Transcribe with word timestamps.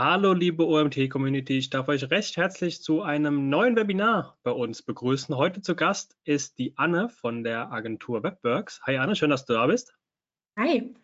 Hallo 0.00 0.32
liebe 0.32 0.64
OMT-Community, 0.64 1.58
ich 1.58 1.70
darf 1.70 1.88
euch 1.88 2.08
recht 2.08 2.36
herzlich 2.36 2.80
zu 2.80 3.02
einem 3.02 3.48
neuen 3.48 3.74
Webinar 3.74 4.38
bei 4.44 4.52
uns 4.52 4.80
begrüßen. 4.80 5.36
Heute 5.36 5.60
zu 5.60 5.74
Gast 5.74 6.16
ist 6.22 6.60
die 6.60 6.78
Anne 6.78 7.08
von 7.08 7.42
der 7.42 7.72
Agentur 7.72 8.22
Webworks. 8.22 8.80
Hi 8.86 8.98
Anne, 8.98 9.16
schön, 9.16 9.30
dass 9.30 9.44
du 9.44 9.54
da 9.54 9.66
bist. 9.66 9.98
Hi. 10.56 10.94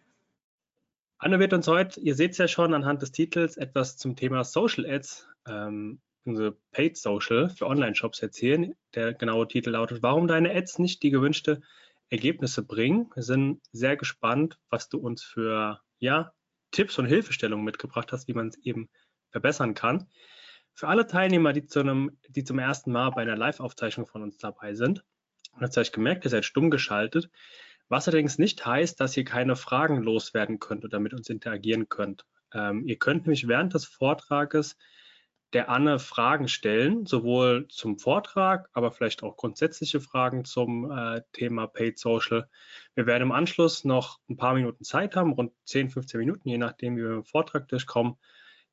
Anne 1.18 1.40
wird 1.40 1.52
uns 1.52 1.66
heute, 1.66 1.98
ihr 1.98 2.14
seht 2.14 2.30
es 2.30 2.38
ja 2.38 2.46
schon 2.46 2.72
anhand 2.72 3.02
des 3.02 3.10
Titels, 3.10 3.56
etwas 3.56 3.96
zum 3.96 4.14
Thema 4.14 4.44
Social 4.44 4.86
Ads, 4.86 5.28
ähm, 5.48 6.00
unsere 6.24 6.56
Paid 6.70 6.96
Social 6.96 7.50
für 7.50 7.66
Online-Shops 7.66 8.20
erzählen. 8.20 8.76
Der 8.94 9.12
genaue 9.12 9.48
Titel 9.48 9.70
lautet, 9.70 10.04
warum 10.04 10.28
deine 10.28 10.54
Ads 10.54 10.78
nicht 10.78 11.02
die 11.02 11.10
gewünschte 11.10 11.62
Ergebnisse 12.10 12.62
bringen. 12.62 13.10
Wir 13.16 13.24
sind 13.24 13.60
sehr 13.72 13.96
gespannt, 13.96 14.60
was 14.70 14.88
du 14.88 14.98
uns 14.98 15.24
für 15.24 15.80
ja, 15.98 16.32
Tipps 16.74 16.98
und 16.98 17.06
Hilfestellungen 17.06 17.64
mitgebracht 17.64 18.12
hast, 18.12 18.28
wie 18.28 18.34
man 18.34 18.48
es 18.48 18.58
eben 18.58 18.90
verbessern 19.30 19.74
kann. 19.74 20.08
Für 20.74 20.88
alle 20.88 21.06
Teilnehmer, 21.06 21.52
die, 21.52 21.66
zu 21.66 21.80
einem, 21.80 22.18
die 22.28 22.42
zum 22.42 22.58
ersten 22.58 22.90
Mal 22.90 23.10
bei 23.10 23.22
einer 23.22 23.36
Live-Aufzeichnung 23.36 24.06
von 24.06 24.22
uns 24.22 24.38
dabei 24.38 24.74
sind, 24.74 25.04
habt 25.58 25.78
euch 25.78 25.92
gemerkt, 25.92 26.24
ihr 26.24 26.30
seid 26.30 26.44
stumm 26.44 26.70
geschaltet, 26.70 27.30
was 27.88 28.08
allerdings 28.08 28.38
nicht 28.38 28.66
heißt, 28.66 28.98
dass 28.98 29.16
ihr 29.16 29.24
keine 29.24 29.54
Fragen 29.54 30.02
loswerden 30.02 30.58
könnt 30.58 30.84
oder 30.84 30.98
mit 30.98 31.14
uns 31.14 31.28
interagieren 31.30 31.88
könnt. 31.88 32.24
Ähm, 32.52 32.86
ihr 32.88 32.98
könnt 32.98 33.26
nämlich 33.26 33.46
während 33.46 33.72
des 33.74 33.84
Vortrages 33.84 34.76
der 35.54 35.68
Anne 35.68 36.00
Fragen 36.00 36.48
stellen, 36.48 37.06
sowohl 37.06 37.68
zum 37.68 37.98
Vortrag, 37.98 38.68
aber 38.72 38.90
vielleicht 38.90 39.22
auch 39.22 39.36
grundsätzliche 39.36 40.00
Fragen 40.00 40.44
zum 40.44 40.90
äh, 40.90 41.22
Thema 41.32 41.68
Paid 41.68 41.98
Social. 41.98 42.48
Wir 42.94 43.06
werden 43.06 43.22
im 43.22 43.32
Anschluss 43.32 43.84
noch 43.84 44.18
ein 44.28 44.36
paar 44.36 44.54
Minuten 44.54 44.82
Zeit 44.82 45.14
haben, 45.14 45.32
rund 45.32 45.52
10, 45.64 45.90
15 45.90 46.18
Minuten, 46.18 46.48
je 46.48 46.58
nachdem, 46.58 46.96
wie 46.96 47.02
wir 47.02 47.14
im 47.14 47.24
Vortrag 47.24 47.68
durchkommen. 47.68 48.16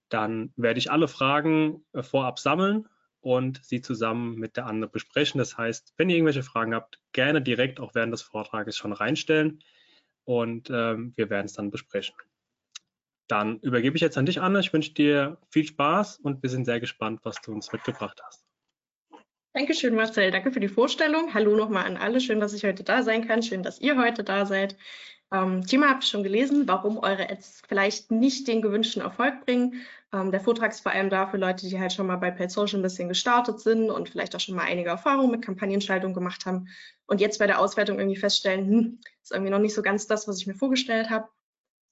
Dann 0.09 0.51
werde 0.55 0.79
ich 0.79 0.91
alle 0.91 1.07
Fragen 1.07 1.85
äh, 1.93 2.01
vorab 2.01 2.39
sammeln 2.39 2.89
und 3.21 3.63
sie 3.63 3.81
zusammen 3.81 4.35
mit 4.35 4.57
der 4.57 4.65
Anne 4.65 4.87
besprechen. 4.87 5.37
Das 5.37 5.57
heißt, 5.57 5.93
wenn 5.97 6.09
ihr 6.09 6.15
irgendwelche 6.15 6.43
Fragen 6.43 6.73
habt, 6.73 6.99
gerne 7.11 7.43
direkt 7.43 7.79
auch 7.79 7.93
während 7.93 8.11
des 8.11 8.23
Vortrages 8.23 8.75
schon 8.75 8.91
reinstellen 8.91 9.59
und 10.23 10.71
ähm, 10.71 11.13
wir 11.15 11.29
werden 11.29 11.45
es 11.45 11.53
dann 11.53 11.69
besprechen. 11.69 12.15
Dann 13.31 13.59
übergebe 13.59 13.95
ich 13.95 14.01
jetzt 14.01 14.17
an 14.17 14.25
dich, 14.25 14.41
Anne. 14.41 14.59
Ich 14.59 14.73
wünsche 14.73 14.93
dir 14.93 15.37
viel 15.51 15.65
Spaß 15.65 16.17
und 16.17 16.43
wir 16.43 16.49
sind 16.49 16.65
sehr 16.65 16.81
gespannt, 16.81 17.21
was 17.23 17.39
du 17.41 17.53
uns 17.53 17.71
mitgebracht 17.71 18.21
hast. 18.25 18.43
Dankeschön, 19.53 19.95
Marcel. 19.95 20.31
Danke 20.31 20.51
für 20.51 20.59
die 20.59 20.67
Vorstellung. 20.67 21.33
Hallo 21.33 21.55
nochmal 21.55 21.85
an 21.85 21.95
alle. 21.95 22.19
Schön, 22.19 22.41
dass 22.41 22.53
ich 22.53 22.65
heute 22.65 22.83
da 22.83 23.03
sein 23.03 23.25
kann. 23.25 23.41
Schön, 23.41 23.63
dass 23.63 23.79
ihr 23.79 23.97
heute 23.97 24.25
da 24.25 24.45
seid. 24.45 24.75
Ähm, 25.33 25.65
Thema 25.65 25.89
habt 25.89 26.03
ihr 26.03 26.07
schon 26.07 26.23
gelesen, 26.23 26.67
warum 26.67 26.97
eure 26.97 27.29
Ads 27.29 27.61
vielleicht 27.69 28.11
nicht 28.11 28.49
den 28.49 28.61
gewünschten 28.61 29.01
Erfolg 29.01 29.45
bringen. 29.45 29.81
Ähm, 30.11 30.31
der 30.31 30.41
Vortrag 30.41 30.71
ist 30.71 30.81
vor 30.81 30.91
allem 30.91 31.09
da 31.09 31.25
für 31.27 31.37
Leute, 31.37 31.69
die 31.69 31.79
halt 31.79 31.93
schon 31.93 32.07
mal 32.07 32.17
bei 32.17 32.31
Paid 32.31 32.51
Social 32.51 32.79
ein 32.79 32.83
bisschen 32.83 33.07
gestartet 33.07 33.61
sind 33.61 33.89
und 33.91 34.09
vielleicht 34.09 34.35
auch 34.35 34.41
schon 34.41 34.55
mal 34.55 34.65
einige 34.65 34.89
Erfahrungen 34.89 35.31
mit 35.31 35.41
Kampagnenschaltung 35.41 36.13
gemacht 36.13 36.45
haben 36.45 36.67
und 37.05 37.21
jetzt 37.21 37.39
bei 37.39 37.47
der 37.47 37.59
Auswertung 37.59 37.97
irgendwie 37.97 38.19
feststellen, 38.19 38.67
hm, 38.67 38.99
ist 39.23 39.31
irgendwie 39.31 39.51
noch 39.51 39.59
nicht 39.59 39.73
so 39.73 39.81
ganz 39.81 40.05
das, 40.05 40.27
was 40.27 40.37
ich 40.37 40.47
mir 40.47 40.55
vorgestellt 40.55 41.09
habe. 41.09 41.29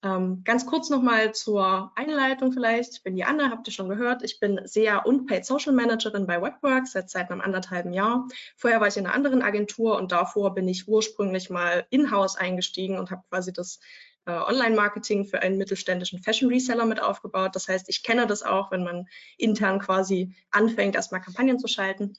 Ähm, 0.01 0.43
ganz 0.45 0.65
kurz 0.65 0.89
nochmal 0.89 1.33
zur 1.33 1.91
Einleitung 1.95 2.53
vielleicht. 2.53 2.93
Ich 2.93 3.03
bin 3.03 3.15
die 3.15 3.25
Anna, 3.25 3.49
habt 3.49 3.67
ihr 3.67 3.73
schon 3.73 3.89
gehört. 3.89 4.23
Ich 4.23 4.39
bin 4.39 4.61
SEA 4.63 4.99
und 4.99 5.27
Paid 5.27 5.45
Social 5.45 5.73
Managerin 5.73 6.25
bei 6.25 6.41
Webworks 6.41 6.93
seit 6.93 7.09
seit 7.09 7.29
einem 7.29 7.41
anderthalben 7.41 7.91
Jahr. 7.91 8.27
Vorher 8.55 8.79
war 8.79 8.87
ich 8.87 8.95
in 8.95 9.05
einer 9.05 9.13
anderen 9.13 9.41
Agentur 9.41 9.97
und 9.97 10.13
davor 10.13 10.53
bin 10.53 10.69
ich 10.69 10.87
ursprünglich 10.87 11.49
mal 11.49 11.85
in-house 11.89 12.37
eingestiegen 12.37 12.97
und 12.97 13.11
habe 13.11 13.23
quasi 13.29 13.51
das 13.51 13.81
äh, 14.25 14.31
Online-Marketing 14.31 15.25
für 15.25 15.41
einen 15.41 15.57
mittelständischen 15.57 16.19
Fashion-Reseller 16.19 16.85
mit 16.85 17.01
aufgebaut. 17.01 17.55
Das 17.55 17.67
heißt, 17.67 17.89
ich 17.89 18.01
kenne 18.01 18.25
das 18.25 18.41
auch, 18.41 18.71
wenn 18.71 18.85
man 18.85 19.05
intern 19.37 19.79
quasi 19.79 20.33
anfängt, 20.49 20.95
erstmal 20.95 21.21
Kampagnen 21.21 21.59
zu 21.59 21.67
schalten. 21.67 22.13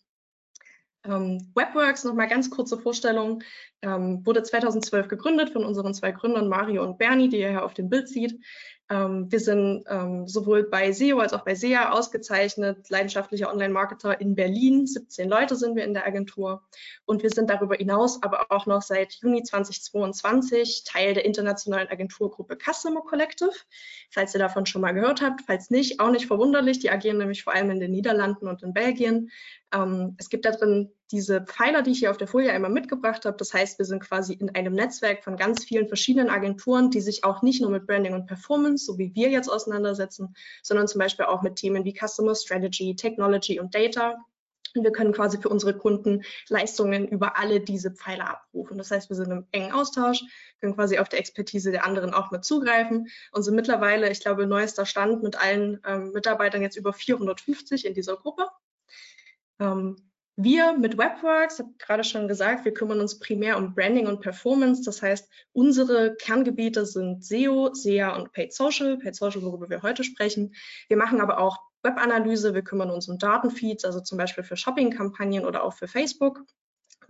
Ähm, 1.05 1.50
Webworks, 1.55 2.05
nochmal 2.05 2.28
ganz 2.28 2.50
kurze 2.50 2.78
Vorstellung, 2.78 3.43
ähm, 3.83 4.25
wurde 4.27 4.43
2012 4.43 5.09
gegründet 5.09 5.50
von 5.50 5.65
unseren 5.65 5.94
zwei 5.94 6.12
Gründern 6.12 6.49
Mario 6.49 6.84
und 6.84 6.99
Bernie, 6.99 7.28
die 7.28 7.41
ihr 7.41 7.50
hier 7.50 7.65
auf 7.65 7.75
dem 7.75 7.88
Bild 7.88 8.09
sieht. 8.09 8.38
Ähm, 8.91 9.31
wir 9.31 9.39
sind 9.39 9.84
ähm, 9.89 10.27
sowohl 10.27 10.65
bei 10.65 10.91
SEO 10.91 11.21
als 11.21 11.33
auch 11.33 11.45
bei 11.45 11.55
SEA 11.55 11.93
ausgezeichnet, 11.93 12.91
leidenschaftlicher 12.91 13.49
Online-Marketer 13.49 14.21
in 14.21 14.34
Berlin. 14.34 14.87
17 14.87 15.28
Leute 15.28 15.55
sind 15.55 15.77
wir 15.77 15.84
in 15.84 15.95
der 15.95 16.06
Agentur. 16.06 16.65
Und 17.06 17.23
wir 17.23 17.31
sind 17.31 17.49
darüber 17.49 17.77
hinaus 17.77 18.21
aber 18.23 18.47
auch 18.51 18.67
noch 18.67 18.83
seit 18.83 19.15
Juni 19.15 19.45
2022 19.45 20.83
Teil 20.84 21.15
der 21.15 21.25
internationalen 21.25 21.89
Agenturgruppe 21.89 22.59
Customer 22.59 23.03
Collective. 23.03 23.55
Falls 24.11 24.34
ihr 24.34 24.41
davon 24.41 24.67
schon 24.67 24.83
mal 24.83 24.93
gehört 24.93 25.22
habt, 25.22 25.43
falls 25.47 25.71
nicht, 25.71 26.01
auch 26.01 26.11
nicht 26.11 26.27
verwunderlich. 26.27 26.81
Die 26.81 26.91
agieren 26.91 27.19
nämlich 27.19 27.45
vor 27.45 27.55
allem 27.55 27.71
in 27.71 27.78
den 27.78 27.93
Niederlanden 27.93 28.49
und 28.49 28.65
in 28.65 28.75
Belgien. 28.75 29.31
Ähm, 29.72 30.17
es 30.19 30.28
gibt 30.31 30.45
da 30.45 30.51
drin 30.51 30.91
diese 31.10 31.41
Pfeiler, 31.41 31.82
die 31.82 31.91
ich 31.91 31.98
hier 31.98 32.10
auf 32.10 32.16
der 32.16 32.28
Folie 32.28 32.53
einmal 32.53 32.71
mitgebracht 32.71 33.25
habe. 33.25 33.37
Das 33.37 33.53
heißt, 33.53 33.78
wir 33.78 33.84
sind 33.84 34.00
quasi 34.00 34.34
in 34.34 34.54
einem 34.54 34.72
Netzwerk 34.72 35.25
von 35.25 35.37
ganz 35.37 35.65
vielen 35.65 35.88
verschiedenen 35.88 36.31
Agenturen, 36.31 36.91
die 36.91 37.00
sich 37.00 37.25
auch 37.25 37.43
nicht 37.43 37.60
nur 37.60 37.71
mit 37.71 37.87
Branding 37.87 38.15
und 38.15 38.26
Performance, 38.26 38.84
so 38.84 38.98
wie 38.98 39.15
wir 39.15 39.31
jetzt 39.31 39.48
auseinandersetzen, 39.48 40.34
sondern 40.62 40.88
zum 40.88 41.00
Beispiel 41.00 41.26
auch 41.26 41.43
mit 41.43 41.56
Themen 41.56 41.84
wie 41.84 41.94
Customer 41.94 42.34
Strategy, 42.34 42.94
Technology 42.94 43.59
und 43.59 43.75
Data. 43.75 44.16
Und 44.76 44.84
wir 44.84 44.93
können 44.93 45.12
quasi 45.12 45.38
für 45.38 45.48
unsere 45.48 45.76
Kunden 45.76 46.22
Leistungen 46.48 47.09
über 47.09 47.37
alle 47.37 47.60
diese 47.60 47.91
Pfeiler 47.91 48.31
abrufen. 48.31 48.78
Das 48.78 48.92
heißt, 48.92 49.09
wir 49.09 49.16
sind 49.16 49.31
im 49.32 49.47
engen 49.50 49.72
Austausch, 49.72 50.22
können 50.60 50.77
quasi 50.77 50.98
auf 50.98 51.09
der 51.09 51.19
Expertise 51.19 51.72
der 51.72 51.84
anderen 51.84 52.15
auch 52.15 52.31
mit 52.31 52.44
zugreifen 52.44 53.09
und 53.32 53.42
sind 53.42 53.56
mittlerweile, 53.56 54.10
ich 54.10 54.21
glaube, 54.21 54.47
neuester 54.47 54.87
Stand 54.87 55.25
mit 55.25 55.42
allen 55.42 55.81
ähm, 55.84 56.12
Mitarbeitern 56.12 56.62
jetzt 56.62 56.77
über 56.77 56.92
450 56.92 57.84
in 57.84 57.94
dieser 57.94 58.16
Gruppe. 58.16 58.47
Ähm, 59.59 60.09
wir 60.43 60.77
mit 60.77 60.99
Webworks, 60.99 61.59
habe 61.59 61.71
gerade 61.78 62.05
schon 62.05 62.28
gesagt, 62.28 62.65
wir 62.65 62.75
kümmern 62.75 63.01
uns 63.01 63.19
primär 63.19 63.56
um 63.56 63.75
Branding 63.75 64.06
und 64.06 64.21
Performance. 64.21 64.83
Das 64.83 65.03
heißt, 65.03 65.28
unsere 65.53 66.15
Kerngebiete 66.17 66.87
sind 66.87 67.25
SEO, 67.25 67.75
SEA 67.75 68.17
und 68.17 68.33
Paid 68.33 68.53
Social. 68.53 68.99
Paid 68.99 69.15
Social, 69.15 69.43
worüber 69.43 69.71
wir 69.71 69.83
heute 69.83 70.05
sprechen. 70.05 70.55
Wir 70.89 70.97
machen 70.97 71.21
aber 71.21 71.39
auch 71.39 71.59
Webanalyse. 71.83 72.55
Wir 72.55 72.62
kümmern 72.62 72.91
uns 72.91 73.09
um 73.09 73.19
Datenfeeds, 73.19 73.84
also 73.84 74.01
zum 74.01 74.19
Beispiel 74.19 74.45
für 74.45 74.56
Shopping-Kampagnen 74.56 75.45
oder 75.45 75.65
auch 75.65 75.75
für 75.75 75.89
Facebook. 75.89 76.45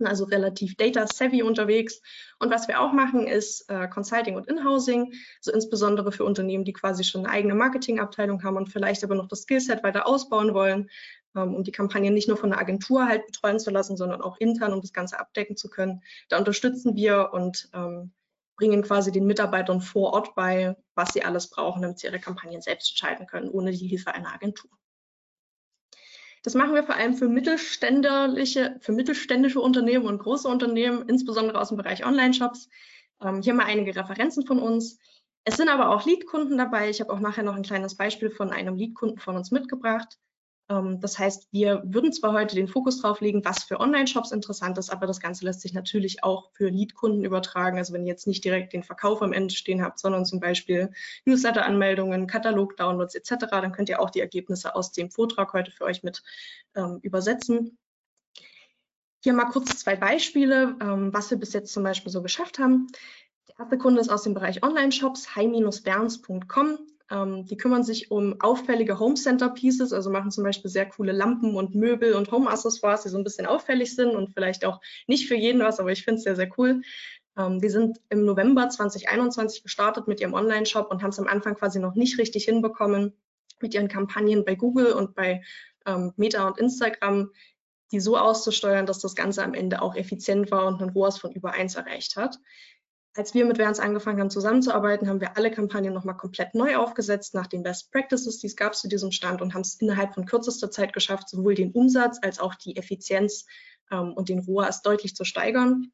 Also 0.03 0.23
relativ 0.25 0.75
data-savvy 0.77 1.43
unterwegs. 1.43 2.01
Und 2.39 2.49
was 2.49 2.67
wir 2.67 2.81
auch 2.81 2.91
machen, 2.91 3.27
ist 3.27 3.69
äh, 3.69 3.87
Consulting 3.87 4.35
und 4.35 4.47
Inhousing, 4.47 5.13
also 5.37 5.51
insbesondere 5.53 6.11
für 6.11 6.25
Unternehmen, 6.25 6.65
die 6.65 6.73
quasi 6.73 7.03
schon 7.03 7.25
eine 7.25 7.33
eigene 7.33 7.53
Marketingabteilung 7.53 8.43
haben 8.43 8.57
und 8.57 8.69
vielleicht 8.69 9.03
aber 9.03 9.13
noch 9.13 9.27
das 9.27 9.43
Skillset 9.43 9.83
weiter 9.83 10.07
ausbauen 10.07 10.55
wollen 10.55 10.89
um 11.39 11.63
die 11.63 11.71
Kampagne 11.71 12.11
nicht 12.11 12.27
nur 12.27 12.37
von 12.37 12.49
der 12.49 12.59
Agentur 12.59 13.07
halt 13.07 13.25
betreuen 13.25 13.59
zu 13.59 13.71
lassen, 13.71 13.97
sondern 13.97 14.21
auch 14.21 14.37
intern, 14.37 14.73
um 14.73 14.81
das 14.81 14.93
Ganze 14.93 15.19
abdecken 15.19 15.55
zu 15.55 15.69
können. 15.69 16.03
Da 16.29 16.37
unterstützen 16.37 16.95
wir 16.95 17.29
und 17.33 17.69
ähm, 17.73 18.11
bringen 18.57 18.83
quasi 18.83 19.11
den 19.11 19.25
Mitarbeitern 19.25 19.81
vor 19.81 20.13
Ort 20.13 20.35
bei, 20.35 20.75
was 20.93 21.13
sie 21.13 21.23
alles 21.23 21.49
brauchen, 21.49 21.81
damit 21.81 21.99
sie 21.99 22.07
ihre 22.07 22.19
Kampagnen 22.19 22.61
selbst 22.61 22.97
schalten 22.97 23.25
können, 23.25 23.49
ohne 23.49 23.71
die 23.71 23.87
Hilfe 23.87 24.13
einer 24.13 24.33
Agentur. 24.33 24.69
Das 26.43 26.55
machen 26.55 26.73
wir 26.73 26.83
vor 26.83 26.95
allem 26.95 27.13
für 27.13 27.27
mittelständische, 27.27 28.77
für 28.79 28.91
mittelständische 28.91 29.59
Unternehmen 29.59 30.05
und 30.05 30.19
große 30.19 30.47
Unternehmen, 30.47 31.07
insbesondere 31.07 31.59
aus 31.59 31.69
dem 31.69 31.77
Bereich 31.77 32.05
Online-Shops. 32.05 32.67
Ähm, 33.21 33.41
hier 33.41 33.53
mal 33.53 33.65
einige 33.65 33.95
Referenzen 33.95 34.45
von 34.45 34.59
uns. 34.59 34.99
Es 35.43 35.57
sind 35.57 35.69
aber 35.69 35.89
auch 35.89 36.05
Lead-Kunden 36.05 36.57
dabei. 36.57 36.89
Ich 36.89 36.99
habe 36.99 37.13
auch 37.13 37.19
nachher 37.19 37.43
noch 37.43 37.55
ein 37.55 37.63
kleines 37.63 37.95
Beispiel 37.95 38.31
von 38.31 38.51
einem 38.51 38.75
Lead-Kunden 38.75 39.19
von 39.19 39.35
uns 39.35 39.51
mitgebracht. 39.51 40.19
Ähm, 40.69 40.99
das 40.99 41.19
heißt, 41.19 41.47
wir 41.51 41.81
würden 41.85 42.13
zwar 42.13 42.33
heute 42.33 42.55
den 42.55 42.67
Fokus 42.67 43.01
drauf 43.01 43.21
legen, 43.21 43.43
was 43.43 43.63
für 43.63 43.79
Online-Shops 43.79 44.31
interessant 44.31 44.77
ist, 44.77 44.91
aber 44.91 45.07
das 45.07 45.19
Ganze 45.19 45.45
lässt 45.45 45.61
sich 45.61 45.73
natürlich 45.73 46.23
auch 46.23 46.51
für 46.53 46.69
Lead-Kunden 46.69 47.25
übertragen. 47.25 47.77
Also 47.77 47.93
wenn 47.93 48.05
ihr 48.05 48.11
jetzt 48.11 48.27
nicht 48.27 48.43
direkt 48.43 48.73
den 48.73 48.83
Verkauf 48.83 49.21
am 49.21 49.33
Ende 49.33 49.53
stehen 49.53 49.83
habt, 49.83 49.99
sondern 49.99 50.25
zum 50.25 50.39
Beispiel 50.39 50.91
Newsletter-Anmeldungen, 51.25 52.27
Katalog-Downloads 52.27 53.15
etc., 53.15 53.47
dann 53.49 53.71
könnt 53.71 53.89
ihr 53.89 54.01
auch 54.01 54.09
die 54.09 54.21
Ergebnisse 54.21 54.75
aus 54.75 54.91
dem 54.91 55.11
Vortrag 55.11 55.53
heute 55.53 55.71
für 55.71 55.83
euch 55.83 56.03
mit 56.03 56.23
ähm, 56.75 56.99
übersetzen. 57.01 57.77
Hier 59.23 59.33
mal 59.33 59.45
kurz 59.45 59.77
zwei 59.77 59.95
Beispiele, 59.95 60.75
ähm, 60.81 61.13
was 61.13 61.29
wir 61.29 61.37
bis 61.37 61.53
jetzt 61.53 61.73
zum 61.73 61.83
Beispiel 61.83 62.11
so 62.11 62.23
geschafft 62.23 62.57
haben. 62.57 62.87
Der 63.47 63.59
erste 63.59 63.77
Kunde 63.77 64.01
ist 64.01 64.09
aus 64.09 64.23
dem 64.23 64.33
Bereich 64.33 64.63
Online-Shops, 64.63 65.35
hi-berns.com. 65.35 66.90
Ähm, 67.11 67.45
die 67.45 67.57
kümmern 67.57 67.83
sich 67.83 68.09
um 68.09 68.39
auffällige 68.39 68.97
Home 68.99 69.15
Center 69.15 69.49
Pieces, 69.49 69.91
also 69.91 70.09
machen 70.09 70.31
zum 70.31 70.45
Beispiel 70.45 70.71
sehr 70.71 70.87
coole 70.87 71.11
Lampen 71.11 71.55
und 71.55 71.75
Möbel 71.75 72.13
und 72.13 72.31
Home 72.31 72.49
Accessoires, 72.49 73.03
die 73.03 73.09
so 73.09 73.17
ein 73.17 73.23
bisschen 73.23 73.45
auffällig 73.45 73.95
sind 73.95 74.15
und 74.15 74.33
vielleicht 74.33 74.63
auch 74.63 74.79
nicht 75.07 75.27
für 75.27 75.35
jeden 75.35 75.61
was, 75.61 75.79
aber 75.79 75.91
ich 75.91 76.03
finde 76.03 76.19
es 76.19 76.23
sehr, 76.23 76.37
sehr 76.37 76.49
cool. 76.57 76.81
Ähm, 77.37 77.59
die 77.59 77.69
sind 77.69 77.99
im 78.09 78.23
November 78.23 78.69
2021 78.69 79.63
gestartet 79.63 80.07
mit 80.07 80.21
ihrem 80.21 80.33
Online-Shop 80.33 80.89
und 80.89 81.03
haben 81.03 81.09
es 81.09 81.19
am 81.19 81.27
Anfang 81.27 81.55
quasi 81.55 81.79
noch 81.79 81.95
nicht 81.95 82.17
richtig 82.17 82.45
hinbekommen, 82.45 83.13
mit 83.61 83.73
ihren 83.73 83.89
Kampagnen 83.89 84.45
bei 84.45 84.55
Google 84.55 84.93
und 84.93 85.13
bei 85.13 85.43
ähm, 85.85 86.13
Meta 86.15 86.47
und 86.47 86.57
Instagram 86.59 87.31
die 87.91 87.99
so 87.99 88.17
auszusteuern, 88.17 88.85
dass 88.85 88.99
das 88.99 89.15
Ganze 89.15 89.43
am 89.43 89.53
Ende 89.53 89.81
auch 89.81 89.95
effizient 89.95 90.49
war 90.51 90.65
und 90.65 90.81
einen 90.81 90.91
ROAS 90.91 91.19
von 91.19 91.31
über 91.31 91.51
eins 91.51 91.75
erreicht 91.75 92.15
hat. 92.15 92.39
Als 93.13 93.33
wir 93.33 93.45
mit 93.45 93.57
Verns 93.57 93.79
angefangen 93.79 94.21
haben 94.21 94.29
zusammenzuarbeiten, 94.29 95.09
haben 95.09 95.19
wir 95.19 95.35
alle 95.35 95.51
Kampagnen 95.51 95.93
nochmal 95.93 96.15
komplett 96.15 96.55
neu 96.55 96.77
aufgesetzt 96.77 97.33
nach 97.33 97.47
den 97.47 97.61
Best 97.61 97.91
Practices, 97.91 98.39
die 98.39 98.47
es 98.47 98.55
gab 98.55 98.73
zu 98.73 98.87
diesem 98.87 99.11
Stand 99.11 99.41
und 99.41 99.53
haben 99.53 99.61
es 99.61 99.75
innerhalb 99.75 100.13
von 100.13 100.25
kürzester 100.25 100.71
Zeit 100.71 100.93
geschafft, 100.93 101.27
sowohl 101.27 101.55
den 101.55 101.71
Umsatz 101.71 102.19
als 102.21 102.39
auch 102.39 102.55
die 102.55 102.77
Effizienz 102.77 103.45
ähm, 103.91 104.13
und 104.13 104.29
den 104.29 104.39
ROAS 104.39 104.81
deutlich 104.81 105.13
zu 105.13 105.25
steigern. 105.25 105.91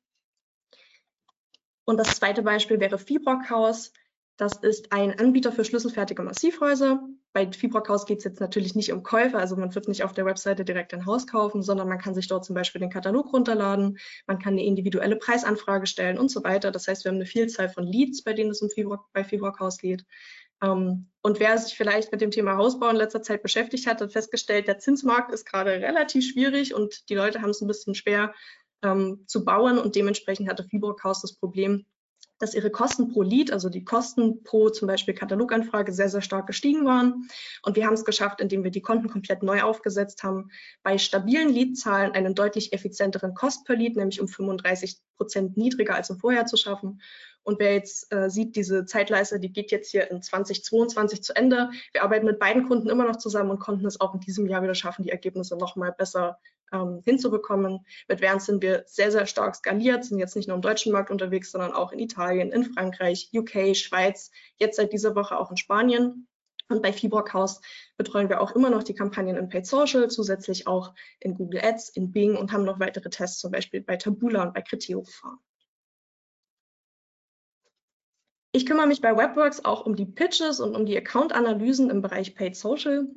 Und 1.86 1.98
das 1.98 2.18
zweite 2.18 2.44
Beispiel 2.44 2.80
wäre 2.80 3.00
Fibrockhaus. 3.00 3.94
Das 4.36 4.58
ist 4.58 4.92
ein 4.92 5.18
Anbieter 5.18 5.52
für 5.52 5.66
schlüsselfertige 5.66 6.22
Massivhäuser. 6.22 7.02
Bei 7.38 7.52
Fibrockhaus 7.52 8.08
geht 8.08 8.18
es 8.18 8.24
jetzt 8.24 8.40
natürlich 8.40 8.74
nicht 8.74 8.92
um 8.92 9.04
Käufe, 9.04 9.38
also 9.38 9.56
man 9.56 9.76
wird 9.76 9.88
nicht 9.88 10.04
auf 10.04 10.12
der 10.12 10.26
Webseite 10.26 10.66
direkt 10.66 10.92
ein 10.96 11.06
Haus 11.06 11.28
kaufen, 11.28 11.62
sondern 11.62 11.88
man 11.88 12.00
kann 12.00 12.16
sich 12.16 12.28
dort 12.28 12.44
zum 12.44 12.56
Beispiel 12.56 12.82
den 12.82 12.90
Katalog 12.90 13.32
runterladen, 13.32 14.00
man 14.26 14.40
kann 14.40 14.54
eine 14.54 14.66
individuelle 14.66 15.18
Preisanfrage 15.18 15.86
stellen 15.86 16.18
und 16.18 16.32
so 16.32 16.44
weiter. 16.44 16.72
Das 16.72 16.88
heißt, 16.88 17.06
wir 17.06 17.12
haben 17.12 17.18
eine 17.18 17.28
Vielzahl 17.28 17.70
von 17.70 17.84
Leads, 17.84 18.24
bei 18.24 18.34
denen 18.34 18.50
es 18.50 18.64
um 18.64 18.72
Fibrock, 18.72 19.06
bei 19.14 19.24
Fibrockhaus 19.24 19.78
geht. 19.78 20.04
Ähm, 20.64 21.12
und 21.22 21.40
wer 21.40 21.56
sich 21.60 21.78
vielleicht 21.78 22.12
mit 22.12 22.22
dem 22.22 22.32
Thema 22.32 22.58
Hausbau 22.58 22.90
in 22.90 22.96
letzter 22.96 23.22
Zeit 23.22 23.44
beschäftigt 23.44 23.86
hat, 23.86 24.02
hat 24.02 24.12
festgestellt, 24.12 24.68
der 24.68 24.80
Zinsmarkt 24.80 25.32
ist 25.32 25.46
gerade 25.46 25.74
relativ 25.74 26.28
schwierig 26.28 26.74
und 26.74 27.08
die 27.08 27.16
Leute 27.16 27.44
haben 27.44 27.52
es 27.52 27.62
ein 27.62 27.68
bisschen 27.68 27.94
schwer 27.94 28.34
ähm, 28.82 29.26
zu 29.28 29.46
bauen 29.46 29.78
und 29.78 29.96
dementsprechend 29.96 30.50
hatte 30.50 30.64
Fibrockhaus 30.64 31.22
das 31.22 31.36
Problem, 31.36 31.86
dass 32.40 32.54
ihre 32.54 32.70
Kosten 32.70 33.10
pro 33.10 33.22
Lead, 33.22 33.52
also 33.52 33.70
die 33.70 33.84
Kosten 33.84 34.44
pro 34.44 34.70
zum 34.70 34.88
Beispiel 34.88 35.14
Kataloganfrage, 35.14 35.92
sehr, 35.92 36.10
sehr 36.10 36.22
stark 36.22 36.48
gestiegen 36.48 36.86
waren. 36.86 37.28
Und 37.64 37.76
wir 37.76 37.86
haben 37.86 37.94
es 37.94 38.06
geschafft, 38.06 38.42
indem 38.42 38.64
wir 38.64 38.72
die 38.72 38.82
Konten 38.82 39.10
komplett 39.10 39.44
neu 39.44 39.62
aufgesetzt 39.64 40.24
haben, 40.24 40.50
bei 40.84 40.98
stabilen 40.98 41.50
Leadzahlen 41.50 42.12
einen 42.12 42.36
deutlich 42.36 42.74
effizienteren 42.74 43.34
Cost 43.34 43.66
per 43.66 43.76
Lead, 43.76 43.96
nämlich 43.96 44.22
um 44.22 44.28
35 44.28 44.98
Prozent 45.18 45.58
niedriger 45.58 45.96
als 45.96 46.10
im 46.10 46.18
Vorjahr 46.18 46.46
zu 46.46 46.58
schaffen. 46.58 47.02
Und 47.48 47.60
wer 47.60 47.76
jetzt 47.76 48.12
äh, 48.12 48.30
sieht, 48.30 48.58
diese 48.58 48.86
Zeitleiste, 48.86 49.40
die 49.40 49.54
geht 49.54 49.72
jetzt 49.72 49.92
hier 49.92 50.12
in 50.12 50.22
2022 50.22 51.24
zu 51.24 51.34
Ende. 51.34 51.70
Wir 51.94 52.04
arbeiten 52.04 52.26
mit 52.26 52.40
beiden 52.40 52.68
Kunden 52.68 52.90
immer 52.90 53.06
noch 53.06 53.16
zusammen 53.16 53.52
und 53.52 53.60
konnten 53.60 53.86
es 53.86 54.02
auch 54.02 54.14
in 54.14 54.20
diesem 54.20 54.48
Jahr 54.48 54.64
wieder 54.64 54.76
schaffen, 54.76 55.04
die 55.04 55.12
Ergebnisse 55.12 55.56
nochmal 55.56 55.94
besser 55.94 56.40
ähm, 56.74 57.02
hinzubekommen. 57.06 57.86
Mit 58.10 58.20
Vernz 58.20 58.48
sind 58.48 58.62
wir 58.62 58.84
sehr, 58.86 59.14
sehr 59.14 59.26
stark 59.28 59.56
skaliert, 59.56 60.04
sind 60.04 60.20
jetzt 60.20 60.36
nicht 60.36 60.50
nur 60.50 60.56
im 60.56 60.62
deutschen 60.62 60.92
Markt 60.92 61.10
unterwegs, 61.10 61.50
sondern 61.52 61.72
auch 61.72 61.94
in 61.94 62.00
Italien, 62.00 62.52
in 62.52 62.66
Frankreich, 62.66 63.30
UK, 63.34 63.74
Schweiz, 63.78 64.30
jetzt 64.58 64.76
seit 64.76 64.92
dieser 64.92 65.16
Woche 65.16 65.40
auch 65.40 65.50
in 65.50 65.56
Spanien. 65.56 66.28
Und 66.68 66.82
bei 66.82 66.92
Fibrockhaus 66.92 67.62
betreuen 67.96 68.28
wir 68.28 68.42
auch 68.42 68.58
immer 68.58 68.70
noch 68.70 68.84
die 68.84 68.94
Kampagnen 68.94 69.38
in 69.38 69.48
Paid 69.48 69.66
Social, 69.66 70.10
zusätzlich 70.10 70.68
auch 70.68 70.94
in 71.22 71.36
Google 71.36 71.62
Ads, 71.64 71.88
in 71.96 72.12
Bing 72.12 72.36
und 72.36 72.52
haben 72.52 72.66
noch 72.66 72.82
weitere 72.82 73.10
Tests, 73.10 73.40
zum 73.40 73.52
Beispiel 73.52 73.80
bei 73.80 73.96
Tabula 73.96 74.44
und 74.44 74.54
bei 74.54 74.62
Criteo 74.62 75.04
gefahren. 75.04 75.40
Ich 78.58 78.66
kümmere 78.66 78.88
mich 78.88 79.02
bei 79.02 79.16
Webworks 79.16 79.64
auch 79.64 79.86
um 79.86 79.96
die 79.96 80.08
Pitches 80.08 80.60
und 80.60 80.76
um 80.76 80.88
die 80.88 80.98
Account-Analysen 80.98 81.92
im 81.92 82.02
Bereich 82.02 82.34
Paid 82.34 82.56
Social. 82.56 83.08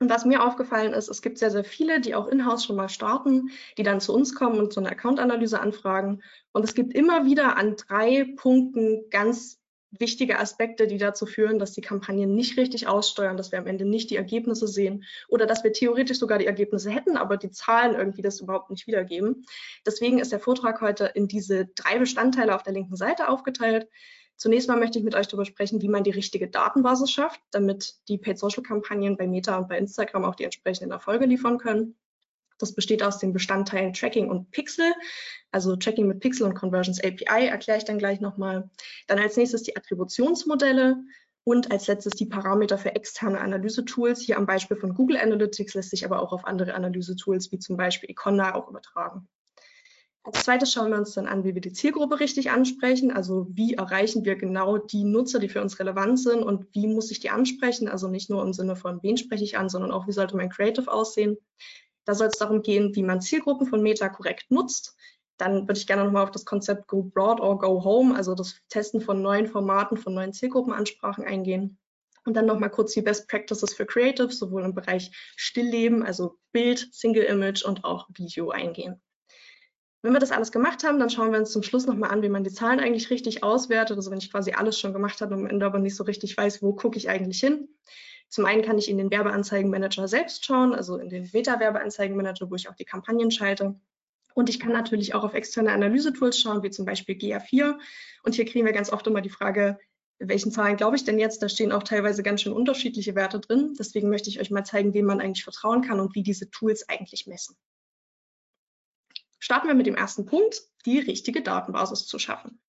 Und 0.00 0.10
was 0.10 0.26
mir 0.26 0.44
aufgefallen 0.44 0.92
ist, 0.92 1.08
es 1.08 1.22
gibt 1.22 1.38
sehr, 1.38 1.50
sehr 1.50 1.64
viele, 1.64 2.02
die 2.02 2.14
auch 2.14 2.28
in-house 2.28 2.66
schon 2.66 2.76
mal 2.76 2.90
starten, 2.90 3.48
die 3.78 3.84
dann 3.84 4.02
zu 4.02 4.12
uns 4.12 4.34
kommen 4.34 4.58
und 4.58 4.70
so 4.70 4.80
eine 4.80 4.90
Account-Analyse 4.90 5.58
anfragen. 5.60 6.22
Und 6.52 6.64
es 6.64 6.74
gibt 6.74 6.92
immer 6.92 7.24
wieder 7.24 7.56
an 7.56 7.76
drei 7.76 8.34
Punkten 8.36 9.08
ganz 9.08 9.62
wichtige 9.98 10.38
Aspekte, 10.38 10.86
die 10.86 10.98
dazu 10.98 11.24
führen, 11.24 11.58
dass 11.58 11.72
die 11.72 11.80
Kampagnen 11.80 12.34
nicht 12.34 12.58
richtig 12.58 12.86
aussteuern, 12.86 13.38
dass 13.38 13.50
wir 13.50 13.60
am 13.60 13.66
Ende 13.66 13.86
nicht 13.86 14.10
die 14.10 14.16
Ergebnisse 14.16 14.68
sehen 14.68 15.04
oder 15.28 15.46
dass 15.46 15.64
wir 15.64 15.72
theoretisch 15.72 16.18
sogar 16.18 16.38
die 16.38 16.46
Ergebnisse 16.46 16.90
hätten, 16.90 17.16
aber 17.16 17.38
die 17.38 17.50
Zahlen 17.50 17.94
irgendwie 17.94 18.22
das 18.22 18.40
überhaupt 18.40 18.68
nicht 18.68 18.86
wiedergeben. 18.86 19.46
Deswegen 19.86 20.18
ist 20.18 20.32
der 20.32 20.40
Vortrag 20.40 20.82
heute 20.82 21.06
in 21.14 21.28
diese 21.28 21.66
drei 21.76 21.98
Bestandteile 21.98 22.54
auf 22.54 22.62
der 22.62 22.74
linken 22.74 22.96
Seite 22.96 23.28
aufgeteilt. 23.28 23.88
Zunächst 24.42 24.66
mal 24.66 24.76
möchte 24.76 24.98
ich 24.98 25.04
mit 25.04 25.14
euch 25.14 25.28
darüber 25.28 25.44
sprechen, 25.44 25.82
wie 25.82 25.88
man 25.88 26.02
die 26.02 26.10
richtige 26.10 26.48
Datenbasis 26.48 27.12
schafft, 27.12 27.40
damit 27.52 27.94
die 28.08 28.18
Paid 28.18 28.40
Social 28.40 28.64
Kampagnen 28.64 29.16
bei 29.16 29.28
Meta 29.28 29.56
und 29.56 29.68
bei 29.68 29.78
Instagram 29.78 30.24
auch 30.24 30.34
die 30.34 30.42
entsprechenden 30.42 30.90
Erfolge 30.90 31.26
liefern 31.26 31.58
können. 31.58 31.94
Das 32.58 32.74
besteht 32.74 33.04
aus 33.04 33.20
den 33.20 33.32
Bestandteilen 33.32 33.92
Tracking 33.92 34.28
und 34.28 34.50
Pixel. 34.50 34.94
Also 35.52 35.76
Tracking 35.76 36.08
mit 36.08 36.18
Pixel 36.18 36.44
und 36.44 36.54
Conversions 36.54 36.98
API 37.04 37.46
erkläre 37.46 37.78
ich 37.78 37.84
dann 37.84 37.98
gleich 37.98 38.20
nochmal. 38.20 38.68
Dann 39.06 39.20
als 39.20 39.36
nächstes 39.36 39.62
die 39.62 39.76
Attributionsmodelle 39.76 40.96
und 41.44 41.70
als 41.70 41.86
letztes 41.86 42.14
die 42.14 42.26
Parameter 42.26 42.78
für 42.78 42.96
externe 42.96 43.40
Analysetools. 43.40 44.22
Hier 44.22 44.38
am 44.38 44.46
Beispiel 44.46 44.76
von 44.76 44.92
Google 44.94 45.18
Analytics 45.18 45.74
lässt 45.74 45.90
sich 45.90 46.04
aber 46.04 46.20
auch 46.20 46.32
auf 46.32 46.46
andere 46.46 46.74
Analysetools 46.74 47.52
wie 47.52 47.60
zum 47.60 47.76
Beispiel 47.76 48.10
Econa 48.10 48.56
auch 48.56 48.68
übertragen. 48.68 49.28
Als 50.24 50.44
zweites 50.44 50.72
schauen 50.72 50.90
wir 50.90 50.98
uns 50.98 51.14
dann 51.14 51.26
an, 51.26 51.42
wie 51.42 51.54
wir 51.54 51.60
die 51.60 51.72
Zielgruppe 51.72 52.20
richtig 52.20 52.50
ansprechen. 52.52 53.10
Also 53.10 53.48
wie 53.50 53.74
erreichen 53.74 54.24
wir 54.24 54.36
genau 54.36 54.78
die 54.78 55.02
Nutzer, 55.02 55.40
die 55.40 55.48
für 55.48 55.60
uns 55.60 55.80
relevant 55.80 56.20
sind 56.20 56.44
und 56.44 56.66
wie 56.72 56.86
muss 56.86 57.10
ich 57.10 57.18
die 57.18 57.30
ansprechen? 57.30 57.88
Also 57.88 58.06
nicht 58.06 58.30
nur 58.30 58.42
im 58.42 58.52
Sinne 58.52 58.76
von, 58.76 59.02
wen 59.02 59.16
spreche 59.16 59.42
ich 59.42 59.58
an, 59.58 59.68
sondern 59.68 59.90
auch, 59.90 60.06
wie 60.06 60.12
sollte 60.12 60.36
mein 60.36 60.50
Creative 60.50 60.90
aussehen? 60.92 61.38
Da 62.04 62.14
soll 62.14 62.28
es 62.28 62.38
darum 62.38 62.62
gehen, 62.62 62.94
wie 62.94 63.02
man 63.02 63.20
Zielgruppen 63.20 63.66
von 63.66 63.82
Meta 63.82 64.08
korrekt 64.08 64.50
nutzt. 64.50 64.94
Dann 65.38 65.62
würde 65.62 65.78
ich 65.78 65.88
gerne 65.88 66.04
nochmal 66.04 66.22
auf 66.22 66.30
das 66.30 66.44
Konzept 66.44 66.86
Go 66.86 67.02
Broad 67.02 67.40
or 67.40 67.58
Go 67.58 67.82
Home, 67.82 68.14
also 68.14 68.36
das 68.36 68.60
Testen 68.68 69.00
von 69.00 69.22
neuen 69.22 69.48
Formaten, 69.48 69.96
von 69.96 70.14
neuen 70.14 70.32
Zielgruppenansprachen 70.32 71.24
eingehen. 71.24 71.78
Und 72.24 72.34
dann 72.36 72.46
nochmal 72.46 72.70
kurz 72.70 72.92
die 72.92 73.02
Best 73.02 73.28
Practices 73.28 73.74
für 73.74 73.86
Creative, 73.86 74.30
sowohl 74.30 74.62
im 74.62 74.74
Bereich 74.74 75.10
Stillleben, 75.34 76.04
also 76.04 76.38
Bild, 76.52 76.88
Single 76.92 77.24
Image 77.24 77.64
und 77.64 77.84
auch 77.84 78.08
Video 78.14 78.50
eingehen. 78.50 79.02
Wenn 80.02 80.12
wir 80.12 80.18
das 80.18 80.32
alles 80.32 80.50
gemacht 80.50 80.82
haben, 80.82 80.98
dann 80.98 81.10
schauen 81.10 81.30
wir 81.30 81.38
uns 81.38 81.52
zum 81.52 81.62
Schluss 81.62 81.86
nochmal 81.86 82.10
an, 82.10 82.22
wie 82.22 82.28
man 82.28 82.42
die 82.42 82.52
Zahlen 82.52 82.80
eigentlich 82.80 83.10
richtig 83.10 83.44
auswertet. 83.44 83.96
Also 83.96 84.10
wenn 84.10 84.18
ich 84.18 84.32
quasi 84.32 84.52
alles 84.52 84.78
schon 84.78 84.92
gemacht 84.92 85.20
habe 85.20 85.34
und 85.34 85.42
am 85.42 85.46
Ende 85.46 85.64
aber 85.64 85.78
nicht 85.78 85.94
so 85.94 86.02
richtig 86.02 86.36
weiß, 86.36 86.60
wo 86.60 86.72
gucke 86.72 86.98
ich 86.98 87.08
eigentlich 87.08 87.38
hin. 87.38 87.68
Zum 88.28 88.44
einen 88.44 88.62
kann 88.62 88.78
ich 88.78 88.90
in 88.90 88.98
den 88.98 89.10
Werbeanzeigenmanager 89.10 90.08
selbst 90.08 90.44
schauen, 90.44 90.74
also 90.74 90.96
in 90.96 91.08
den 91.08 91.30
Meta-Werbeanzeigenmanager, 91.32 92.50
wo 92.50 92.56
ich 92.56 92.68
auch 92.68 92.74
die 92.74 92.84
Kampagnen 92.84 93.30
schalte. 93.30 93.78
Und 94.34 94.48
ich 94.48 94.58
kann 94.58 94.72
natürlich 94.72 95.14
auch 95.14 95.22
auf 95.22 95.34
externe 95.34 95.70
Analysetools 95.70 96.38
schauen, 96.38 96.62
wie 96.62 96.70
zum 96.70 96.84
Beispiel 96.84 97.14
GA4. 97.14 97.78
Und 98.24 98.34
hier 98.34 98.44
kriegen 98.44 98.66
wir 98.66 98.72
ganz 98.72 98.90
oft 98.92 99.06
immer 99.06 99.20
die 99.20 99.30
Frage, 99.30 99.78
welchen 100.18 100.50
Zahlen 100.50 100.76
glaube 100.76 100.96
ich 100.96 101.04
denn 101.04 101.18
jetzt? 101.18 101.42
Da 101.42 101.48
stehen 101.48 101.72
auch 101.72 101.82
teilweise 101.82 102.22
ganz 102.22 102.42
schön 102.42 102.52
unterschiedliche 102.52 103.14
Werte 103.14 103.38
drin. 103.38 103.74
Deswegen 103.78 104.08
möchte 104.08 104.30
ich 104.30 104.40
euch 104.40 104.50
mal 104.50 104.64
zeigen, 104.64 104.94
wem 104.94 105.04
man 105.04 105.20
eigentlich 105.20 105.44
vertrauen 105.44 105.82
kann 105.82 106.00
und 106.00 106.14
wie 106.14 106.22
diese 106.22 106.50
Tools 106.50 106.88
eigentlich 106.88 107.26
messen. 107.26 107.56
Starten 109.42 109.66
wir 109.66 109.74
mit 109.74 109.88
dem 109.88 109.96
ersten 109.96 110.24
Punkt, 110.24 110.62
die 110.86 111.00
richtige 111.00 111.42
Datenbasis 111.42 112.06
zu 112.06 112.20
schaffen. 112.20 112.60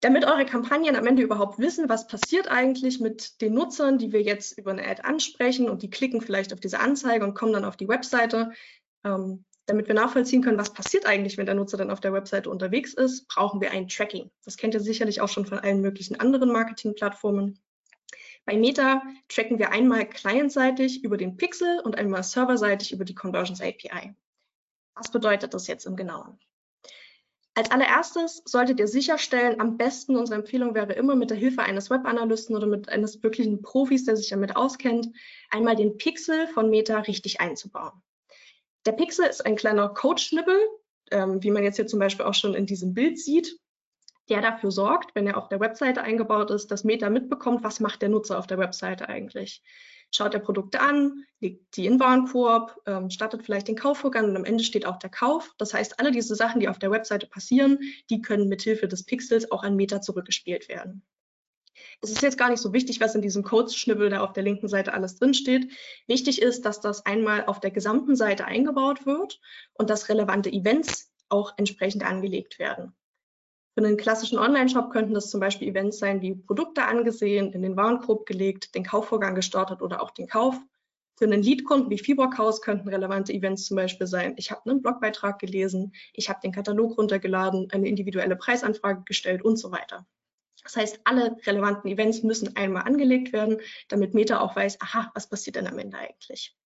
Damit 0.00 0.24
eure 0.24 0.44
Kampagnen 0.44 0.96
am 0.96 1.06
Ende 1.06 1.22
überhaupt 1.22 1.60
wissen, 1.60 1.88
was 1.88 2.08
passiert 2.08 2.48
eigentlich 2.48 2.98
mit 2.98 3.40
den 3.40 3.54
Nutzern, 3.54 3.98
die 3.98 4.10
wir 4.10 4.20
jetzt 4.20 4.58
über 4.58 4.72
eine 4.72 4.84
Ad 4.84 5.02
ansprechen 5.02 5.70
und 5.70 5.84
die 5.84 5.90
klicken 5.90 6.20
vielleicht 6.20 6.52
auf 6.52 6.58
diese 6.58 6.80
Anzeige 6.80 7.24
und 7.24 7.34
kommen 7.34 7.52
dann 7.52 7.64
auf 7.64 7.76
die 7.76 7.86
Webseite, 7.86 8.50
ähm, 9.04 9.44
damit 9.66 9.86
wir 9.86 9.94
nachvollziehen 9.94 10.42
können, 10.42 10.58
was 10.58 10.72
passiert 10.72 11.06
eigentlich, 11.06 11.38
wenn 11.38 11.46
der 11.46 11.54
Nutzer 11.54 11.76
dann 11.76 11.92
auf 11.92 12.00
der 12.00 12.12
Webseite 12.12 12.50
unterwegs 12.50 12.94
ist, 12.94 13.28
brauchen 13.28 13.60
wir 13.60 13.70
ein 13.70 13.86
Tracking. 13.86 14.32
Das 14.44 14.56
kennt 14.56 14.74
ihr 14.74 14.80
sicherlich 14.80 15.20
auch 15.20 15.28
schon 15.28 15.46
von 15.46 15.60
allen 15.60 15.82
möglichen 15.82 16.18
anderen 16.18 16.50
Marketingplattformen. 16.50 17.62
Bei 18.44 18.56
Meta 18.56 19.04
tracken 19.28 19.60
wir 19.60 19.70
einmal 19.70 20.08
clientseitig 20.08 21.04
über 21.04 21.16
den 21.16 21.36
Pixel 21.36 21.78
und 21.84 21.96
einmal 21.96 22.24
serverseitig 22.24 22.90
über 22.90 23.04
die 23.04 23.14
Conversions 23.14 23.60
API. 23.60 24.16
Was 24.94 25.10
bedeutet 25.10 25.54
das 25.54 25.66
jetzt 25.66 25.86
im 25.86 25.96
Genauen? 25.96 26.38
Als 27.56 27.70
allererstes 27.70 28.42
solltet 28.44 28.80
ihr 28.80 28.88
sicherstellen, 28.88 29.60
am 29.60 29.76
besten 29.76 30.16
unsere 30.16 30.40
Empfehlung 30.40 30.74
wäre 30.74 30.92
immer 30.92 31.14
mit 31.14 31.30
der 31.30 31.36
Hilfe 31.36 31.62
eines 31.62 31.88
Webanalysten 31.88 32.56
oder 32.56 32.66
mit 32.66 32.88
eines 32.88 33.22
wirklichen 33.22 33.62
Profis, 33.62 34.04
der 34.04 34.16
sich 34.16 34.28
damit 34.28 34.56
auskennt, 34.56 35.08
einmal 35.50 35.76
den 35.76 35.96
Pixel 35.96 36.48
von 36.48 36.68
Meta 36.68 36.98
richtig 36.98 37.40
einzubauen. 37.40 38.02
Der 38.86 38.92
Pixel 38.92 39.26
ist 39.26 39.46
ein 39.46 39.54
kleiner 39.54 39.88
Code-Schnibbel, 39.88 40.58
ähm, 41.12 41.42
wie 41.44 41.52
man 41.52 41.62
jetzt 41.62 41.76
hier 41.76 41.86
zum 41.86 42.00
Beispiel 42.00 42.26
auch 42.26 42.34
schon 42.34 42.54
in 42.54 42.66
diesem 42.66 42.92
Bild 42.92 43.20
sieht, 43.20 43.56
der 44.28 44.40
dafür 44.40 44.72
sorgt, 44.72 45.14
wenn 45.14 45.28
er 45.28 45.36
auf 45.36 45.48
der 45.48 45.60
Webseite 45.60 46.02
eingebaut 46.02 46.50
ist, 46.50 46.72
dass 46.72 46.82
Meta 46.82 47.08
mitbekommt, 47.08 47.62
was 47.62 47.78
macht 47.78 48.02
der 48.02 48.08
Nutzer 48.08 48.36
auf 48.36 48.48
der 48.48 48.58
Webseite 48.58 49.08
eigentlich 49.08 49.62
schaut 50.10 50.34
er 50.34 50.40
Produkte 50.40 50.80
an, 50.80 51.24
legt 51.40 51.76
die 51.76 51.86
in 51.86 52.00
Warenkorb, 52.00 52.80
ähm, 52.86 53.10
startet 53.10 53.42
vielleicht 53.42 53.68
den 53.68 53.76
Kaufvorgang 53.76 54.26
und 54.26 54.36
am 54.36 54.44
Ende 54.44 54.64
steht 54.64 54.86
auch 54.86 54.98
der 54.98 55.10
Kauf. 55.10 55.54
Das 55.58 55.74
heißt, 55.74 56.00
alle 56.00 56.10
diese 56.10 56.34
Sachen, 56.34 56.60
die 56.60 56.68
auf 56.68 56.78
der 56.78 56.90
Webseite 56.90 57.26
passieren, 57.26 57.78
die 58.10 58.22
können 58.22 58.48
mithilfe 58.48 58.88
des 58.88 59.04
Pixels 59.04 59.50
auch 59.50 59.62
an 59.62 59.76
Meta 59.76 60.00
zurückgespielt 60.00 60.68
werden. 60.68 61.02
Es 62.00 62.10
ist 62.10 62.22
jetzt 62.22 62.38
gar 62.38 62.50
nicht 62.50 62.60
so 62.60 62.72
wichtig, 62.72 63.00
was 63.00 63.14
in 63.14 63.22
diesem 63.22 63.42
Codeschnibbel 63.42 64.10
da 64.10 64.20
auf 64.20 64.32
der 64.32 64.42
linken 64.42 64.68
Seite 64.68 64.92
alles 64.92 65.16
drinsteht. 65.16 65.72
Wichtig 66.06 66.40
ist, 66.40 66.64
dass 66.64 66.80
das 66.80 67.04
einmal 67.06 67.46
auf 67.46 67.60
der 67.60 67.70
gesamten 67.70 68.16
Seite 68.16 68.44
eingebaut 68.44 69.06
wird 69.06 69.40
und 69.74 69.90
dass 69.90 70.08
relevante 70.08 70.50
Events 70.50 71.12
auch 71.28 71.54
entsprechend 71.56 72.04
angelegt 72.04 72.58
werden. 72.58 72.94
Für 73.74 73.84
einen 73.84 73.96
klassischen 73.96 74.38
Online-Shop 74.38 74.90
könnten 74.90 75.14
das 75.14 75.30
zum 75.30 75.40
Beispiel 75.40 75.68
Events 75.68 75.98
sein, 75.98 76.22
wie 76.22 76.36
Produkte 76.36 76.84
angesehen, 76.84 77.52
in 77.52 77.62
den 77.62 77.76
Warenkorb 77.76 78.24
gelegt, 78.24 78.74
den 78.76 78.84
Kaufvorgang 78.84 79.34
gestartet 79.34 79.82
oder 79.82 80.00
auch 80.00 80.12
den 80.12 80.28
Kauf. 80.28 80.56
Für 81.16 81.24
einen 81.24 81.42
Lead-Kunden 81.42 81.90
wie 81.90 81.98
Fibrockhaus 81.98 82.60
könnten 82.60 82.88
relevante 82.88 83.32
Events 83.32 83.66
zum 83.66 83.76
Beispiel 83.76 84.06
sein, 84.06 84.34
ich 84.36 84.52
habe 84.52 84.68
einen 84.70 84.82
Blogbeitrag 84.82 85.40
gelesen, 85.40 85.92
ich 86.12 86.28
habe 86.28 86.40
den 86.40 86.52
Katalog 86.52 86.98
runtergeladen, 86.98 87.68
eine 87.72 87.88
individuelle 87.88 88.36
Preisanfrage 88.36 89.02
gestellt 89.04 89.42
und 89.42 89.56
so 89.56 89.72
weiter. 89.72 90.06
Das 90.62 90.76
heißt, 90.76 91.00
alle 91.04 91.36
relevanten 91.44 91.90
Events 91.90 92.22
müssen 92.22 92.56
einmal 92.56 92.82
angelegt 92.82 93.32
werden, 93.32 93.58
damit 93.88 94.14
Meta 94.14 94.40
auch 94.40 94.56
weiß, 94.56 94.80
aha, 94.80 95.10
was 95.14 95.28
passiert 95.28 95.56
denn 95.56 95.66
am 95.66 95.78
Ende 95.78 95.98
eigentlich. 95.98 96.56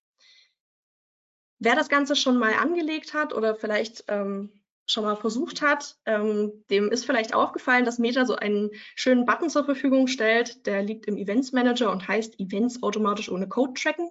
Wer 1.59 1.75
das 1.75 1.89
Ganze 1.89 2.17
schon 2.17 2.39
mal 2.39 2.55
angelegt 2.55 3.15
hat 3.15 3.35
oder 3.35 3.55
vielleicht 3.55 4.05
ähm, 4.09 4.53
schon 4.91 5.05
mal 5.05 5.17
versucht 5.17 5.61
hat, 5.63 5.97
ähm, 6.07 6.65
dem 6.71 6.91
ist 6.91 7.05
vielleicht 7.05 7.35
aufgefallen, 7.35 7.85
dass 7.85 7.99
Meta 7.99 8.25
so 8.25 8.37
einen 8.37 8.71
schönen 8.97 9.27
Button 9.27 9.51
zur 9.51 9.65
Verfügung 9.65 10.07
stellt. 10.07 10.67
Der 10.67 10.83
liegt 10.83 11.07
im 11.07 11.17
Events 11.17 11.53
Manager 11.53 11.93
und 11.93 12.09
heißt 12.09 12.41
Events 12.41 12.83
automatisch 12.83 13.31
ohne 13.31 13.49
Code 13.49 13.75
tracken. 13.75 14.11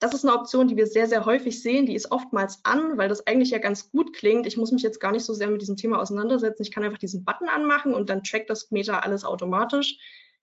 Das 0.00 0.14
ist 0.14 0.24
eine 0.24 0.34
Option, 0.34 0.68
die 0.68 0.76
wir 0.76 0.86
sehr, 0.86 1.06
sehr 1.06 1.24
häufig 1.24 1.62
sehen. 1.62 1.86
Die 1.86 1.94
ist 1.94 2.10
oftmals 2.10 2.60
an, 2.64 2.98
weil 2.98 3.08
das 3.08 3.26
eigentlich 3.26 3.50
ja 3.50 3.58
ganz 3.58 3.90
gut 3.90 4.12
klingt. 4.12 4.46
Ich 4.46 4.56
muss 4.56 4.72
mich 4.72 4.82
jetzt 4.82 5.00
gar 5.00 5.12
nicht 5.12 5.24
so 5.24 5.32
sehr 5.32 5.48
mit 5.48 5.62
diesem 5.62 5.76
Thema 5.76 6.00
auseinandersetzen. 6.00 6.62
Ich 6.62 6.72
kann 6.72 6.84
einfach 6.84 6.98
diesen 6.98 7.24
Button 7.24 7.48
anmachen 7.48 7.94
und 7.94 8.10
dann 8.10 8.22
trackt 8.22 8.50
das 8.50 8.70
Meta 8.70 8.98
alles 8.98 9.24
automatisch. 9.24 9.96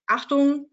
Achtung, 0.06 0.70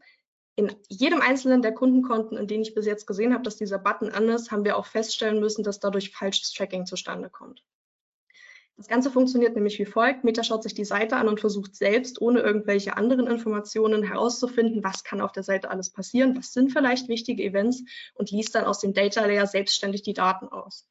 in 0.56 0.74
jedem 0.90 1.22
einzelnen 1.22 1.62
der 1.62 1.74
Kundenkonten, 1.74 2.36
in 2.38 2.48
denen 2.48 2.64
ich 2.64 2.74
bis 2.74 2.88
jetzt 2.88 3.06
gesehen 3.06 3.34
habe, 3.34 3.44
dass 3.44 3.58
dieser 3.58 3.78
Button 3.78 4.10
an 4.10 4.28
ist, 4.30 4.50
haben 4.50 4.66
wir 4.66 4.78
auch 4.78 4.88
feststellen 4.88 5.40
müssen, 5.40 5.64
dass 5.64 5.80
dadurch 5.80 6.10
falsches 6.10 6.52
Tracking 6.52 6.88
zustande 6.88 7.30
kommt. 7.30 7.64
Das 8.78 8.88
Ganze 8.88 9.10
funktioniert 9.10 9.56
nämlich 9.56 9.80
wie 9.80 9.86
folgt. 9.86 10.24
Meta 10.24 10.44
schaut 10.44 10.62
sich 10.62 10.76
die 10.76 10.86
Seite 10.86 11.16
an 11.18 11.28
und 11.28 11.40
versucht 11.40 11.76
selbst, 11.76 12.22
ohne 12.22 12.42
irgendwelche 12.42 12.96
anderen 12.96 13.26
Informationen 13.26 14.04
herauszufinden, 14.04 14.84
was 14.84 15.04
kann 15.04 15.20
auf 15.20 15.32
der 15.32 15.42
Seite 15.42 15.72
alles 15.72 15.90
passieren, 15.90 16.38
was 16.38 16.54
sind 16.54 16.72
vielleicht 16.72 17.10
wichtige 17.10 17.44
Events 17.44 17.84
und 18.14 18.30
liest 18.30 18.54
dann 18.54 18.66
aus 18.66 18.80
dem 18.80 18.94
Data 18.94 19.26
Layer 19.26 19.48
selbstständig 19.48 20.04
die 20.04 20.14
Daten 20.14 20.48
aus. 20.50 20.88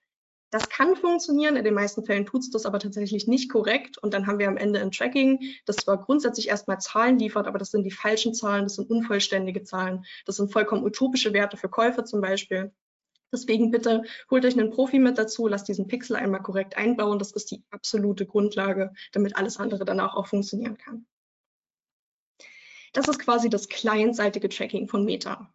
Das 0.50 0.68
kann 0.68 0.96
funktionieren, 0.96 1.54
in 1.54 1.64
den 1.64 1.74
meisten 1.74 2.04
Fällen 2.04 2.26
tut 2.26 2.40
es 2.40 2.50
das 2.50 2.66
aber 2.66 2.80
tatsächlich 2.80 3.28
nicht 3.28 3.50
korrekt 3.50 3.98
und 3.98 4.14
dann 4.14 4.26
haben 4.26 4.40
wir 4.40 4.48
am 4.48 4.56
Ende 4.56 4.80
ein 4.80 4.90
Tracking, 4.90 5.40
das 5.64 5.76
zwar 5.76 5.98
grundsätzlich 5.98 6.48
erstmal 6.48 6.80
Zahlen 6.80 7.20
liefert, 7.20 7.46
aber 7.46 7.58
das 7.58 7.70
sind 7.70 7.84
die 7.84 7.92
falschen 7.92 8.34
Zahlen, 8.34 8.64
das 8.64 8.76
sind 8.76 8.90
unvollständige 8.90 9.62
Zahlen, 9.62 10.04
das 10.24 10.36
sind 10.36 10.52
vollkommen 10.52 10.84
utopische 10.84 11.32
Werte 11.32 11.56
für 11.56 11.68
Käufer 11.68 12.04
zum 12.04 12.20
Beispiel 12.20 12.72
Deswegen 13.32 13.70
bitte 13.70 14.02
holt 14.30 14.44
euch 14.44 14.58
einen 14.58 14.70
Profi 14.70 14.98
mit 14.98 15.18
dazu, 15.18 15.46
lasst 15.48 15.68
diesen 15.68 15.88
Pixel 15.88 16.16
einmal 16.16 16.42
korrekt 16.42 16.76
einbauen. 16.76 17.18
Das 17.18 17.32
ist 17.32 17.50
die 17.50 17.64
absolute 17.70 18.26
Grundlage, 18.26 18.92
damit 19.12 19.36
alles 19.36 19.58
andere 19.58 19.84
danach 19.84 20.14
auch 20.14 20.26
funktionieren 20.26 20.76
kann. 20.76 21.06
Das 22.92 23.08
ist 23.08 23.18
quasi 23.18 23.50
das 23.50 23.68
clientseitige 23.68 24.48
Tracking 24.48 24.88
von 24.88 25.04
Meta. 25.04 25.52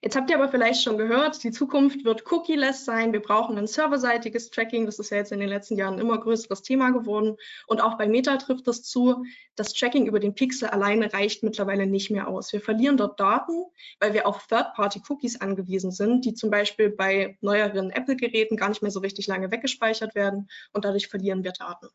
Jetzt 0.00 0.14
habt 0.14 0.30
ihr 0.30 0.36
aber 0.36 0.48
vielleicht 0.48 0.84
schon 0.84 0.96
gehört, 0.96 1.42
die 1.42 1.50
Zukunft 1.50 2.04
wird 2.04 2.30
cookie-less 2.30 2.84
sein. 2.84 3.12
Wir 3.12 3.20
brauchen 3.20 3.58
ein 3.58 3.66
serverseitiges 3.66 4.50
Tracking. 4.50 4.86
Das 4.86 5.00
ist 5.00 5.10
ja 5.10 5.16
jetzt 5.16 5.32
in 5.32 5.40
den 5.40 5.48
letzten 5.48 5.76
Jahren 5.76 5.98
immer 5.98 6.18
größeres 6.20 6.62
Thema 6.62 6.90
geworden. 6.90 7.36
Und 7.66 7.80
auch 7.80 7.98
bei 7.98 8.06
Meta 8.06 8.36
trifft 8.36 8.68
das 8.68 8.84
zu. 8.84 9.24
Das 9.56 9.72
Tracking 9.72 10.06
über 10.06 10.20
den 10.20 10.36
Pixel 10.36 10.68
alleine 10.68 11.12
reicht 11.12 11.42
mittlerweile 11.42 11.88
nicht 11.88 12.12
mehr 12.12 12.28
aus. 12.28 12.52
Wir 12.52 12.60
verlieren 12.60 12.96
dort 12.96 13.18
Daten, 13.18 13.64
weil 13.98 14.14
wir 14.14 14.28
auf 14.28 14.46
Third-Party-Cookies 14.46 15.40
angewiesen 15.40 15.90
sind, 15.90 16.24
die 16.24 16.34
zum 16.34 16.50
Beispiel 16.50 16.90
bei 16.90 17.36
neueren 17.40 17.90
Apple-Geräten 17.90 18.56
gar 18.56 18.68
nicht 18.68 18.82
mehr 18.82 18.92
so 18.92 19.00
richtig 19.00 19.26
lange 19.26 19.50
weggespeichert 19.50 20.14
werden. 20.14 20.48
Und 20.72 20.84
dadurch 20.84 21.08
verlieren 21.08 21.42
wir 21.42 21.50
Daten. 21.50 21.88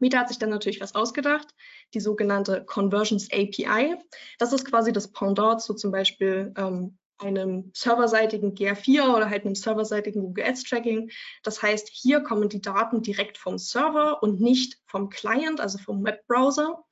Meta 0.00 0.18
hat 0.18 0.28
sich 0.28 0.38
dann 0.38 0.50
natürlich 0.50 0.82
was 0.82 0.94
ausgedacht, 0.94 1.54
die 1.94 2.00
sogenannte 2.00 2.62
Conversions 2.66 3.30
API. 3.32 3.96
Das 4.38 4.52
ist 4.52 4.66
quasi 4.66 4.92
das 4.92 5.12
Pendant 5.12 5.62
zu 5.62 5.72
zum 5.72 5.92
Beispiel 5.92 6.52
ähm, 6.58 6.98
einem 7.22 7.70
serverseitigen 7.74 8.54
GR4 8.54 9.14
oder 9.14 9.30
halt 9.30 9.44
einem 9.44 9.54
serverseitigen 9.54 10.22
Google 10.22 10.44
Ads 10.44 10.64
Tracking. 10.64 11.10
Das 11.42 11.62
heißt, 11.62 11.88
hier 11.88 12.20
kommen 12.20 12.48
die 12.48 12.60
Daten 12.60 13.02
direkt 13.02 13.38
vom 13.38 13.58
Server 13.58 14.22
und 14.22 14.40
nicht 14.40 14.78
vom 14.86 15.08
Client, 15.08 15.60
also 15.60 15.78
vom 15.78 16.04
Webbrowser. 16.04 16.84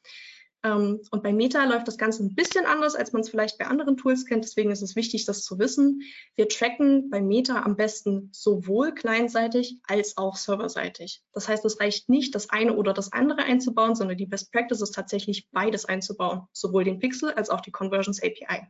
Ähm, 0.62 1.00
und 1.10 1.22
bei 1.22 1.32
Meta 1.32 1.64
läuft 1.64 1.88
das 1.88 1.96
Ganze 1.96 2.22
ein 2.22 2.34
bisschen 2.34 2.66
anders, 2.66 2.94
als 2.94 3.12
man 3.12 3.22
es 3.22 3.30
vielleicht 3.30 3.58
bei 3.58 3.66
anderen 3.66 3.96
Tools 3.96 4.26
kennt. 4.26 4.44
Deswegen 4.44 4.70
ist 4.70 4.82
es 4.82 4.96
wichtig, 4.96 5.24
das 5.24 5.42
zu 5.42 5.58
wissen. 5.58 6.02
Wir 6.36 6.48
tracken 6.48 7.08
bei 7.10 7.22
Meta 7.22 7.62
am 7.62 7.76
besten 7.76 8.28
sowohl 8.32 8.94
clientseitig 8.94 9.78
als 9.86 10.16
auch 10.16 10.36
serverseitig. 10.36 11.22
Das 11.32 11.48
heißt, 11.48 11.64
es 11.64 11.80
reicht 11.80 12.08
nicht, 12.08 12.34
das 12.34 12.50
eine 12.50 12.76
oder 12.76 12.92
das 12.92 13.12
andere 13.12 13.42
einzubauen, 13.42 13.94
sondern 13.94 14.18
die 14.18 14.26
Best 14.26 14.52
Practice 14.52 14.82
ist 14.82 14.94
tatsächlich 14.94 15.48
beides 15.50 15.86
einzubauen, 15.86 16.42
sowohl 16.52 16.84
den 16.84 16.98
Pixel 16.98 17.32
als 17.32 17.48
auch 17.48 17.60
die 17.60 17.72
Conversions 17.72 18.22
API. 18.22 18.66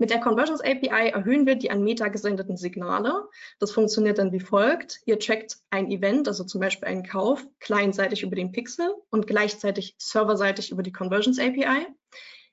Mit 0.00 0.10
der 0.10 0.20
Conversions 0.20 0.60
API 0.60 1.10
erhöhen 1.10 1.44
wir 1.44 1.56
die 1.56 1.72
an 1.72 1.82
Meta 1.82 2.06
gesendeten 2.06 2.56
Signale. 2.56 3.28
Das 3.58 3.72
funktioniert 3.72 4.18
dann 4.18 4.32
wie 4.32 4.38
folgt. 4.40 5.00
Ihr 5.06 5.18
checkt 5.18 5.58
ein 5.70 5.90
Event, 5.90 6.28
also 6.28 6.44
zum 6.44 6.60
Beispiel 6.60 6.86
einen 6.86 7.02
Kauf, 7.02 7.44
clientseitig 7.58 8.22
über 8.22 8.36
den 8.36 8.52
Pixel 8.52 8.94
und 9.10 9.26
gleichzeitig 9.26 9.96
serverseitig 9.98 10.70
über 10.70 10.84
die 10.84 10.92
Conversions 10.92 11.40
API. 11.40 11.88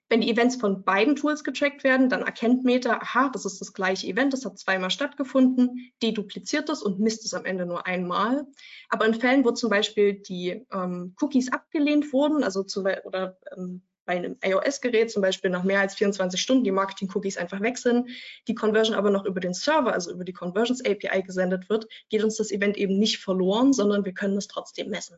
Wenn 0.10 0.22
die 0.22 0.30
Events 0.30 0.56
von 0.56 0.84
beiden 0.84 1.16
Tools 1.16 1.44
gecheckt 1.44 1.84
werden, 1.84 2.10
dann 2.10 2.22
erkennt 2.22 2.64
Meta, 2.64 2.98
aha, 2.98 3.30
das 3.30 3.46
ist 3.46 3.62
das 3.62 3.74
gleiche 3.74 4.08
Event, 4.08 4.34
das 4.34 4.46
hat 4.46 4.58
zweimal 4.58 4.92
stattgefunden, 4.92 5.92
dedupliziert 6.02 6.70
das 6.70 6.84
und 6.84 7.00
misst 7.00 7.26
es 7.26 7.34
am 7.34 7.46
Ende 7.46 7.66
nur 7.66 7.86
einmal. 7.88 8.48
Aber 8.90 9.06
in 9.06 9.16
Fällen, 9.16 9.46
wo 9.46 9.52
zum 9.52 9.70
Beispiel 9.70 10.14
die 10.14 10.66
ähm, 10.72 11.16
Cookies 11.20 11.52
abgelehnt 11.52 12.12
wurden, 12.14 12.44
also 12.44 12.64
Beispiel, 12.64 13.04
oder 13.06 13.38
ähm, 13.56 13.82
bei 14.06 14.16
einem 14.16 14.38
iOS-Gerät 14.44 15.12
zum 15.12 15.22
Beispiel 15.22 15.50
nach 15.50 15.64
mehr 15.64 15.80
als 15.80 15.96
24 15.96 16.40
Stunden 16.40 16.64
die 16.64 16.72
Marketing-Cookies 16.72 17.38
einfach 17.38 17.62
weg 17.62 17.78
sind, 17.78 18.10
die 18.48 18.56
Conversion 18.56 18.96
aber 18.96 19.10
noch 19.10 19.26
über 19.26 19.40
den 19.40 19.54
Server, 19.54 19.94
also 19.94 20.12
über 20.12 20.24
die 20.24 20.34
Conversions 20.34 20.84
API 20.86 21.24
gesendet 21.24 21.70
wird, 21.70 21.88
geht 22.10 22.24
uns 22.24 22.38
das 22.38 22.52
Event 22.52 22.78
eben 22.78 22.98
nicht 23.00 23.18
verloren, 23.18 23.74
sondern 23.74 24.06
wir 24.06 24.14
können 24.14 24.38
es 24.38 24.48
trotzdem 24.48 24.90
messen. 24.90 25.18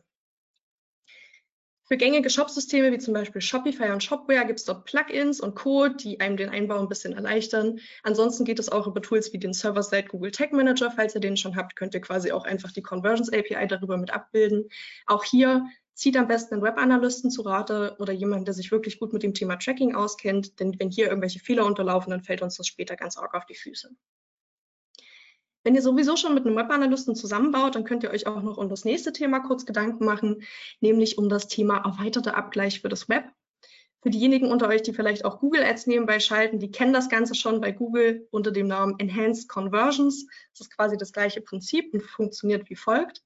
Für 1.88 1.96
gängige 1.96 2.28
Shop-Systeme 2.28 2.92
wie 2.92 2.98
zum 2.98 3.14
Beispiel 3.14 3.40
Shopify 3.40 3.92
und 3.92 4.04
Shopware 4.04 4.44
gibt 4.44 4.58
es 4.58 4.66
dort 4.66 4.84
Plugins 4.84 5.40
und 5.40 5.54
Code, 5.54 5.96
die 5.96 6.20
einem 6.20 6.36
den 6.36 6.50
Einbau 6.50 6.78
ein 6.78 6.88
bisschen 6.88 7.14
erleichtern. 7.14 7.80
Ansonsten 8.02 8.44
geht 8.44 8.58
es 8.58 8.68
auch 8.68 8.86
über 8.86 9.00
Tools 9.00 9.32
wie 9.32 9.38
den 9.38 9.54
Server-Side 9.54 10.08
Google 10.08 10.30
Tag 10.30 10.52
Manager. 10.52 10.90
Falls 10.90 11.14
ihr 11.14 11.22
den 11.22 11.38
schon 11.38 11.56
habt, 11.56 11.76
könnt 11.76 11.94
ihr 11.94 12.02
quasi 12.02 12.30
auch 12.30 12.44
einfach 12.44 12.72
die 12.72 12.82
Conversions 12.82 13.32
API 13.32 13.66
darüber 13.66 13.96
mit 13.96 14.12
abbilden. 14.12 14.68
Auch 15.06 15.24
hier 15.24 15.64
zieht 15.98 16.16
am 16.16 16.28
besten 16.28 16.54
einen 16.54 16.62
Webanalysten 16.62 17.28
zu 17.28 17.42
Rate 17.42 17.96
oder 17.98 18.12
jemanden, 18.12 18.44
der 18.44 18.54
sich 18.54 18.70
wirklich 18.70 19.00
gut 19.00 19.12
mit 19.12 19.24
dem 19.24 19.34
Thema 19.34 19.56
Tracking 19.56 19.96
auskennt, 19.96 20.60
denn 20.60 20.78
wenn 20.78 20.90
hier 20.90 21.08
irgendwelche 21.08 21.40
Fehler 21.40 21.66
unterlaufen, 21.66 22.10
dann 22.10 22.22
fällt 22.22 22.40
uns 22.40 22.56
das 22.56 22.68
später 22.68 22.94
ganz 22.94 23.16
arg 23.16 23.34
auf 23.34 23.46
die 23.46 23.56
Füße. 23.56 23.90
Wenn 25.64 25.74
ihr 25.74 25.82
sowieso 25.82 26.14
schon 26.14 26.34
mit 26.34 26.46
einem 26.46 26.54
Webanalysten 26.54 27.16
zusammenbaut, 27.16 27.74
dann 27.74 27.82
könnt 27.82 28.04
ihr 28.04 28.10
euch 28.10 28.28
auch 28.28 28.40
noch 28.42 28.58
um 28.58 28.68
das 28.68 28.84
nächste 28.84 29.12
Thema 29.12 29.40
kurz 29.40 29.66
Gedanken 29.66 30.04
machen, 30.04 30.44
nämlich 30.80 31.18
um 31.18 31.28
das 31.28 31.48
Thema 31.48 31.78
erweiterter 31.78 32.36
Abgleich 32.36 32.80
für 32.80 32.88
das 32.88 33.08
Web. 33.08 33.24
Für 34.00 34.10
diejenigen 34.10 34.52
unter 34.52 34.68
euch, 34.68 34.82
die 34.82 34.92
vielleicht 34.92 35.24
auch 35.24 35.40
Google 35.40 35.64
Ads 35.64 35.88
nebenbei 35.88 36.20
schalten, 36.20 36.60
die 36.60 36.70
kennen 36.70 36.92
das 36.92 37.08
Ganze 37.08 37.34
schon 37.34 37.60
bei 37.60 37.72
Google 37.72 38.28
unter 38.30 38.52
dem 38.52 38.68
Namen 38.68 38.94
Enhanced 39.00 39.48
Conversions. 39.48 40.26
Das 40.52 40.60
ist 40.60 40.76
quasi 40.76 40.96
das 40.96 41.12
gleiche 41.12 41.40
Prinzip 41.40 41.92
und 41.92 42.04
funktioniert 42.04 42.70
wie 42.70 42.76
folgt. 42.76 43.24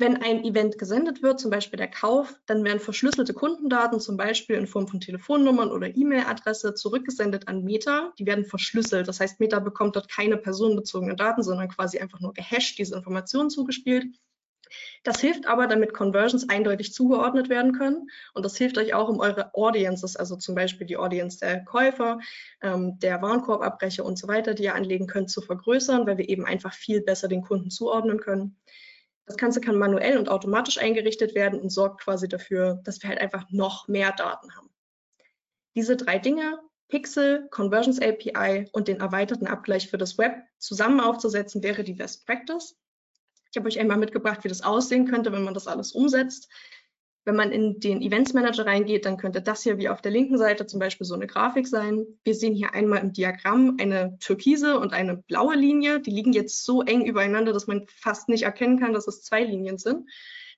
Wenn 0.00 0.16
ein 0.22 0.44
Event 0.44 0.78
gesendet 0.78 1.22
wird, 1.22 1.40
zum 1.40 1.50
Beispiel 1.50 1.76
der 1.76 1.90
Kauf, 1.90 2.34
dann 2.46 2.64
werden 2.64 2.80
verschlüsselte 2.80 3.34
Kundendaten, 3.34 4.00
zum 4.00 4.16
Beispiel 4.16 4.56
in 4.56 4.66
Form 4.66 4.88
von 4.88 4.98
Telefonnummern 4.98 5.70
oder 5.70 5.94
E-Mail-Adresse, 5.94 6.72
zurückgesendet 6.72 7.48
an 7.48 7.64
Meta. 7.64 8.10
Die 8.18 8.24
werden 8.24 8.46
verschlüsselt. 8.46 9.08
Das 9.08 9.20
heißt, 9.20 9.40
Meta 9.40 9.58
bekommt 9.58 9.96
dort 9.96 10.10
keine 10.10 10.38
personenbezogenen 10.38 11.18
Daten, 11.18 11.42
sondern 11.42 11.68
quasi 11.68 11.98
einfach 11.98 12.18
nur 12.18 12.32
gehasht 12.32 12.78
diese 12.78 12.96
Informationen 12.96 13.50
zugespielt. 13.50 14.06
Das 15.02 15.20
hilft 15.20 15.46
aber, 15.46 15.66
damit 15.66 15.92
Conversions 15.92 16.48
eindeutig 16.48 16.94
zugeordnet 16.94 17.50
werden 17.50 17.72
können. 17.72 18.08
Und 18.32 18.42
das 18.46 18.56
hilft 18.56 18.78
euch 18.78 18.94
auch, 18.94 19.10
um 19.10 19.20
eure 19.20 19.54
Audiences, 19.54 20.16
also 20.16 20.36
zum 20.36 20.54
Beispiel 20.54 20.86
die 20.86 20.96
Audience 20.96 21.40
der 21.40 21.62
Käufer, 21.66 22.20
ähm, 22.62 22.98
der 23.00 23.20
Warenkorbabbrecher 23.20 24.06
und 24.06 24.18
so 24.18 24.28
weiter, 24.28 24.54
die 24.54 24.62
ihr 24.62 24.74
anlegen 24.74 25.06
könnt, 25.06 25.28
zu 25.28 25.42
vergrößern, 25.42 26.06
weil 26.06 26.16
wir 26.16 26.30
eben 26.30 26.46
einfach 26.46 26.72
viel 26.72 27.02
besser 27.02 27.28
den 27.28 27.42
Kunden 27.42 27.68
zuordnen 27.68 28.18
können. 28.18 28.56
Das 29.30 29.36
Ganze 29.36 29.60
kann 29.60 29.78
manuell 29.78 30.18
und 30.18 30.28
automatisch 30.28 30.78
eingerichtet 30.78 31.36
werden 31.36 31.60
und 31.60 31.70
sorgt 31.70 32.00
quasi 32.00 32.26
dafür, 32.26 32.80
dass 32.82 33.00
wir 33.00 33.10
halt 33.10 33.20
einfach 33.20 33.48
noch 33.50 33.86
mehr 33.86 34.10
Daten 34.10 34.56
haben. 34.56 34.68
Diese 35.76 35.96
drei 35.96 36.18
Dinge, 36.18 36.58
Pixel, 36.88 37.46
Conversions 37.52 38.02
API 38.02 38.68
und 38.72 38.88
den 38.88 38.98
erweiterten 38.98 39.46
Abgleich 39.46 39.88
für 39.88 39.98
das 39.98 40.18
Web 40.18 40.34
zusammen 40.58 40.98
aufzusetzen, 40.98 41.62
wäre 41.62 41.84
die 41.84 41.94
Best 41.94 42.26
Practice. 42.26 42.76
Ich 43.52 43.56
habe 43.56 43.68
euch 43.68 43.78
einmal 43.78 43.98
mitgebracht, 43.98 44.42
wie 44.42 44.48
das 44.48 44.62
aussehen 44.62 45.06
könnte, 45.06 45.30
wenn 45.30 45.44
man 45.44 45.54
das 45.54 45.68
alles 45.68 45.92
umsetzt. 45.92 46.48
Wenn 47.24 47.36
man 47.36 47.52
in 47.52 47.80
den 47.80 48.00
Events 48.00 48.32
Manager 48.32 48.64
reingeht, 48.64 49.04
dann 49.04 49.18
könnte 49.18 49.42
das 49.42 49.62
hier 49.62 49.76
wie 49.78 49.90
auf 49.90 50.00
der 50.00 50.10
linken 50.10 50.38
Seite 50.38 50.66
zum 50.66 50.80
Beispiel 50.80 51.06
so 51.06 51.14
eine 51.14 51.26
Grafik 51.26 51.66
sein. 51.66 52.06
Wir 52.24 52.34
sehen 52.34 52.54
hier 52.54 52.72
einmal 52.72 53.00
im 53.00 53.12
Diagramm 53.12 53.76
eine 53.78 54.16
türkise 54.20 54.78
und 54.78 54.94
eine 54.94 55.18
blaue 55.18 55.54
Linie. 55.54 56.00
Die 56.00 56.10
liegen 56.10 56.32
jetzt 56.32 56.64
so 56.64 56.82
eng 56.82 57.04
übereinander, 57.04 57.52
dass 57.52 57.66
man 57.66 57.86
fast 57.88 58.28
nicht 58.28 58.44
erkennen 58.44 58.80
kann, 58.80 58.94
dass 58.94 59.06
es 59.06 59.22
zwei 59.22 59.44
Linien 59.44 59.76
sind. 59.76 60.08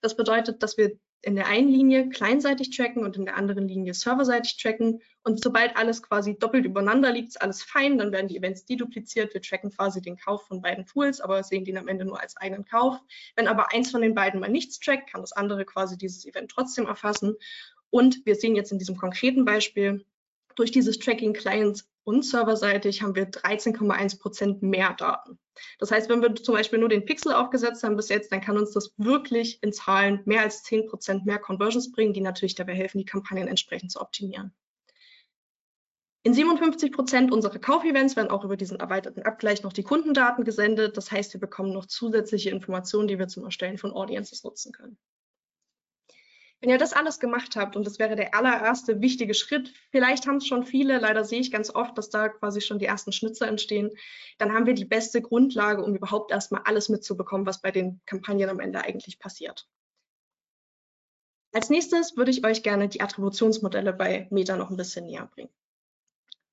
Das 0.03 0.17
bedeutet, 0.17 0.63
dass 0.63 0.77
wir 0.77 0.93
in 1.23 1.37
der 1.37 1.47
einen 1.47 1.69
Linie 1.69 2.09
kleinseitig 2.09 2.77
tracken 2.77 3.05
und 3.05 3.17
in 3.17 3.25
der 3.25 3.37
anderen 3.37 3.69
Linie 3.69 3.95
serverseitig 3.95 4.57
tracken. 4.61 5.01
Und 5.23 5.43
sobald 5.43 5.77
alles 5.77 6.03
quasi 6.03 6.37
doppelt 6.37 6.65
übereinander 6.65 7.13
liegt, 7.13 7.29
ist 7.29 7.43
alles 7.43 7.63
fein, 7.63 7.97
dann 7.97 8.11
werden 8.11 8.27
die 8.27 8.37
Events 8.37 8.65
dedupliziert. 8.65 9.33
Wir 9.33 9.41
tracken 9.41 9.71
quasi 9.71 10.03
den 10.03 10.17
Kauf 10.17 10.47
von 10.49 10.61
beiden 10.61 10.85
Tools, 10.85 11.21
aber 11.21 11.45
sehen 11.45 11.65
den 11.65 11.79
am 11.79 11.87
Ende 11.87 12.05
nur 12.05 12.21
als 12.21 12.37
einen 12.37 12.65
Kauf. 12.65 12.99
Wenn 13.37 13.47
aber 13.47 13.73
eins 13.73 13.93
von 13.93 14.03
den 14.03 14.15
beiden 14.15 14.41
mal 14.41 14.51
nichts 14.51 14.81
trackt, 14.81 15.11
kann 15.11 15.21
das 15.21 15.33
andere 15.33 15.65
quasi 15.65 15.97
dieses 15.97 16.27
Event 16.27 16.51
trotzdem 16.51 16.87
erfassen. 16.87 17.37
Und 17.91 18.27
wir 18.27 18.35
sehen 18.35 18.57
jetzt 18.57 18.73
in 18.73 18.79
diesem 18.79 18.97
konkreten 18.97 19.45
Beispiel, 19.45 20.05
durch 20.57 20.71
dieses 20.71 20.99
Tracking 20.99 21.33
Client 21.33 21.85
und 22.05 22.25
serverseitig 22.25 23.03
haben 23.03 23.15
wir 23.15 23.31
13,1 23.31 24.19
Prozent 24.19 24.63
mehr 24.63 24.95
Daten. 24.95 25.39
Das 25.79 25.91
heißt, 25.91 26.09
wenn 26.09 26.23
wir 26.23 26.35
zum 26.35 26.55
Beispiel 26.55 26.79
nur 26.79 26.89
den 26.89 27.05
Pixel 27.05 27.33
aufgesetzt 27.33 27.83
haben 27.83 27.97
bis 27.97 28.09
jetzt, 28.09 28.33
dann 28.33 28.41
kann 28.41 28.57
uns 28.57 28.73
das 28.73 28.93
wirklich 28.97 29.63
in 29.63 29.73
Zahlen 29.73 30.21
mehr 30.25 30.43
als 30.43 30.63
10 30.65 30.87
Prozent 30.87 31.27
mehr 31.27 31.39
Conversions 31.39 31.93
bringen, 31.93 32.13
die 32.13 32.21
natürlich 32.21 32.55
dabei 32.55 32.75
helfen, 32.75 32.99
die 32.99 33.05
Kampagnen 33.05 33.49
entsprechend 33.49 33.93
zu 33.93 34.01
optimieren. 34.01 34.53
In 36.25 36.35
57 36.35 36.93
Prozent 36.93 37.33
unserer 37.33 37.59
Kaufevents 37.59 38.15
werden 38.15 38.31
auch 38.31 38.45
über 38.45 38.57
diesen 38.57 38.79
erweiterten 38.79 39.23
Abgleich 39.23 39.65
noch 39.65 39.73
die 39.73 39.83
Kundendaten 39.83 40.45
gesendet. 40.45 40.97
Das 40.97 41.11
heißt, 41.11 41.33
wir 41.33 41.41
bekommen 41.41 41.73
noch 41.73 41.87
zusätzliche 41.87 42.51
Informationen, 42.51 43.09
die 43.09 43.19
wir 43.19 43.27
zum 43.27 43.45
Erstellen 43.45 43.77
von 43.77 43.93
Audiences 43.93 44.45
nutzen 44.45 44.73
können. 44.73 44.99
Wenn 46.63 46.71
ihr 46.71 46.79
das 46.79 46.93
alles 46.93 47.19
gemacht 47.19 47.57
habt, 47.57 47.75
und 47.75 47.85
das 47.85 47.99
wäre 47.99 48.15
der 48.15 48.37
allererste 48.37 49.01
wichtige 49.01 49.35
Schritt, 49.35 49.75
vielleicht 49.91 50.29
haben 50.29 50.37
es 50.37 50.47
schon 50.47 50.65
viele, 50.65 50.99
leider 50.99 51.25
sehe 51.25 51.41
ich 51.41 51.51
ganz 51.51 51.75
oft, 51.75 51.99
dass 51.99 52.09
da 52.09 52.29
quasi 52.29 52.61
schon 52.61 52.79
die 52.79 52.87
ersten 52.87 53.11
Schnitzer 53.11 53.49
entstehen, 53.49 53.91
dann 54.39 54.53
haben 54.53 54.67
wir 54.67 54.75
die 54.75 54.85
beste 54.85 55.21
Grundlage, 55.21 55.83
um 55.83 55.97
überhaupt 55.97 56.31
erstmal 56.31 56.63
alles 56.65 56.89
mitzubekommen, 56.89 57.47
was 57.47 57.61
bei 57.61 57.73
den 57.73 58.01
Kampagnen 58.07 58.49
am 58.49 58.61
Ende 58.61 58.81
eigentlich 58.81 59.19
passiert. 59.19 59.69
Als 61.53 61.69
nächstes 61.69 62.17
würde 62.17 62.31
ich 62.31 62.47
euch 62.47 62.63
gerne 62.63 62.89
die 62.89 63.01
Attributionsmodelle 63.01 63.93
bei 63.93 64.29
Meta 64.31 64.57
noch 64.57 64.71
ein 64.71 64.77
bisschen 64.77 65.07
näher 65.07 65.29
bringen. 65.35 65.51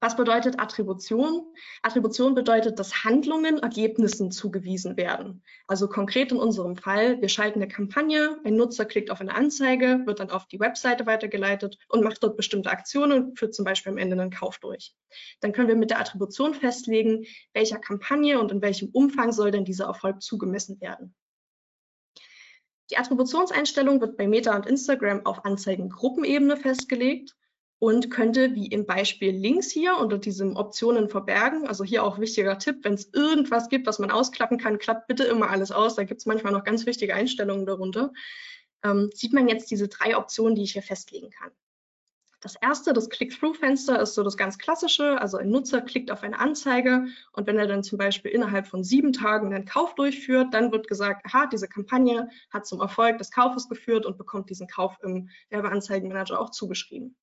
Was 0.02 0.16
bedeutet 0.16 0.62
Attribution? 0.62 1.46
Attribution 1.82 2.34
bedeutet, 2.34 2.80
dass 2.80 3.04
Handlungen 3.04 3.58
Ergebnissen 3.58 4.32
zugewiesen 4.32 4.96
werden. 4.96 5.44
Also 5.68 5.90
konkret 5.90 6.32
in 6.32 6.38
unserem 6.38 6.78
Fall, 6.78 7.20
wir 7.20 7.28
schalten 7.28 7.62
eine 7.62 7.68
Kampagne, 7.68 8.40
ein 8.46 8.56
Nutzer 8.56 8.86
klickt 8.86 9.12
auf 9.12 9.20
eine 9.20 9.36
Anzeige, 9.36 10.04
wird 10.06 10.22
dann 10.22 10.32
auf 10.32 10.48
die 10.48 10.62
Webseite 10.62 11.06
weitergeleitet 11.06 11.78
und 11.90 12.02
macht 12.02 12.24
dort 12.24 12.38
bestimmte 12.38 12.70
Aktionen, 12.70 13.36
führt 13.36 13.54
zum 13.54 13.66
Beispiel 13.66 13.92
am 13.92 13.98
Ende 13.98 14.20
einen 14.20 14.32
Kauf 14.32 14.60
durch. 14.60 14.96
Dann 15.42 15.52
können 15.52 15.68
wir 15.68 15.76
mit 15.76 15.90
der 15.90 16.00
Attribution 16.00 16.54
festlegen, 16.54 17.26
welcher 17.52 17.78
Kampagne 17.78 18.40
und 18.40 18.54
in 18.54 18.62
welchem 18.62 18.90
Umfang 18.94 19.34
soll 19.34 19.52
denn 19.52 19.66
dieser 19.66 19.86
Erfolg 19.86 20.22
zugemessen 20.22 20.80
werden. 20.80 21.14
Die 22.90 22.98
Attributionseinstellung 22.98 24.00
wird 24.00 24.16
bei 24.16 24.28
Meta 24.28 24.56
und 24.56 24.66
Instagram 24.66 25.26
auf 25.26 25.44
Anzeigengruppenebene 25.44 26.56
festgelegt 26.56 27.36
und 27.80 28.12
könnte 28.12 28.54
wie 28.56 28.68
im 28.68 28.86
Beispiel 28.86 29.32
links 29.32 29.72
hier 29.72 29.98
unter 29.98 30.18
diesem 30.18 30.58
Optionen 30.58 31.10
verbergen, 31.10 31.66
also 31.66 31.84
hier 31.86 32.04
auch 32.04 32.20
wichtiger 32.20 32.58
Tipp, 32.58 32.80
wenn 32.84 32.94
es 32.94 33.10
irgendwas 33.14 33.70
gibt, 33.70 33.88
was 33.88 34.00
man 34.00 34.12
ausklappen 34.12 34.58
kann, 34.58 34.80
klappt 34.80 35.08
bitte 35.08 35.24
immer 35.24 35.50
alles 35.50 35.72
aus, 35.72 35.96
da 35.96 36.04
gibt 36.04 36.20
es 36.20 36.26
manchmal 36.26 36.52
noch 36.52 36.66
ganz 36.66 36.86
wichtige 36.86 37.16
Einstellungen 37.16 37.66
darunter, 37.66 38.12
ähm, 38.84 39.10
sieht 39.14 39.34
man 39.34 39.48
jetzt 39.48 39.72
diese 39.72 39.88
drei 39.88 40.18
Optionen, 40.18 40.56
die 40.56 40.64
ich 40.64 40.74
hier 40.74 40.84
festlegen 40.84 41.30
kann. 41.30 41.52
Das 42.42 42.56
erste, 42.56 42.94
das 42.94 43.10
Click-Through-Fenster, 43.10 44.02
ist 44.02 44.14
so 44.14 44.24
das 44.24 44.38
ganz 44.38 44.58
klassische. 44.58 45.20
Also 45.20 45.36
ein 45.36 45.50
Nutzer 45.50 45.82
klickt 45.82 46.10
auf 46.10 46.24
eine 46.24 46.40
Anzeige 46.40 47.08
und 47.34 47.48
wenn 47.48 47.60
er 47.60 47.68
dann 47.68 47.84
zum 47.84 47.98
Beispiel 47.98 48.32
innerhalb 48.32 48.66
von 48.66 48.82
sieben 48.82 49.12
Tagen 49.12 49.54
einen 49.54 49.66
Kauf 49.66 49.94
durchführt, 49.96 50.54
dann 50.54 50.72
wird 50.72 50.88
gesagt, 50.88 51.26
aha, 51.26 51.48
diese 51.48 51.68
Kampagne 51.68 52.30
hat 52.50 52.66
zum 52.66 52.80
Erfolg 52.80 53.18
des 53.18 53.32
Kaufes 53.32 53.68
geführt 53.68 54.06
und 54.06 54.18
bekommt 54.18 54.50
diesen 54.50 54.68
Kauf 54.68 54.98
im 55.04 55.30
Werbeanzeigenmanager 55.50 56.40
auch 56.40 56.52
zugeschrieben. 56.52 57.18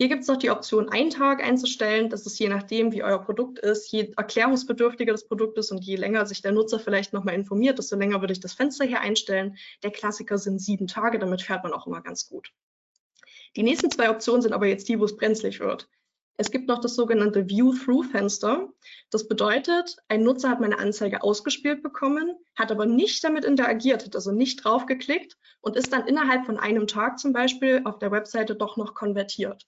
Hier 0.00 0.08
gibt 0.08 0.22
es 0.22 0.28
noch 0.28 0.38
die 0.38 0.48
Option, 0.48 0.88
einen 0.88 1.10
Tag 1.10 1.44
einzustellen. 1.44 2.08
Das 2.08 2.24
ist 2.24 2.38
je 2.38 2.48
nachdem, 2.48 2.90
wie 2.90 3.02
euer 3.02 3.18
Produkt 3.18 3.58
ist, 3.58 3.92
je 3.92 4.14
erklärungsbedürftiger 4.16 5.12
das 5.12 5.28
Produkt 5.28 5.58
ist 5.58 5.72
und 5.72 5.84
je 5.84 5.96
länger 5.96 6.24
sich 6.24 6.40
der 6.40 6.52
Nutzer 6.52 6.80
vielleicht 6.80 7.12
nochmal 7.12 7.34
informiert, 7.34 7.76
desto 7.76 7.96
länger 7.96 8.22
würde 8.22 8.32
ich 8.32 8.40
das 8.40 8.54
Fenster 8.54 8.86
hier 8.86 9.02
einstellen. 9.02 9.58
Der 9.82 9.90
Klassiker 9.90 10.38
sind 10.38 10.58
sieben 10.58 10.86
Tage, 10.86 11.18
damit 11.18 11.42
fährt 11.42 11.64
man 11.64 11.74
auch 11.74 11.86
immer 11.86 12.00
ganz 12.00 12.26
gut. 12.26 12.50
Die 13.56 13.62
nächsten 13.62 13.90
zwei 13.90 14.08
Optionen 14.08 14.40
sind 14.40 14.54
aber 14.54 14.68
jetzt 14.68 14.88
die, 14.88 14.98
wo 14.98 15.04
es 15.04 15.18
brenzlig 15.18 15.60
wird. 15.60 15.86
Es 16.38 16.50
gibt 16.50 16.66
noch 16.66 16.80
das 16.80 16.94
sogenannte 16.94 17.50
View-Through-Fenster. 17.50 18.70
Das 19.10 19.28
bedeutet, 19.28 19.98
ein 20.08 20.22
Nutzer 20.22 20.48
hat 20.48 20.62
meine 20.62 20.78
Anzeige 20.78 21.22
ausgespielt 21.22 21.82
bekommen, 21.82 22.38
hat 22.56 22.72
aber 22.72 22.86
nicht 22.86 23.22
damit 23.22 23.44
interagiert, 23.44 24.06
hat 24.06 24.16
also 24.16 24.32
nicht 24.32 24.64
draufgeklickt 24.64 25.36
und 25.60 25.76
ist 25.76 25.92
dann 25.92 26.08
innerhalb 26.08 26.46
von 26.46 26.58
einem 26.58 26.86
Tag 26.86 27.18
zum 27.18 27.34
Beispiel 27.34 27.82
auf 27.84 27.98
der 27.98 28.10
Webseite 28.10 28.54
doch 28.54 28.78
noch 28.78 28.94
konvertiert 28.94 29.66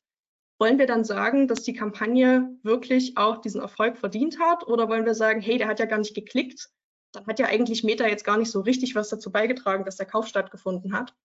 wollen 0.62 0.78
wir 0.78 0.86
dann 0.86 1.02
sagen, 1.02 1.48
dass 1.48 1.64
die 1.64 1.72
Kampagne 1.72 2.56
wirklich 2.62 3.16
auch 3.16 3.40
diesen 3.40 3.60
Erfolg 3.60 3.98
verdient 3.98 4.38
hat? 4.38 4.64
Oder 4.68 4.88
wollen 4.88 5.04
wir 5.04 5.16
sagen, 5.16 5.40
hey, 5.40 5.58
der 5.58 5.66
hat 5.66 5.80
ja 5.80 5.86
gar 5.86 5.98
nicht 5.98 6.14
geklickt, 6.14 6.70
dann 7.10 7.26
hat 7.26 7.40
ja 7.40 7.46
eigentlich 7.46 7.82
Meta 7.82 8.06
jetzt 8.06 8.22
gar 8.22 8.38
nicht 8.38 8.52
so 8.52 8.60
richtig 8.60 8.94
was 8.94 9.08
dazu 9.08 9.32
beigetragen, 9.32 9.84
dass 9.84 9.96
der 9.96 10.06
Kauf 10.06 10.28
stattgefunden 10.28 10.92
hat. 10.92 11.16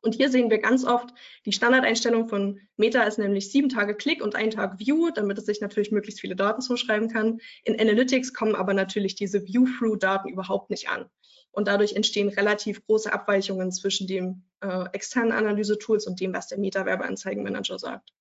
Und 0.00 0.14
hier 0.14 0.30
sehen 0.30 0.48
wir 0.48 0.58
ganz 0.58 0.84
oft, 0.84 1.12
die 1.44 1.50
Standardeinstellung 1.50 2.28
von 2.28 2.60
Meta 2.76 3.02
ist 3.02 3.18
nämlich 3.18 3.50
sieben 3.50 3.68
Tage 3.68 3.96
Klick 3.96 4.22
und 4.22 4.36
ein 4.36 4.52
Tag 4.52 4.78
View, 4.78 5.10
damit 5.12 5.38
es 5.38 5.46
sich 5.46 5.60
natürlich 5.60 5.90
möglichst 5.90 6.20
viele 6.20 6.36
Daten 6.36 6.60
zuschreiben 6.60 7.08
kann. 7.08 7.40
In 7.64 7.80
Analytics 7.80 8.32
kommen 8.32 8.54
aber 8.54 8.74
natürlich 8.74 9.16
diese 9.16 9.44
View-Through-Daten 9.44 10.28
überhaupt 10.28 10.70
nicht 10.70 10.88
an. 10.88 11.06
Und 11.50 11.66
dadurch 11.66 11.94
entstehen 11.94 12.28
relativ 12.28 12.86
große 12.86 13.12
Abweichungen 13.12 13.72
zwischen 13.72 14.06
dem 14.06 14.44
äh, 14.60 14.84
externen 14.92 15.32
Analyse-Tools 15.32 16.06
und 16.06 16.20
dem, 16.20 16.32
was 16.32 16.46
der 16.46 16.58
Meta-Werbeanzeigenmanager 16.58 17.80
sagt. 17.80 18.12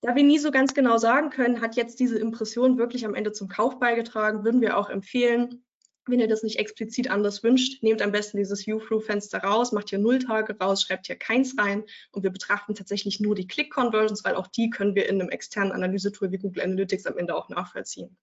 Da 0.00 0.14
wir 0.14 0.22
nie 0.22 0.38
so 0.38 0.52
ganz 0.52 0.74
genau 0.74 0.96
sagen 0.96 1.30
können, 1.30 1.60
hat 1.60 1.74
jetzt 1.74 1.98
diese 1.98 2.18
Impression 2.18 2.78
wirklich 2.78 3.04
am 3.04 3.14
Ende 3.14 3.32
zum 3.32 3.48
Kauf 3.48 3.80
beigetragen, 3.80 4.44
würden 4.44 4.60
wir 4.60 4.76
auch 4.76 4.90
empfehlen, 4.90 5.64
wenn 6.08 6.20
ihr 6.20 6.28
das 6.28 6.42
nicht 6.42 6.58
explizit 6.58 7.10
anders 7.10 7.42
wünscht, 7.42 7.82
nehmt 7.82 8.00
am 8.00 8.12
besten 8.12 8.38
dieses 8.38 8.66
View-Through-Fenster 8.66 9.38
raus, 9.38 9.72
macht 9.72 9.90
hier 9.90 9.98
null 9.98 10.20
Tage 10.20 10.56
raus, 10.58 10.82
schreibt 10.82 11.06
hier 11.06 11.16
keins 11.16 11.56
rein 11.58 11.84
und 12.12 12.22
wir 12.22 12.30
betrachten 12.30 12.74
tatsächlich 12.74 13.20
nur 13.20 13.34
die 13.34 13.46
Click-Conversions, 13.46 14.24
weil 14.24 14.36
auch 14.36 14.46
die 14.46 14.70
können 14.70 14.94
wir 14.94 15.08
in 15.08 15.20
einem 15.20 15.30
externen 15.30 15.72
Analysetool 15.72 16.30
wie 16.30 16.38
Google 16.38 16.62
Analytics 16.62 17.06
am 17.06 17.18
Ende 17.18 17.36
auch 17.36 17.48
nachvollziehen. 17.48 18.16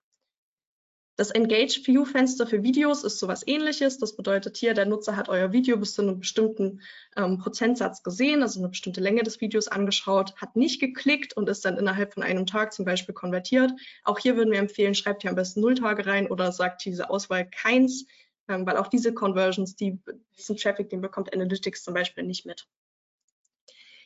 Das 1.17 1.31
Engage 1.31 1.79
View 1.85 2.03
Fenster 2.03 2.45
für 2.45 2.61
Videos 2.61 3.05
ist 3.05 3.19
sowas 3.19 3.43
ähnliches. 3.47 3.97
Das 3.99 4.17
bedeutet 4.17 4.57
hier, 4.57 4.73
der 4.73 4.85
Nutzer 4.85 5.15
hat 5.15 5.29
euer 5.29 5.53
Video 5.53 5.77
bis 5.77 5.93
zu 5.93 6.01
einem 6.01 6.19
bestimmten 6.19 6.81
ähm, 7.15 7.37
Prozentsatz 7.37 8.03
gesehen, 8.03 8.41
also 8.41 8.59
eine 8.59 8.67
bestimmte 8.67 8.99
Länge 8.99 9.23
des 9.23 9.39
Videos 9.39 9.69
angeschaut, 9.69 10.35
hat 10.35 10.57
nicht 10.57 10.81
geklickt 10.81 11.37
und 11.37 11.47
ist 11.47 11.63
dann 11.63 11.77
innerhalb 11.77 12.13
von 12.13 12.23
einem 12.23 12.45
Tag 12.45 12.73
zum 12.73 12.83
Beispiel 12.83 13.15
konvertiert. 13.15 13.71
Auch 14.03 14.19
hier 14.19 14.35
würden 14.35 14.51
wir 14.51 14.59
empfehlen, 14.59 14.93
schreibt 14.93 15.21
hier 15.21 15.31
am 15.31 15.37
besten 15.37 15.61
null 15.61 15.75
Tage 15.75 16.05
rein 16.05 16.27
oder 16.27 16.51
sagt 16.51 16.83
diese 16.83 17.09
Auswahl 17.09 17.49
keins, 17.49 18.05
ähm, 18.49 18.65
weil 18.65 18.75
auch 18.75 18.89
diese 18.89 19.13
Conversions, 19.13 19.77
die, 19.77 19.97
diesen 20.37 20.57
Traffic, 20.57 20.89
den 20.89 20.99
bekommt 20.99 21.33
Analytics 21.33 21.83
zum 21.83 21.93
Beispiel 21.93 22.25
nicht 22.25 22.45
mit. 22.45 22.67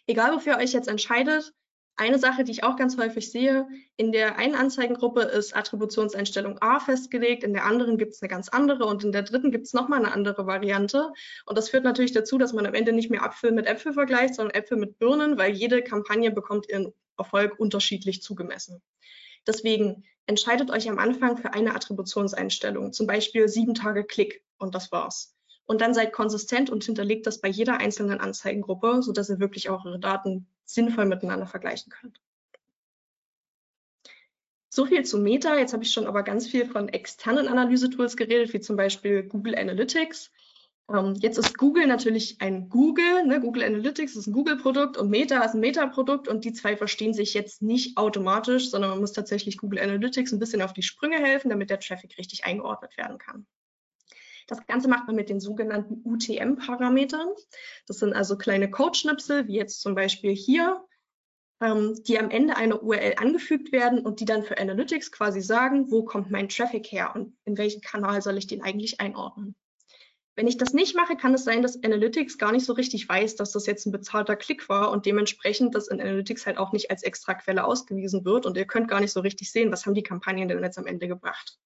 Egal, 0.05 0.31
wofür 0.35 0.53
ihr 0.53 0.63
euch 0.63 0.73
jetzt 0.73 0.87
entscheidet, 0.87 1.53
eine 1.99 2.17
Sache, 2.17 2.45
die 2.45 2.51
ich 2.51 2.63
auch 2.63 2.77
ganz 2.77 2.97
häufig 2.97 3.29
sehe, 3.29 3.67
in 3.97 4.11
der 4.13 4.37
einen 4.37 4.55
Anzeigengruppe 4.55 5.21
ist 5.21 5.55
Attributionseinstellung 5.55 6.57
A 6.61 6.79
festgelegt, 6.79 7.43
in 7.43 7.53
der 7.53 7.65
anderen 7.65 7.97
gibt 7.97 8.13
es 8.13 8.21
eine 8.21 8.29
ganz 8.29 8.47
andere 8.47 8.85
und 8.85 9.03
in 9.03 9.11
der 9.11 9.23
dritten 9.23 9.51
gibt 9.51 9.65
es 9.65 9.73
nochmal 9.73 9.99
eine 9.99 10.13
andere 10.13 10.47
Variante. 10.47 11.11
Und 11.45 11.57
das 11.57 11.69
führt 11.69 11.83
natürlich 11.83 12.13
dazu, 12.13 12.37
dass 12.37 12.53
man 12.53 12.65
am 12.65 12.73
Ende 12.73 12.93
nicht 12.93 13.09
mehr 13.09 13.23
Äpfel 13.23 13.51
mit 13.51 13.67
Äpfel 13.67 13.91
vergleicht, 13.91 14.35
sondern 14.35 14.55
Äpfel 14.55 14.77
mit 14.77 14.97
Birnen, 14.97 15.37
weil 15.37 15.51
jede 15.51 15.81
Kampagne 15.81 16.31
bekommt 16.31 16.69
ihren 16.69 16.93
Erfolg 17.17 17.59
unterschiedlich 17.59 18.21
zugemessen. 18.21 18.81
Deswegen 19.45 20.05
entscheidet 20.25 20.71
euch 20.71 20.89
am 20.89 20.99
Anfang 20.99 21.35
für 21.35 21.53
eine 21.53 21.75
Attributionseinstellung, 21.75 22.93
zum 22.93 23.07
Beispiel 23.07 23.49
sieben 23.49 23.73
Tage 23.73 24.05
Klick 24.05 24.41
und 24.57 24.73
das 24.73 24.91
war's 24.93 25.35
und 25.65 25.81
dann 25.81 25.93
seid 25.93 26.13
konsistent 26.13 26.71
und 26.71 26.83
hinterlegt 26.83 27.27
das 27.27 27.41
bei 27.41 27.47
jeder 27.47 27.77
einzelnen 27.77 28.19
Anzeigengruppe, 28.19 29.03
sodass 29.03 29.29
ihr 29.29 29.39
wirklich 29.39 29.69
auch 29.69 29.85
eure 29.85 29.99
Daten 29.99 30.47
sinnvoll 30.73 31.05
miteinander 31.05 31.47
vergleichen 31.47 31.91
könnt. 31.91 32.21
So 34.69 34.85
viel 34.85 35.03
zu 35.03 35.17
Meta. 35.17 35.57
Jetzt 35.57 35.73
habe 35.73 35.83
ich 35.83 35.91
schon 35.91 36.05
aber 36.05 36.23
ganz 36.23 36.47
viel 36.47 36.65
von 36.65 36.89
externen 36.89 37.47
Analysetools 37.47 38.15
geredet, 38.15 38.53
wie 38.53 38.59
zum 38.59 38.77
Beispiel 38.77 39.23
Google 39.23 39.55
Analytics. 39.55 40.31
Ähm, 40.89 41.15
jetzt 41.19 41.37
ist 41.37 41.57
Google 41.57 41.87
natürlich 41.87 42.39
ein 42.39 42.69
Google. 42.69 43.25
Ne? 43.25 43.39
Google 43.41 43.63
Analytics 43.63 44.15
ist 44.15 44.27
ein 44.27 44.33
Google-Produkt 44.33 44.97
und 44.97 45.09
Meta 45.09 45.43
ist 45.43 45.55
ein 45.55 45.59
Meta-Produkt 45.59 46.27
und 46.27 46.45
die 46.45 46.53
zwei 46.53 46.77
verstehen 46.77 47.13
sich 47.13 47.33
jetzt 47.33 47.63
nicht 47.63 47.97
automatisch, 47.97 48.69
sondern 48.69 48.91
man 48.91 48.99
muss 48.99 49.13
tatsächlich 49.13 49.57
Google 49.57 49.79
Analytics 49.79 50.31
ein 50.31 50.39
bisschen 50.39 50.61
auf 50.61 50.73
die 50.73 50.83
Sprünge 50.83 51.17
helfen, 51.17 51.49
damit 51.49 51.71
der 51.71 51.79
Traffic 51.79 52.17
richtig 52.19 52.45
eingeordnet 52.45 52.95
werden 52.95 53.17
kann. 53.17 53.47
Das 54.49 54.65
Ganze 54.65 54.87
macht 54.87 55.05
man 55.05 55.15
mit 55.15 55.29
den 55.29 55.39
sogenannten 55.39 56.01
UTM-Parametern. 56.03 57.29
Das 57.85 57.99
sind 57.99 58.13
also 58.13 58.35
kleine 58.35 58.71
Code-Schnipsel, 58.71 59.47
wie 59.47 59.55
jetzt 59.55 59.79
zum 59.79 59.93
Beispiel 59.93 60.33
hier, 60.33 60.83
ähm, 61.61 62.01
die 62.07 62.17
am 62.17 62.31
Ende 62.31 62.57
einer 62.57 62.81
URL 62.81 63.13
angefügt 63.17 63.71
werden 63.71 63.99
und 63.99 64.19
die 64.19 64.25
dann 64.25 64.43
für 64.43 64.57
Analytics 64.57 65.11
quasi 65.11 65.41
sagen, 65.41 65.91
wo 65.91 66.03
kommt 66.03 66.31
mein 66.31 66.49
Traffic 66.49 66.91
her 66.91 67.11
und 67.13 67.37
in 67.45 67.59
welchen 67.59 67.81
Kanal 67.81 68.23
soll 68.23 68.39
ich 68.39 68.47
den 68.47 68.63
eigentlich 68.63 68.99
einordnen. 68.99 69.55
Wenn 70.35 70.47
ich 70.47 70.57
das 70.57 70.73
nicht 70.73 70.95
mache, 70.95 71.15
kann 71.15 71.35
es 71.35 71.43
sein, 71.43 71.61
dass 71.61 71.83
Analytics 71.83 72.39
gar 72.39 72.51
nicht 72.51 72.65
so 72.65 72.73
richtig 72.73 73.07
weiß, 73.07 73.35
dass 73.35 73.51
das 73.51 73.67
jetzt 73.67 73.85
ein 73.85 73.91
bezahlter 73.91 74.35
Klick 74.35 74.67
war 74.67 74.89
und 74.89 75.05
dementsprechend 75.05 75.75
das 75.75 75.89
in 75.89 76.01
Analytics 76.01 76.47
halt 76.47 76.57
auch 76.57 76.71
nicht 76.71 76.89
als 76.89 77.03
extra 77.03 77.35
Quelle 77.35 77.65
ausgewiesen 77.65 78.25
wird 78.25 78.47
und 78.47 78.57
ihr 78.57 78.65
könnt 78.65 78.87
gar 78.87 78.99
nicht 78.99 79.11
so 79.11 79.19
richtig 79.19 79.51
sehen, 79.51 79.71
was 79.71 79.85
haben 79.85 79.93
die 79.93 80.01
Kampagnen 80.01 80.47
denn 80.47 80.63
jetzt 80.63 80.79
am 80.79 80.87
Ende 80.87 81.07
gebracht. 81.07 81.59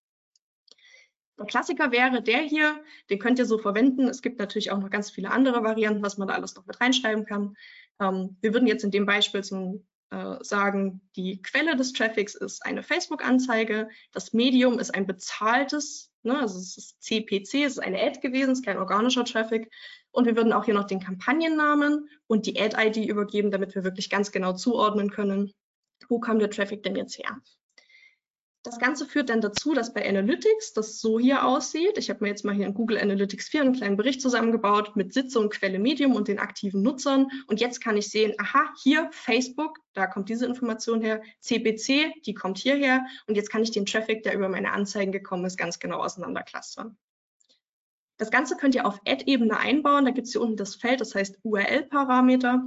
Der 1.43 1.49
Klassiker 1.49 1.91
wäre 1.91 2.23
der 2.23 2.39
hier, 2.39 2.81
den 3.09 3.19
könnt 3.19 3.37
ihr 3.37 3.45
so 3.45 3.57
verwenden. 3.57 4.07
Es 4.07 4.21
gibt 4.21 4.39
natürlich 4.39 4.71
auch 4.71 4.79
noch 4.79 4.89
ganz 4.89 5.11
viele 5.11 5.29
andere 5.29 5.61
Varianten, 5.61 6.01
was 6.01 6.17
man 6.17 6.29
da 6.29 6.35
alles 6.35 6.55
noch 6.55 6.65
mit 6.65 6.79
reinschreiben 6.79 7.25
kann. 7.25 7.57
Ähm, 7.99 8.37
wir 8.39 8.53
würden 8.53 8.65
jetzt 8.65 8.85
in 8.85 8.91
dem 8.91 9.05
Beispiel 9.05 9.43
zum 9.43 9.85
äh, 10.11 10.37
sagen, 10.41 11.01
die 11.17 11.41
Quelle 11.41 11.75
des 11.75 11.91
Traffics 11.91 12.33
ist 12.33 12.65
eine 12.65 12.81
Facebook-Anzeige, 12.81 13.89
das 14.13 14.31
Medium 14.31 14.79
ist 14.79 14.95
ein 14.95 15.05
bezahltes, 15.05 16.13
ne, 16.21 16.39
also 16.39 16.57
es 16.59 16.77
ist 16.77 17.03
CPC, 17.03 17.65
es 17.65 17.73
ist 17.73 17.79
eine 17.79 18.01
Ad 18.01 18.21
gewesen, 18.21 18.51
es 18.51 18.59
ist 18.59 18.65
kein 18.65 18.77
organischer 18.77 19.25
Traffic. 19.25 19.69
Und 20.11 20.25
wir 20.25 20.37
würden 20.37 20.53
auch 20.53 20.63
hier 20.63 20.75
noch 20.75 20.87
den 20.87 21.01
Kampagnennamen 21.01 22.07
und 22.27 22.45
die 22.45 22.57
Ad-ID 22.57 23.05
übergeben, 23.05 23.51
damit 23.51 23.75
wir 23.75 23.83
wirklich 23.83 24.09
ganz 24.09 24.31
genau 24.31 24.53
zuordnen 24.53 25.11
können, 25.11 25.51
wo 26.07 26.21
kam 26.21 26.39
der 26.39 26.51
Traffic 26.51 26.83
denn 26.83 26.95
jetzt 26.95 27.17
her. 27.17 27.41
Das 28.65 28.79
Ganze 28.79 29.05
führt 29.05 29.27
dann 29.27 29.41
dazu, 29.41 29.73
dass 29.73 29.93
bei 29.93 30.07
Analytics 30.07 30.71
das 30.71 31.01
so 31.01 31.19
hier 31.19 31.45
aussieht. 31.45 31.97
Ich 31.97 32.09
habe 32.09 32.23
mir 32.23 32.29
jetzt 32.29 32.45
mal 32.45 32.55
hier 32.55 32.65
in 32.65 32.73
Google 32.73 32.97
Analytics 32.97 33.49
4 33.49 33.61
einen 33.61 33.73
kleinen 33.73 33.97
Bericht 33.97 34.21
zusammengebaut 34.21 34.95
mit 34.95 35.13
Sitzung, 35.13 35.49
Quelle, 35.49 35.79
Medium 35.79 36.15
und 36.15 36.29
den 36.29 36.39
aktiven 36.39 36.81
Nutzern. 36.81 37.27
Und 37.47 37.59
jetzt 37.59 37.81
kann 37.81 37.97
ich 37.97 38.09
sehen, 38.09 38.33
aha, 38.37 38.71
hier 38.81 39.09
Facebook, 39.11 39.79
da 39.91 40.07
kommt 40.07 40.29
diese 40.29 40.45
Information 40.45 41.01
her, 41.01 41.21
CPC, 41.41 42.13
die 42.25 42.33
kommt 42.33 42.57
hierher. 42.57 43.05
Und 43.27 43.35
jetzt 43.35 43.49
kann 43.49 43.63
ich 43.63 43.71
den 43.71 43.85
Traffic, 43.85 44.23
der 44.23 44.33
über 44.33 44.47
meine 44.47 44.71
Anzeigen 44.71 45.11
gekommen 45.11 45.43
ist, 45.43 45.57
ganz 45.57 45.79
genau 45.79 46.01
auseinanderclustern. 46.01 46.97
Das 48.15 48.31
Ganze 48.31 48.55
könnt 48.55 48.75
ihr 48.75 48.85
auf 48.85 48.97
Ad-Ebene 49.05 49.57
einbauen. 49.57 50.05
Da 50.05 50.11
gibt 50.11 50.27
es 50.27 50.31
hier 50.31 50.41
unten 50.41 50.55
das 50.55 50.75
Feld, 50.75 51.01
das 51.01 51.15
heißt 51.15 51.39
URL-Parameter. 51.43 52.63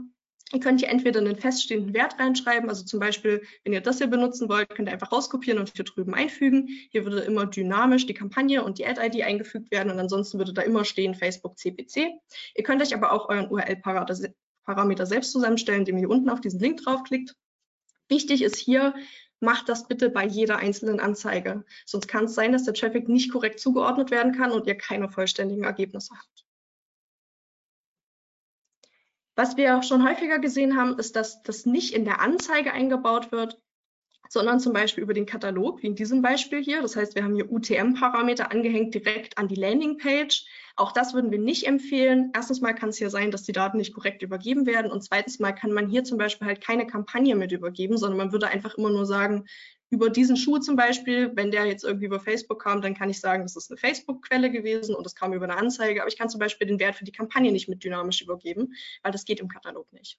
Ihr 0.53 0.61
könnt 0.61 0.79
hier 0.79 0.91
entweder 0.91 1.19
einen 1.19 1.35
feststehenden 1.35 1.93
Wert 1.93 2.21
reinschreiben, 2.21 2.69
also 2.69 2.85
zum 2.85 3.01
Beispiel, 3.01 3.43
wenn 3.65 3.73
ihr 3.73 3.81
das 3.81 3.99
hier 3.99 4.07
benutzen 4.07 4.49
wollt, 4.49 4.69
könnt 4.69 4.89
ihr 4.89 4.93
einfach 4.93 5.11
rauskopieren 5.11 5.59
und 5.59 5.73
hier 5.75 5.85
drüben 5.85 6.15
einfügen. 6.15 6.69
Hier 6.93 7.05
würde 7.05 7.19
immer 7.21 7.47
dynamisch 7.47 8.07
die 8.07 8.15
Kampagne 8.15 8.63
und 8.63 8.79
die 8.79 8.87
Ad-ID 8.87 9.25
eingefügt 9.25 9.73
werden 9.73 9.91
und 9.91 9.99
ansonsten 9.99 10.39
würde 10.39 10.53
da 10.53 10.63
immer 10.63 10.85
stehen 10.85 11.17
Facebook 11.17 11.59
CPC. 11.59 12.13
Ihr 12.55 12.63
könnt 12.63 12.81
euch 12.81 12.95
aber 12.95 13.11
auch 13.11 13.29
euren 13.29 13.51
URL-Parameter 13.51 15.07
selbst 15.07 15.33
zusammenstellen, 15.33 15.81
indem 15.81 15.97
ihr 15.97 16.03
hier 16.03 16.11
unten 16.11 16.31
auf 16.31 16.41
diesen 16.41 16.61
Link 16.61 16.81
draufklickt. 16.81 17.35
Wichtig 18.09 18.43
ist 18.43 18.57
hier, 18.57 18.95
macht 19.41 19.69
das 19.69 19.89
bitte 19.89 20.11
bei 20.11 20.25
jeder 20.25 20.59
einzelnen 20.59 21.01
Anzeige. 21.01 21.65
Sonst 21.87 22.07
kann 22.07 22.27
es 22.27 22.37
sein, 22.37 22.53
dass 22.53 22.63
der 22.63 22.75
Traffic 22.75 23.09
nicht 23.09 23.33
korrekt 23.33 23.59
zugeordnet 23.59 24.13
werden 24.13 24.33
kann 24.33 24.53
und 24.53 24.69
ihr 24.69 24.77
keine 24.79 25.09
vollständigen 25.09 25.65
Ergebnisse 25.65 26.15
habt. 26.17 26.46
Was 29.37 29.59
wir 29.59 29.77
auch 29.77 29.83
schon 29.83 30.09
häufiger 30.09 30.39
gesehen 30.39 30.77
haben, 30.77 30.99
ist, 30.99 31.15
dass 31.15 31.43
das 31.43 31.67
nicht 31.67 31.95
in 31.95 32.07
der 32.07 32.21
Anzeige 32.21 32.73
eingebaut 32.73 33.33
wird, 33.33 33.61
sondern 34.29 34.61
zum 34.61 34.73
Beispiel 34.73 35.05
über 35.05 35.15
den 35.15 35.27
Katalog, 35.27 35.83
wie 35.83 35.89
in 35.89 35.95
diesem 35.95 36.23
Beispiel 36.23 36.63
hier. 36.63 36.83
Das 36.83 36.97
heißt, 36.97 37.15
wir 37.15 37.23
haben 37.23 37.35
hier 37.35 37.53
UTM-Parameter 37.53 38.51
angehängt 38.51 38.95
direkt 38.95 39.39
an 39.39 39.47
die 39.47 39.55
Landingpage. 39.55 40.47
Auch 40.75 40.93
das 40.93 41.15
würden 41.15 41.31
wir 41.31 41.39
nicht 41.39 41.67
empfehlen. 41.67 42.33
Erstens 42.35 42.61
mal 42.61 42.73
kann 42.73 42.89
es 42.89 42.97
hier 42.97 43.11
sein, 43.11 43.31
dass 43.31 43.45
die 43.45 43.53
Daten 43.53 43.77
nicht 43.77 43.95
korrekt 43.95 44.23
übergeben 44.23 44.67
werden. 44.67 44.91
Und 44.91 45.03
zweitens 45.03 45.39
mal 45.39 45.53
kann 45.53 45.73
man 45.73 45.89
hier 45.89 46.03
zum 46.05 46.19
Beispiel 46.19 46.47
halt 46.49 46.61
keine 46.61 46.87
Kampagne 46.87 47.37
mit 47.37 47.53
übergeben, 47.53 47.99
sondern 47.99 48.19
man 48.19 48.33
würde 48.33 48.49
einfach 48.49 48.75
immer 48.77 48.91
nur 48.91 49.07
sagen, 49.07 49.45
über 49.91 50.11
diesen 50.11 50.37
Schuh 50.37 50.59
zum 50.59 50.77
Beispiel, 50.77 51.31
wenn 51.35 51.51
der 51.51 51.67
jetzt 51.67 51.85
irgendwie 51.85 52.07
über 52.07 52.19
Facebook 52.21 52.63
kam, 52.63 52.83
dann 52.83 52.95
kann 52.95 53.09
ich 53.09 53.21
sagen, 53.21 53.45
das 53.45 53.57
ist 53.57 53.71
eine 53.71 53.79
Facebook-Quelle 53.79 54.51
gewesen 54.51 54.95
und 54.95 55.05
das 55.05 55.15
kam 55.15 55.33
über 55.33 55.45
eine 55.45 55.57
Anzeige, 55.57 56.01
aber 56.01 56.09
ich 56.09 56.19
kann 56.19 56.29
zum 56.29 56.41
Beispiel 56.41 56.67
den 56.67 56.81
Wert 56.81 56.97
für 56.97 57.05
die 57.05 57.13
Kampagne 57.13 57.53
nicht 57.53 57.69
mit 57.69 57.85
dynamisch 57.85 58.21
übergeben, 58.21 58.75
weil 59.03 59.13
das 59.13 59.25
geht 59.25 59.41
im 59.41 59.49
Katalog 59.49 59.93
nicht. 59.93 60.19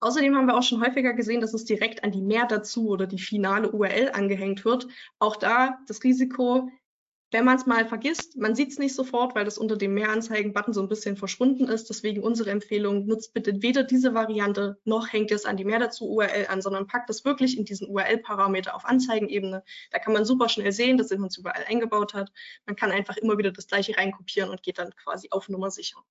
Außerdem 0.00 0.36
haben 0.36 0.46
wir 0.46 0.56
auch 0.56 0.62
schon 0.62 0.80
häufiger 0.80 1.12
gesehen, 1.12 1.40
dass 1.40 1.54
es 1.54 1.64
direkt 1.64 2.04
an 2.04 2.12
die 2.12 2.22
Mehr 2.22 2.46
dazu 2.46 2.88
oder 2.88 3.06
die 3.06 3.18
finale 3.18 3.72
URL 3.72 4.10
angehängt 4.12 4.64
wird. 4.64 4.86
Auch 5.18 5.36
da 5.36 5.80
das 5.88 6.04
Risiko, 6.04 6.70
wenn 7.30 7.44
man 7.44 7.56
es 7.56 7.66
mal 7.66 7.86
vergisst, 7.86 8.38
man 8.38 8.54
sieht 8.54 8.70
es 8.70 8.78
nicht 8.78 8.94
sofort, 8.94 9.34
weil 9.34 9.44
das 9.44 9.58
unter 9.58 9.76
dem 9.76 9.92
Mehranzeigen-Button 9.92 10.72
so 10.72 10.80
ein 10.80 10.88
bisschen 10.88 11.16
verschwunden 11.16 11.68
ist. 11.68 11.90
Deswegen 11.90 12.22
unsere 12.22 12.50
Empfehlung, 12.50 13.06
nutzt 13.06 13.34
bitte 13.34 13.60
weder 13.60 13.82
diese 13.84 14.14
Variante, 14.14 14.78
noch 14.84 15.12
hängt 15.12 15.30
es 15.30 15.44
an 15.44 15.58
die 15.58 15.64
Mehr 15.64 15.78
dazu 15.78 16.08
URL 16.08 16.46
an, 16.48 16.62
sondern 16.62 16.86
packt 16.86 17.10
das 17.10 17.26
wirklich 17.26 17.58
in 17.58 17.66
diesen 17.66 17.88
URL-Parameter 17.88 18.74
auf 18.74 18.86
Anzeigenebene. 18.86 19.62
Da 19.90 19.98
kann 19.98 20.14
man 20.14 20.24
super 20.24 20.48
schnell 20.48 20.72
sehen, 20.72 20.96
dass 20.96 21.10
es 21.10 21.36
überall 21.36 21.64
eingebaut 21.68 22.14
hat. 22.14 22.32
Man 22.64 22.76
kann 22.76 22.92
einfach 22.92 23.18
immer 23.18 23.36
wieder 23.36 23.52
das 23.52 23.66
gleiche 23.66 23.96
reinkopieren 23.96 24.50
und 24.50 24.62
geht 24.62 24.78
dann 24.78 24.94
quasi 24.96 25.28
auf 25.30 25.50
Nummer 25.50 25.70
sicher. 25.70 26.02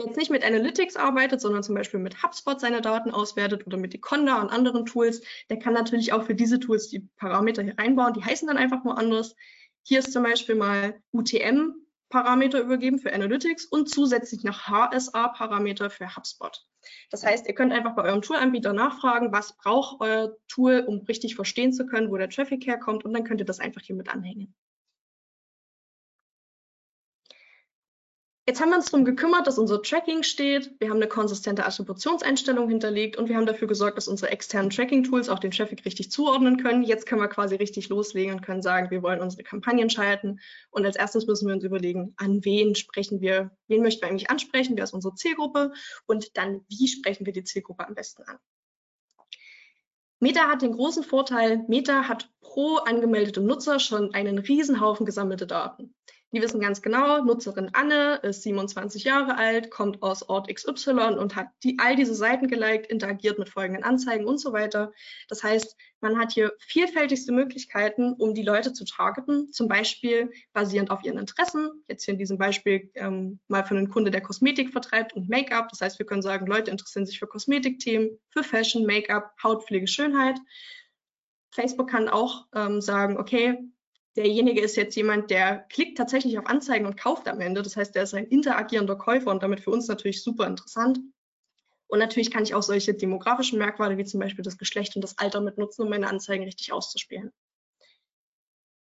Jetzt 0.00 0.16
nicht 0.16 0.30
mit 0.30 0.44
Analytics 0.44 0.94
arbeitet, 0.94 1.40
sondern 1.40 1.64
zum 1.64 1.74
Beispiel 1.74 1.98
mit 1.98 2.22
HubSpot 2.22 2.60
seine 2.60 2.80
Daten 2.80 3.10
auswertet 3.10 3.66
oder 3.66 3.78
mit 3.78 3.94
Econda 3.94 4.40
und 4.40 4.48
anderen 4.48 4.86
Tools, 4.86 5.22
der 5.50 5.58
kann 5.58 5.72
natürlich 5.72 6.12
auch 6.12 6.22
für 6.22 6.36
diese 6.36 6.60
Tools 6.60 6.88
die 6.88 7.00
Parameter 7.16 7.64
hier 7.64 7.76
reinbauen. 7.76 8.12
Die 8.12 8.24
heißen 8.24 8.46
dann 8.46 8.58
einfach 8.58 8.84
nur 8.84 8.96
anders. 8.96 9.34
Hier 9.88 10.00
ist 10.00 10.12
zum 10.12 10.22
Beispiel 10.22 10.54
mal 10.54 11.00
UTM 11.12 11.72
Parameter 12.10 12.60
übergeben 12.60 12.98
für 12.98 13.10
Analytics 13.10 13.64
und 13.64 13.88
zusätzlich 13.88 14.44
noch 14.44 14.68
HSA 14.68 15.28
Parameter 15.28 15.88
für 15.88 16.14
HubSpot. 16.14 16.62
Das 17.10 17.24
heißt, 17.24 17.48
ihr 17.48 17.54
könnt 17.54 17.72
einfach 17.72 17.96
bei 17.96 18.02
eurem 18.02 18.20
Toolanbieter 18.20 18.74
nachfragen, 18.74 19.32
was 19.32 19.56
braucht 19.56 20.02
euer 20.02 20.36
Tool, 20.46 20.84
um 20.86 20.98
richtig 21.08 21.36
verstehen 21.36 21.72
zu 21.72 21.86
können, 21.86 22.10
wo 22.10 22.18
der 22.18 22.28
Traffic 22.28 22.66
herkommt 22.66 23.06
und 23.06 23.14
dann 23.14 23.24
könnt 23.24 23.40
ihr 23.40 23.46
das 23.46 23.60
einfach 23.60 23.80
hier 23.80 23.96
mit 23.96 24.10
anhängen. 24.10 24.54
Jetzt 28.48 28.62
haben 28.62 28.70
wir 28.70 28.76
uns 28.76 28.86
darum 28.86 29.04
gekümmert, 29.04 29.46
dass 29.46 29.58
unser 29.58 29.82
Tracking 29.82 30.22
steht. 30.22 30.74
Wir 30.80 30.88
haben 30.88 30.96
eine 30.96 31.06
konsistente 31.06 31.66
Attributionseinstellung 31.66 32.66
hinterlegt 32.66 33.18
und 33.18 33.28
wir 33.28 33.36
haben 33.36 33.44
dafür 33.44 33.68
gesorgt, 33.68 33.98
dass 33.98 34.08
unsere 34.08 34.32
externen 34.32 34.70
Tracking-Tools 34.70 35.28
auch 35.28 35.38
den 35.38 35.50
Traffic 35.50 35.84
richtig 35.84 36.10
zuordnen 36.10 36.56
können. 36.56 36.82
Jetzt 36.82 37.04
können 37.04 37.20
wir 37.20 37.28
quasi 37.28 37.56
richtig 37.56 37.90
loslegen 37.90 38.32
und 38.36 38.40
können 38.40 38.62
sagen, 38.62 38.90
wir 38.90 39.02
wollen 39.02 39.20
unsere 39.20 39.42
Kampagnen 39.42 39.90
schalten. 39.90 40.40
Und 40.70 40.86
als 40.86 40.96
erstes 40.96 41.26
müssen 41.26 41.46
wir 41.46 41.56
uns 41.56 41.62
überlegen, 41.62 42.14
an 42.16 42.42
wen 42.42 42.74
sprechen 42.74 43.20
wir, 43.20 43.50
wen 43.66 43.82
möchten 43.82 44.00
wir 44.00 44.08
eigentlich 44.08 44.30
ansprechen, 44.30 44.78
wer 44.78 44.84
ist 44.84 44.94
unsere 44.94 45.14
Zielgruppe 45.14 45.74
und 46.06 46.38
dann, 46.38 46.62
wie 46.70 46.88
sprechen 46.88 47.26
wir 47.26 47.34
die 47.34 47.44
Zielgruppe 47.44 47.86
am 47.86 47.94
besten 47.94 48.22
an. 48.22 48.38
Meta 50.20 50.48
hat 50.48 50.62
den 50.62 50.72
großen 50.72 51.04
Vorteil, 51.04 51.66
Meta 51.68 52.08
hat 52.08 52.30
pro 52.40 52.76
angemeldete 52.76 53.42
Nutzer 53.42 53.78
schon 53.78 54.14
einen 54.14 54.38
Riesenhaufen 54.38 55.04
gesammelte 55.04 55.46
Daten. 55.46 55.94
Die 56.32 56.42
wissen 56.42 56.60
ganz 56.60 56.82
genau, 56.82 57.24
Nutzerin 57.24 57.70
Anne 57.72 58.16
ist 58.16 58.42
27 58.42 59.04
Jahre 59.04 59.38
alt, 59.38 59.70
kommt 59.70 60.02
aus 60.02 60.28
Ort 60.28 60.54
XY 60.54 61.16
und 61.18 61.36
hat 61.36 61.48
die, 61.64 61.78
all 61.78 61.96
diese 61.96 62.14
Seiten 62.14 62.48
geliked, 62.48 62.86
interagiert 62.86 63.38
mit 63.38 63.48
folgenden 63.48 63.82
Anzeigen 63.82 64.26
und 64.26 64.36
so 64.36 64.52
weiter. 64.52 64.92
Das 65.30 65.42
heißt, 65.42 65.74
man 66.00 66.18
hat 66.18 66.32
hier 66.32 66.52
vielfältigste 66.58 67.32
Möglichkeiten, 67.32 68.12
um 68.12 68.34
die 68.34 68.42
Leute 68.42 68.74
zu 68.74 68.84
targeten, 68.84 69.50
zum 69.54 69.68
Beispiel 69.68 70.30
basierend 70.52 70.90
auf 70.90 71.02
ihren 71.02 71.16
Interessen. 71.16 71.82
Jetzt 71.88 72.04
hier 72.04 72.12
in 72.12 72.18
diesem 72.18 72.36
Beispiel 72.36 72.90
ähm, 72.94 73.40
mal 73.48 73.64
für 73.64 73.74
einen 73.74 73.88
Kunde, 73.88 74.10
der 74.10 74.20
Kosmetik 74.20 74.70
vertreibt 74.70 75.14
und 75.14 75.30
Make-up. 75.30 75.70
Das 75.70 75.80
heißt, 75.80 75.98
wir 75.98 76.04
können 76.04 76.22
sagen, 76.22 76.46
Leute 76.46 76.70
interessieren 76.70 77.06
sich 77.06 77.18
für 77.18 77.26
Kosmetikthemen, 77.26 78.18
für 78.28 78.44
Fashion, 78.44 78.84
Make-up, 78.84 79.32
Hautpflege, 79.42 79.88
Schönheit. 79.88 80.38
Facebook 81.52 81.88
kann 81.88 82.10
auch 82.10 82.46
ähm, 82.54 82.82
sagen, 82.82 83.16
okay, 83.16 83.58
derjenige 84.18 84.60
ist 84.60 84.76
jetzt 84.76 84.96
jemand, 84.96 85.30
der 85.30 85.58
klickt 85.70 85.96
tatsächlich 85.96 86.38
auf 86.38 86.46
Anzeigen 86.46 86.86
und 86.86 86.98
kauft 86.98 87.28
am 87.28 87.40
Ende. 87.40 87.62
Das 87.62 87.76
heißt, 87.76 87.94
der 87.94 88.02
ist 88.02 88.14
ein 88.14 88.26
interagierender 88.26 88.96
Käufer 88.96 89.30
und 89.30 89.42
damit 89.42 89.60
für 89.60 89.70
uns 89.70 89.86
natürlich 89.86 90.22
super 90.22 90.46
interessant. 90.46 90.98
Und 91.86 92.00
natürlich 92.00 92.30
kann 92.30 92.42
ich 92.42 92.54
auch 92.54 92.62
solche 92.62 92.94
demografischen 92.94 93.58
Merkmale 93.58 93.96
wie 93.96 94.04
zum 94.04 94.20
Beispiel 94.20 94.44
das 94.44 94.58
Geschlecht 94.58 94.96
und 94.96 95.02
das 95.02 95.16
Alter 95.18 95.40
mit 95.40 95.56
nutzen, 95.56 95.82
um 95.82 95.88
meine 95.88 96.08
Anzeigen 96.08 96.44
richtig 96.44 96.72
auszuspielen. 96.72 97.32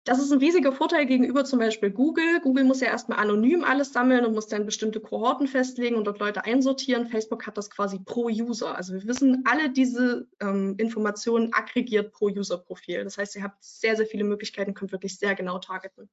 Das 0.05 0.19
ist 0.19 0.33
ein 0.33 0.41
riesiger 0.41 0.73
Vorteil 0.73 1.07
gegenüber 1.07 1.45
zum 1.45 1.61
Beispiel 1.61 1.91
Google. 1.91 2.41
Google 2.41 2.65
muss 2.65 2.81
ja 2.81 2.89
erstmal 2.89 3.21
anonym 3.21 3.63
alles 3.63 3.93
sammeln 3.93 4.25
und 4.25 4.35
muss 4.35 4.49
dann 4.49 4.67
bestimmte 4.67 4.99
Kohorten 4.99 5.47
festlegen 5.47 5.95
und 5.95 6.05
dort 6.05 6.19
Leute 6.19 6.45
einsortieren. 6.45 7.07
Facebook 7.07 7.47
hat 7.47 7.57
das 7.57 7.71
quasi 7.71 8.01
pro 8.01 8.25
User. 8.25 8.77
Also 8.77 8.95
wir 8.95 9.07
wissen 9.07 9.45
alle 9.47 9.71
diese 9.71 10.27
ähm, 10.41 10.75
Informationen 10.79 11.53
aggregiert 11.53 12.13
pro 12.13 12.27
User-Profil. 12.27 13.05
Das 13.05 13.17
heißt, 13.17 13.37
ihr 13.37 13.45
habt 13.45 13.63
sehr, 13.63 13.95
sehr 13.95 14.07
viele 14.07 14.25
Möglichkeiten, 14.25 14.75
könnt 14.75 14.91
wirklich 14.91 15.17
sehr 15.21 15.37
genau 15.37 15.61
targeten. 15.61 16.11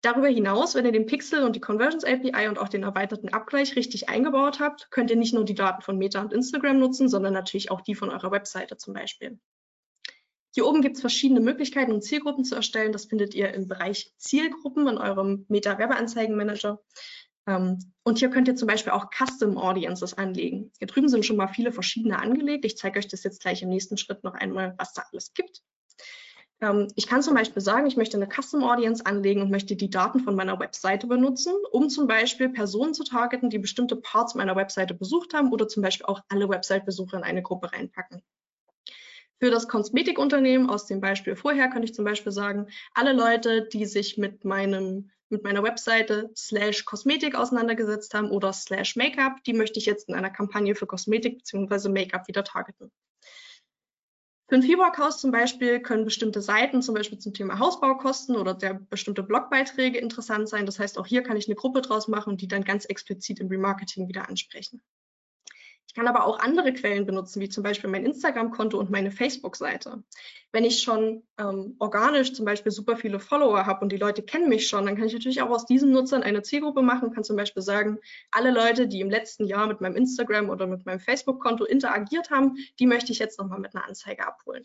Darüber 0.00 0.28
hinaus, 0.28 0.74
wenn 0.74 0.84
ihr 0.84 0.92
den 0.92 1.06
Pixel 1.06 1.44
und 1.44 1.54
die 1.54 1.60
Conversions 1.60 2.04
API 2.04 2.48
und 2.48 2.58
auch 2.58 2.68
den 2.68 2.82
erweiterten 2.82 3.28
Abgleich 3.28 3.76
richtig 3.76 4.08
eingebaut 4.08 4.58
habt, 4.58 4.90
könnt 4.90 5.10
ihr 5.10 5.16
nicht 5.16 5.34
nur 5.34 5.44
die 5.44 5.54
Daten 5.54 5.82
von 5.82 5.98
Meta 5.98 6.20
und 6.20 6.32
Instagram 6.32 6.80
nutzen, 6.80 7.08
sondern 7.08 7.32
natürlich 7.32 7.70
auch 7.70 7.80
die 7.80 7.94
von 7.94 8.10
eurer 8.10 8.32
Webseite 8.32 8.76
zum 8.76 8.92
Beispiel. 8.92 9.38
Hier 10.56 10.66
oben 10.66 10.80
gibt 10.80 10.96
es 10.96 11.02
verschiedene 11.02 11.40
Möglichkeiten, 11.40 11.92
um 11.92 12.00
Zielgruppen 12.00 12.42
zu 12.42 12.54
erstellen. 12.54 12.90
Das 12.90 13.04
findet 13.04 13.34
ihr 13.34 13.52
im 13.52 13.68
Bereich 13.68 14.14
Zielgruppen 14.16 14.88
in 14.88 14.96
eurem 14.96 15.44
Meta-Werbeanzeigenmanager. 15.48 16.80
Ähm, 17.46 17.92
und 18.04 18.20
hier 18.20 18.30
könnt 18.30 18.48
ihr 18.48 18.56
zum 18.56 18.66
Beispiel 18.66 18.94
auch 18.94 19.10
Custom 19.10 19.58
Audiences 19.58 20.14
anlegen. 20.14 20.72
Hier 20.78 20.86
drüben 20.86 21.10
sind 21.10 21.26
schon 21.26 21.36
mal 21.36 21.48
viele 21.48 21.72
verschiedene 21.72 22.18
angelegt. 22.18 22.64
Ich 22.64 22.78
zeige 22.78 22.98
euch 22.98 23.06
das 23.06 23.22
jetzt 23.22 23.42
gleich 23.42 23.60
im 23.60 23.68
nächsten 23.68 23.98
Schritt 23.98 24.24
noch 24.24 24.32
einmal, 24.32 24.74
was 24.78 24.94
da 24.94 25.04
alles 25.12 25.34
gibt. 25.34 25.60
Ähm, 26.62 26.88
ich 26.94 27.06
kann 27.06 27.20
zum 27.20 27.34
Beispiel 27.34 27.60
sagen, 27.60 27.86
ich 27.86 27.98
möchte 27.98 28.16
eine 28.16 28.26
Custom 28.26 28.64
Audience 28.64 29.04
anlegen 29.04 29.42
und 29.42 29.50
möchte 29.50 29.76
die 29.76 29.90
Daten 29.90 30.20
von 30.20 30.36
meiner 30.36 30.58
Webseite 30.58 31.06
benutzen, 31.06 31.52
um 31.70 31.90
zum 31.90 32.06
Beispiel 32.06 32.48
Personen 32.48 32.94
zu 32.94 33.04
targeten, 33.04 33.50
die 33.50 33.58
bestimmte 33.58 33.96
Parts 33.96 34.34
meiner 34.34 34.56
Webseite 34.56 34.94
besucht 34.94 35.34
haben 35.34 35.52
oder 35.52 35.68
zum 35.68 35.82
Beispiel 35.82 36.06
auch 36.06 36.22
alle 36.30 36.48
Website-Besucher 36.48 37.18
in 37.18 37.24
eine 37.24 37.42
Gruppe 37.42 37.74
reinpacken. 37.74 38.22
Für 39.38 39.50
das 39.50 39.68
Kosmetikunternehmen 39.68 40.70
aus 40.70 40.86
dem 40.86 41.00
Beispiel 41.00 41.36
vorher 41.36 41.68
könnte 41.68 41.84
ich 41.84 41.94
zum 41.94 42.06
Beispiel 42.06 42.32
sagen, 42.32 42.68
alle 42.94 43.12
Leute, 43.12 43.68
die 43.68 43.84
sich 43.84 44.16
mit 44.16 44.44
meinem 44.44 45.10
mit 45.28 45.42
meiner 45.42 45.62
Webseite 45.62 46.30
slash 46.36 46.84
Kosmetik 46.84 47.34
auseinandergesetzt 47.34 48.14
haben 48.14 48.30
oder 48.30 48.52
slash 48.52 48.94
Make-up, 48.94 49.42
die 49.44 49.54
möchte 49.54 49.78
ich 49.78 49.86
jetzt 49.86 50.08
in 50.08 50.14
einer 50.14 50.30
Kampagne 50.30 50.76
für 50.76 50.86
Kosmetik 50.86 51.38
bzw. 51.38 51.88
Make-up 51.88 52.28
wieder 52.28 52.44
targeten. 52.44 52.92
Für 54.48 54.54
ein 54.54 54.62
Fibrock-Haus 54.62 55.20
zum 55.20 55.32
Beispiel 55.32 55.80
können 55.80 56.04
bestimmte 56.04 56.40
Seiten, 56.40 56.80
zum 56.80 56.94
Beispiel 56.94 57.18
zum 57.18 57.34
Thema 57.34 57.58
Hausbaukosten 57.58 58.36
oder 58.36 58.54
der 58.54 58.74
bestimmte 58.74 59.24
Blogbeiträge 59.24 59.98
interessant 59.98 60.48
sein. 60.48 60.66
Das 60.66 60.78
heißt, 60.78 60.98
auch 60.98 61.06
hier 61.06 61.24
kann 61.24 61.36
ich 61.36 61.48
eine 61.48 61.56
Gruppe 61.56 61.82
draus 61.82 62.06
machen 62.06 62.30
und 62.30 62.40
die 62.40 62.48
dann 62.48 62.62
ganz 62.62 62.84
explizit 62.84 63.40
im 63.40 63.48
Remarketing 63.48 64.06
wieder 64.06 64.28
ansprechen 64.28 64.80
kann 65.94 66.08
aber 66.08 66.26
auch 66.26 66.38
andere 66.38 66.72
Quellen 66.72 67.06
benutzen, 67.06 67.40
wie 67.40 67.48
zum 67.48 67.62
Beispiel 67.62 67.88
mein 67.88 68.04
Instagram-Konto 68.04 68.78
und 68.78 68.90
meine 68.90 69.10
Facebook-Seite. 69.10 70.02
Wenn 70.52 70.64
ich 70.64 70.82
schon 70.82 71.22
ähm, 71.38 71.76
organisch 71.78 72.32
zum 72.32 72.44
Beispiel 72.44 72.72
super 72.72 72.96
viele 72.96 73.20
Follower 73.20 73.66
habe 73.66 73.80
und 73.80 73.92
die 73.92 73.96
Leute 73.96 74.22
kennen 74.22 74.48
mich 74.48 74.68
schon, 74.68 74.86
dann 74.86 74.96
kann 74.96 75.06
ich 75.06 75.12
natürlich 75.12 75.42
auch 75.42 75.50
aus 75.50 75.66
diesen 75.66 75.92
Nutzern 75.92 76.22
eine 76.22 76.42
Zielgruppe 76.42 76.82
machen, 76.82 77.12
kann 77.12 77.24
zum 77.24 77.36
Beispiel 77.36 77.62
sagen, 77.62 77.98
alle 78.30 78.50
Leute, 78.50 78.88
die 78.88 79.00
im 79.00 79.10
letzten 79.10 79.46
Jahr 79.46 79.66
mit 79.66 79.80
meinem 79.80 79.96
Instagram 79.96 80.50
oder 80.50 80.66
mit 80.66 80.86
meinem 80.86 81.00
Facebook-Konto 81.00 81.64
interagiert 81.64 82.30
haben, 82.30 82.56
die 82.78 82.86
möchte 82.86 83.12
ich 83.12 83.18
jetzt 83.18 83.38
nochmal 83.38 83.60
mit 83.60 83.74
einer 83.74 83.86
Anzeige 83.86 84.26
abholen. 84.26 84.64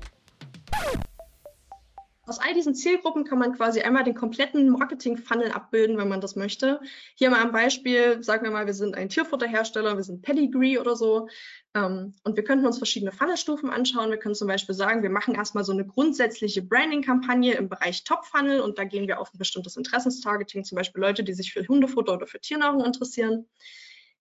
Aus 2.31 2.39
all 2.39 2.53
diesen 2.53 2.73
Zielgruppen 2.73 3.25
kann 3.25 3.39
man 3.39 3.51
quasi 3.57 3.81
einmal 3.81 4.05
den 4.05 4.15
kompletten 4.15 4.69
Marketing-Funnel 4.69 5.51
abbilden, 5.51 5.97
wenn 5.97 6.07
man 6.07 6.21
das 6.21 6.37
möchte. 6.37 6.79
Hier 7.15 7.29
mal 7.29 7.41
ein 7.41 7.51
Beispiel, 7.51 8.23
sagen 8.23 8.45
wir 8.45 8.51
mal, 8.51 8.67
wir 8.67 8.73
sind 8.73 8.95
ein 8.95 9.09
Tierfutterhersteller, 9.09 9.97
wir 9.97 10.03
sind 10.05 10.21
Pedigree 10.21 10.77
oder 10.77 10.95
so. 10.95 11.27
Ähm, 11.73 12.13
und 12.23 12.37
wir 12.37 12.45
könnten 12.45 12.65
uns 12.65 12.77
verschiedene 12.77 13.11
Funnelstufen 13.11 13.69
anschauen. 13.69 14.11
Wir 14.11 14.17
können 14.17 14.33
zum 14.33 14.47
Beispiel 14.47 14.73
sagen, 14.73 15.03
wir 15.03 15.09
machen 15.09 15.35
erstmal 15.35 15.65
so 15.65 15.73
eine 15.73 15.85
grundsätzliche 15.85 16.61
Branding-Kampagne 16.61 17.55
im 17.55 17.67
Bereich 17.67 18.05
Top-Funnel 18.05 18.61
und 18.61 18.79
da 18.79 18.85
gehen 18.85 19.09
wir 19.09 19.19
auf 19.19 19.33
ein 19.33 19.37
bestimmtes 19.37 19.75
Interessenstargeting, 19.75 20.63
zum 20.63 20.77
Beispiel 20.77 21.01
Leute, 21.01 21.25
die 21.25 21.33
sich 21.33 21.51
für 21.51 21.67
Hundefutter 21.67 22.13
oder 22.13 22.27
für 22.27 22.39
Tiernahrung 22.39 22.85
interessieren. 22.85 23.45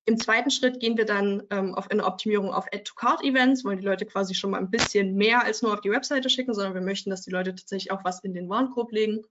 Im 0.07 0.19
zweiten 0.19 0.51
Schritt 0.51 0.81
gehen 0.81 0.97
wir 0.97 1.05
dann 1.05 1.43
ähm, 1.51 1.75
auf 1.75 1.91
eine 1.91 2.05
Optimierung 2.05 2.53
auf 2.53 2.67
Add-to-Cart-Events, 2.73 3.65
wollen 3.65 3.79
die 3.79 3.87
Leute 3.87 4.07
quasi 4.07 4.35
schon 4.35 4.51
mal 4.51 4.59
ein 4.59 4.71
bisschen 4.71 5.15
mehr 5.15 5.45
als 5.45 5.63
nur 5.63 5.73
auf 5.73 5.83
die 5.83 5.91
Webseite 5.91 6.31
schicken, 6.31 6.55
sondern 6.55 6.75
wir 6.75 6.81
möchten, 6.81 7.11
dass 7.11 7.23
die 7.23 7.31
Leute 7.31 7.55
tatsächlich 7.55 7.93
auch 7.93 8.05
was 8.05 8.25
in 8.25 8.35
den 8.35 8.49
Warenkorb 8.49 8.93
legen. 8.93 9.23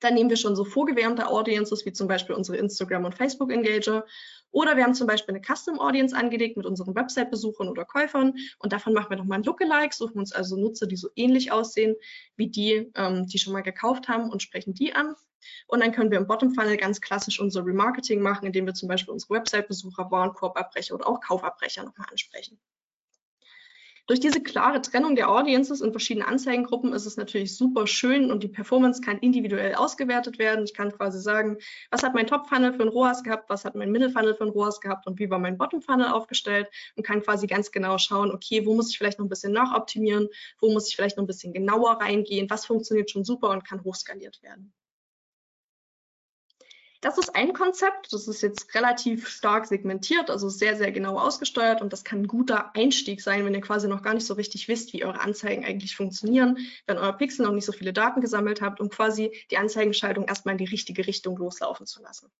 Dann 0.00 0.14
nehmen 0.14 0.30
wir 0.30 0.36
schon 0.36 0.54
so 0.54 0.64
vorgewärmte 0.64 1.28
Audiences, 1.28 1.84
wie 1.84 1.92
zum 1.92 2.08
Beispiel 2.08 2.34
unsere 2.34 2.58
Instagram- 2.58 3.04
und 3.04 3.14
Facebook-Engager. 3.14 4.04
Oder 4.50 4.76
wir 4.76 4.84
haben 4.84 4.94
zum 4.94 5.06
Beispiel 5.06 5.34
eine 5.34 5.44
Custom 5.44 5.78
Audience 5.78 6.16
angelegt 6.16 6.56
mit 6.56 6.66
unseren 6.66 6.94
Website-Besuchern 6.94 7.68
oder 7.68 7.84
Käufern 7.84 8.34
und 8.58 8.72
davon 8.72 8.94
machen 8.94 9.10
wir 9.10 9.16
nochmal 9.16 9.38
ein 9.38 9.44
Lookalike, 9.44 9.94
suchen 9.94 10.18
uns 10.18 10.32
also 10.32 10.56
Nutzer, 10.56 10.86
die 10.86 10.96
so 10.96 11.08
ähnlich 11.16 11.52
aussehen 11.52 11.94
wie 12.36 12.48
die, 12.48 12.90
ähm, 12.94 13.26
die 13.26 13.38
schon 13.38 13.52
mal 13.52 13.62
gekauft 13.62 14.08
haben 14.08 14.30
und 14.30 14.42
sprechen 14.42 14.74
die 14.74 14.94
an. 14.94 15.14
Und 15.66 15.80
dann 15.80 15.92
können 15.92 16.10
wir 16.10 16.18
im 16.18 16.26
Bottom 16.26 16.54
Funnel 16.54 16.76
ganz 16.76 17.00
klassisch 17.00 17.40
unser 17.40 17.64
Remarketing 17.64 18.20
machen, 18.20 18.46
indem 18.46 18.66
wir 18.66 18.74
zum 18.74 18.88
Beispiel 18.88 19.12
unsere 19.12 19.34
Website-Besucher, 19.34 20.10
Warenkorbabbrecher 20.10 20.94
oder 20.94 21.08
auch 21.08 21.20
Kaufabbrecher 21.20 21.84
nochmal 21.84 22.08
ansprechen. 22.10 22.58
Durch 24.08 24.20
diese 24.20 24.42
klare 24.42 24.80
Trennung 24.80 25.16
der 25.16 25.30
Audiences 25.30 25.82
in 25.82 25.90
verschiedene 25.90 26.26
Anzeigengruppen 26.26 26.94
ist 26.94 27.04
es 27.04 27.18
natürlich 27.18 27.54
super 27.54 27.86
schön 27.86 28.30
und 28.30 28.42
die 28.42 28.48
Performance 28.48 29.02
kann 29.02 29.18
individuell 29.18 29.74
ausgewertet 29.74 30.38
werden. 30.38 30.64
Ich 30.64 30.72
kann 30.72 30.92
quasi 30.92 31.20
sagen, 31.20 31.58
was 31.90 32.02
hat 32.02 32.14
mein 32.14 32.26
Top-Funnel 32.26 32.72
für 32.72 32.84
ein 32.84 32.88
ROAS 32.88 33.22
gehabt, 33.22 33.50
was 33.50 33.66
hat 33.66 33.74
mein 33.74 33.92
Middle-Funnel 33.92 34.34
für 34.34 34.44
ein 34.44 34.48
ROAS 34.48 34.80
gehabt 34.80 35.06
und 35.06 35.18
wie 35.18 35.28
war 35.28 35.38
mein 35.38 35.58
Bottom-Funnel 35.58 36.06
aufgestellt 36.08 36.68
und 36.96 37.06
kann 37.06 37.20
quasi 37.20 37.46
ganz 37.46 37.70
genau 37.70 37.98
schauen, 37.98 38.30
okay, 38.32 38.64
wo 38.64 38.74
muss 38.74 38.88
ich 38.88 38.96
vielleicht 38.96 39.18
noch 39.18 39.26
ein 39.26 39.28
bisschen 39.28 39.52
nachoptimieren, 39.52 40.28
wo 40.58 40.72
muss 40.72 40.88
ich 40.88 40.96
vielleicht 40.96 41.18
noch 41.18 41.24
ein 41.24 41.28
bisschen 41.28 41.52
genauer 41.52 42.00
reingehen, 42.00 42.48
was 42.48 42.64
funktioniert 42.64 43.10
schon 43.10 43.26
super 43.26 43.50
und 43.50 43.68
kann 43.68 43.84
hochskaliert 43.84 44.42
werden. 44.42 44.72
Das 47.00 47.16
ist 47.16 47.36
ein 47.36 47.52
Konzept, 47.52 48.12
das 48.12 48.26
ist 48.26 48.42
jetzt 48.42 48.74
relativ 48.74 49.28
stark 49.28 49.66
segmentiert, 49.66 50.30
also 50.30 50.48
sehr, 50.48 50.76
sehr 50.76 50.90
genau 50.90 51.16
ausgesteuert 51.16 51.80
und 51.80 51.92
das 51.92 52.02
kann 52.02 52.22
ein 52.22 52.26
guter 52.26 52.74
Einstieg 52.74 53.20
sein, 53.20 53.44
wenn 53.44 53.54
ihr 53.54 53.60
quasi 53.60 53.86
noch 53.86 54.02
gar 54.02 54.14
nicht 54.14 54.26
so 54.26 54.34
richtig 54.34 54.66
wisst, 54.66 54.92
wie 54.92 55.04
eure 55.04 55.20
Anzeigen 55.20 55.64
eigentlich 55.64 55.94
funktionieren, 55.94 56.58
wenn 56.88 56.98
euer 56.98 57.12
Pixel 57.12 57.46
noch 57.46 57.52
nicht 57.52 57.66
so 57.66 57.72
viele 57.72 57.92
Daten 57.92 58.20
gesammelt 58.20 58.60
habt, 58.62 58.80
um 58.80 58.88
quasi 58.88 59.32
die 59.52 59.58
Anzeigenschaltung 59.58 60.24
erstmal 60.24 60.54
in 60.54 60.58
die 60.58 60.64
richtige 60.64 61.06
Richtung 61.06 61.36
loslaufen 61.36 61.86
zu 61.86 62.02
lassen. 62.02 62.32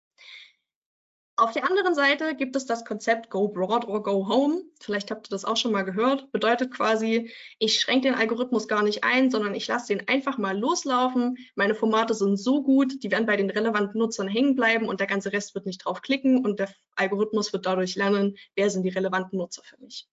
Auf 1.38 1.52
der 1.52 1.70
anderen 1.70 1.94
Seite 1.94 2.34
gibt 2.34 2.56
es 2.56 2.66
das 2.66 2.84
Konzept 2.84 3.30
Go 3.30 3.46
Broad 3.46 3.86
or 3.86 4.02
Go 4.02 4.26
Home. 4.26 4.60
Vielleicht 4.80 5.12
habt 5.12 5.28
ihr 5.28 5.30
das 5.30 5.44
auch 5.44 5.56
schon 5.56 5.70
mal 5.70 5.84
gehört. 5.84 6.32
Bedeutet 6.32 6.72
quasi, 6.72 7.30
ich 7.60 7.80
schränke 7.80 8.08
den 8.08 8.16
Algorithmus 8.16 8.66
gar 8.66 8.82
nicht 8.82 9.04
ein, 9.04 9.30
sondern 9.30 9.54
ich 9.54 9.68
lasse 9.68 9.94
den 9.94 10.08
einfach 10.08 10.36
mal 10.36 10.58
loslaufen. 10.58 11.38
Meine 11.54 11.76
Formate 11.76 12.14
sind 12.14 12.38
so 12.38 12.64
gut, 12.64 13.04
die 13.04 13.12
werden 13.12 13.26
bei 13.26 13.36
den 13.36 13.50
relevanten 13.50 14.00
Nutzern 14.00 14.26
hängen 14.26 14.56
bleiben 14.56 14.88
und 14.88 14.98
der 14.98 15.06
ganze 15.06 15.32
Rest 15.32 15.54
wird 15.54 15.64
nicht 15.64 15.84
drauf 15.84 16.02
klicken 16.02 16.44
und 16.44 16.58
der 16.58 16.70
Algorithmus 16.96 17.52
wird 17.52 17.66
dadurch 17.66 17.94
lernen, 17.94 18.36
wer 18.56 18.68
sind 18.68 18.82
die 18.82 18.88
relevanten 18.88 19.38
Nutzer 19.38 19.62
für 19.62 19.78
mich. 19.78 20.08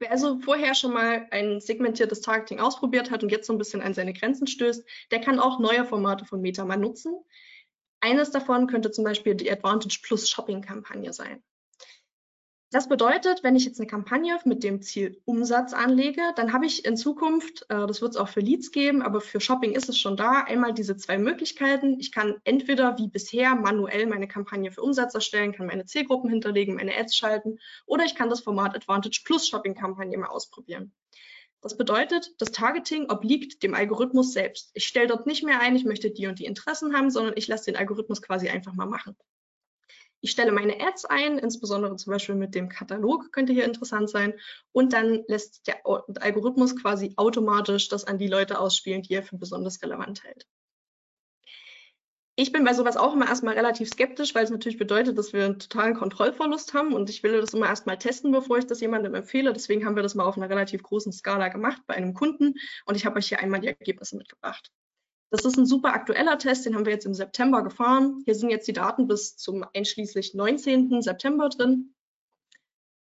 Wer 0.00 0.10
also 0.10 0.40
vorher 0.40 0.74
schon 0.74 0.94
mal 0.94 1.28
ein 1.30 1.60
segmentiertes 1.60 2.22
Targeting 2.22 2.58
ausprobiert 2.58 3.12
hat 3.12 3.22
und 3.22 3.30
jetzt 3.30 3.46
so 3.46 3.52
ein 3.52 3.58
bisschen 3.58 3.82
an 3.82 3.94
seine 3.94 4.14
Grenzen 4.14 4.48
stößt, 4.48 4.84
der 5.12 5.20
kann 5.20 5.38
auch 5.38 5.60
neue 5.60 5.84
Formate 5.84 6.24
von 6.24 6.40
Meta 6.40 6.64
mal 6.64 6.76
nutzen. 6.76 7.14
Eines 8.00 8.30
davon 8.30 8.66
könnte 8.66 8.90
zum 8.90 9.04
Beispiel 9.04 9.34
die 9.34 9.50
Advantage 9.50 10.00
Plus 10.02 10.28
Shopping 10.28 10.62
Kampagne 10.62 11.12
sein. 11.12 11.42
Das 12.70 12.86
bedeutet, 12.86 13.42
wenn 13.42 13.56
ich 13.56 13.64
jetzt 13.64 13.80
eine 13.80 13.86
Kampagne 13.86 14.38
mit 14.44 14.62
dem 14.62 14.82
Ziel 14.82 15.22
Umsatz 15.24 15.72
anlege, 15.72 16.20
dann 16.36 16.52
habe 16.52 16.66
ich 16.66 16.84
in 16.84 16.98
Zukunft, 16.98 17.62
äh, 17.70 17.86
das 17.86 18.02
wird 18.02 18.10
es 18.10 18.18
auch 18.18 18.28
für 18.28 18.40
Leads 18.40 18.72
geben, 18.72 19.00
aber 19.00 19.22
für 19.22 19.40
Shopping 19.40 19.72
ist 19.72 19.88
es 19.88 19.98
schon 19.98 20.18
da, 20.18 20.42
einmal 20.42 20.74
diese 20.74 20.94
zwei 20.98 21.16
Möglichkeiten. 21.16 21.98
Ich 21.98 22.12
kann 22.12 22.36
entweder 22.44 22.98
wie 22.98 23.08
bisher 23.08 23.54
manuell 23.54 24.06
meine 24.06 24.28
Kampagne 24.28 24.70
für 24.70 24.82
Umsatz 24.82 25.14
erstellen, 25.14 25.52
kann 25.52 25.66
meine 25.66 25.86
Zielgruppen 25.86 26.28
hinterlegen, 26.28 26.74
meine 26.74 26.94
Ads 26.94 27.16
schalten 27.16 27.58
oder 27.86 28.04
ich 28.04 28.14
kann 28.14 28.28
das 28.28 28.40
Format 28.40 28.76
Advantage 28.76 29.22
Plus 29.24 29.48
Shopping 29.48 29.74
Kampagne 29.74 30.18
mal 30.18 30.26
ausprobieren. 30.26 30.92
Das 31.60 31.76
bedeutet, 31.76 32.30
das 32.38 32.52
Targeting 32.52 33.10
obliegt 33.10 33.62
dem 33.62 33.74
Algorithmus 33.74 34.32
selbst. 34.32 34.70
Ich 34.74 34.86
stelle 34.86 35.08
dort 35.08 35.26
nicht 35.26 35.42
mehr 35.42 35.60
ein, 35.60 35.74
ich 35.74 35.84
möchte 35.84 36.10
die 36.10 36.26
und 36.26 36.38
die 36.38 36.44
Interessen 36.44 36.94
haben, 36.94 37.10
sondern 37.10 37.34
ich 37.36 37.48
lasse 37.48 37.66
den 37.66 37.76
Algorithmus 37.76 38.22
quasi 38.22 38.48
einfach 38.48 38.74
mal 38.74 38.86
machen. 38.86 39.16
Ich 40.20 40.32
stelle 40.32 40.50
meine 40.50 40.80
Ads 40.80 41.04
ein, 41.04 41.38
insbesondere 41.38 41.94
zum 41.96 42.12
Beispiel 42.12 42.34
mit 42.34 42.54
dem 42.54 42.68
Katalog 42.68 43.32
könnte 43.32 43.52
hier 43.52 43.64
interessant 43.64 44.10
sein. 44.10 44.34
Und 44.72 44.92
dann 44.92 45.24
lässt 45.28 45.66
der 45.66 45.84
Algorithmus 45.84 46.76
quasi 46.76 47.12
automatisch 47.16 47.88
das 47.88 48.04
an 48.04 48.18
die 48.18 48.26
Leute 48.26 48.58
ausspielen, 48.58 49.02
die 49.02 49.14
er 49.14 49.22
für 49.22 49.38
besonders 49.38 49.80
relevant 49.82 50.24
hält. 50.24 50.46
Ich 52.40 52.52
bin 52.52 52.62
bei 52.62 52.72
sowas 52.72 52.96
auch 52.96 53.14
immer 53.14 53.26
erstmal 53.26 53.54
relativ 53.54 53.88
skeptisch, 53.88 54.32
weil 54.32 54.44
es 54.44 54.50
natürlich 54.50 54.78
bedeutet, 54.78 55.18
dass 55.18 55.32
wir 55.32 55.44
einen 55.44 55.58
totalen 55.58 55.96
Kontrollverlust 55.96 56.72
haben 56.72 56.92
und 56.92 57.10
ich 57.10 57.24
will 57.24 57.40
das 57.40 57.52
immer 57.52 57.66
erstmal 57.66 57.98
testen, 57.98 58.30
bevor 58.30 58.58
ich 58.58 58.66
das 58.66 58.80
jemandem 58.80 59.16
empfehle. 59.16 59.52
Deswegen 59.52 59.84
haben 59.84 59.96
wir 59.96 60.04
das 60.04 60.14
mal 60.14 60.22
auf 60.22 60.36
einer 60.36 60.48
relativ 60.48 60.84
großen 60.84 61.10
Skala 61.10 61.48
gemacht 61.48 61.82
bei 61.88 61.94
einem 61.94 62.14
Kunden 62.14 62.54
und 62.86 62.94
ich 62.94 63.06
habe 63.06 63.16
euch 63.16 63.26
hier 63.26 63.40
einmal 63.40 63.58
die 63.58 63.66
Ergebnisse 63.66 64.16
mitgebracht. 64.16 64.70
Das 65.30 65.44
ist 65.44 65.58
ein 65.58 65.66
super 65.66 65.92
aktueller 65.92 66.38
Test, 66.38 66.64
den 66.64 66.76
haben 66.76 66.86
wir 66.86 66.92
jetzt 66.92 67.06
im 67.06 67.12
September 67.12 67.64
gefahren. 67.64 68.22
Hier 68.24 68.36
sind 68.36 68.50
jetzt 68.50 68.68
die 68.68 68.72
Daten 68.72 69.08
bis 69.08 69.36
zum 69.36 69.66
einschließlich 69.74 70.34
19. 70.34 71.02
September 71.02 71.48
drin 71.48 71.92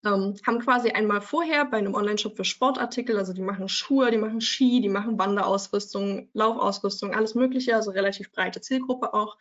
ähm, 0.05 0.35
haben 0.47 0.59
quasi 0.61 0.91
einmal 0.91 1.21
vorher 1.21 1.65
bei 1.65 1.79
einem 1.79 1.95
Online-Shop 1.95 2.37
für 2.37 2.45
Sportartikel, 2.45 3.17
also 3.19 3.33
die 3.33 3.43
machen 3.43 3.69
Schuhe, 3.69 4.11
die 4.11 4.19
machen 4.19 4.41
Ski, 4.41 4.81
die 4.81 4.89
machen 4.89 5.19
Wanderausrüstung, 5.19 6.29
Laufausrüstung, 6.33 7.15
alles 7.15 7.35
Mögliche, 7.35 7.77
also 7.77 7.91
relativ 7.91 8.33
breite 8.33 8.61
Zielgruppe 8.61 9.15
auch, 9.15 9.37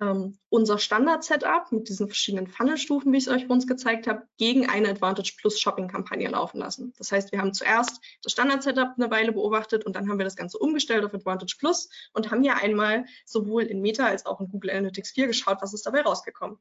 ähm, 0.00 0.38
unser 0.48 0.78
Standard-Setup 0.78 1.70
mit 1.70 1.88
diesen 1.88 2.08
verschiedenen 2.08 2.48
Funnel-Stufen, 2.48 3.12
wie 3.12 3.18
ich 3.18 3.26
es 3.26 3.32
euch 3.32 3.46
bei 3.46 3.54
uns 3.54 3.66
gezeigt 3.66 4.06
habe, 4.06 4.26
gegen 4.38 4.68
eine 4.68 4.88
Advantage 4.88 5.34
Plus 5.38 5.60
Shopping-Kampagne 5.60 6.28
laufen 6.28 6.58
lassen. 6.58 6.92
Das 6.98 7.12
heißt, 7.12 7.32
wir 7.32 7.40
haben 7.40 7.54
zuerst 7.54 8.00
das 8.22 8.32
Standard-Setup 8.32 8.94
eine 8.96 9.10
Weile 9.10 9.32
beobachtet 9.32 9.86
und 9.86 9.94
dann 9.94 10.08
haben 10.08 10.18
wir 10.18 10.24
das 10.24 10.36
Ganze 10.36 10.58
umgestellt 10.58 11.04
auf 11.04 11.14
Advantage 11.14 11.56
Plus 11.58 11.88
und 12.12 12.30
haben 12.30 12.42
hier 12.42 12.56
einmal 12.56 13.04
sowohl 13.24 13.62
in 13.64 13.80
Meta 13.80 14.06
als 14.06 14.26
auch 14.26 14.40
in 14.40 14.48
Google 14.48 14.70
Analytics 14.70 15.12
4 15.12 15.28
geschaut, 15.28 15.58
was 15.60 15.74
ist 15.74 15.86
dabei 15.86 16.02
rausgekommen. 16.02 16.58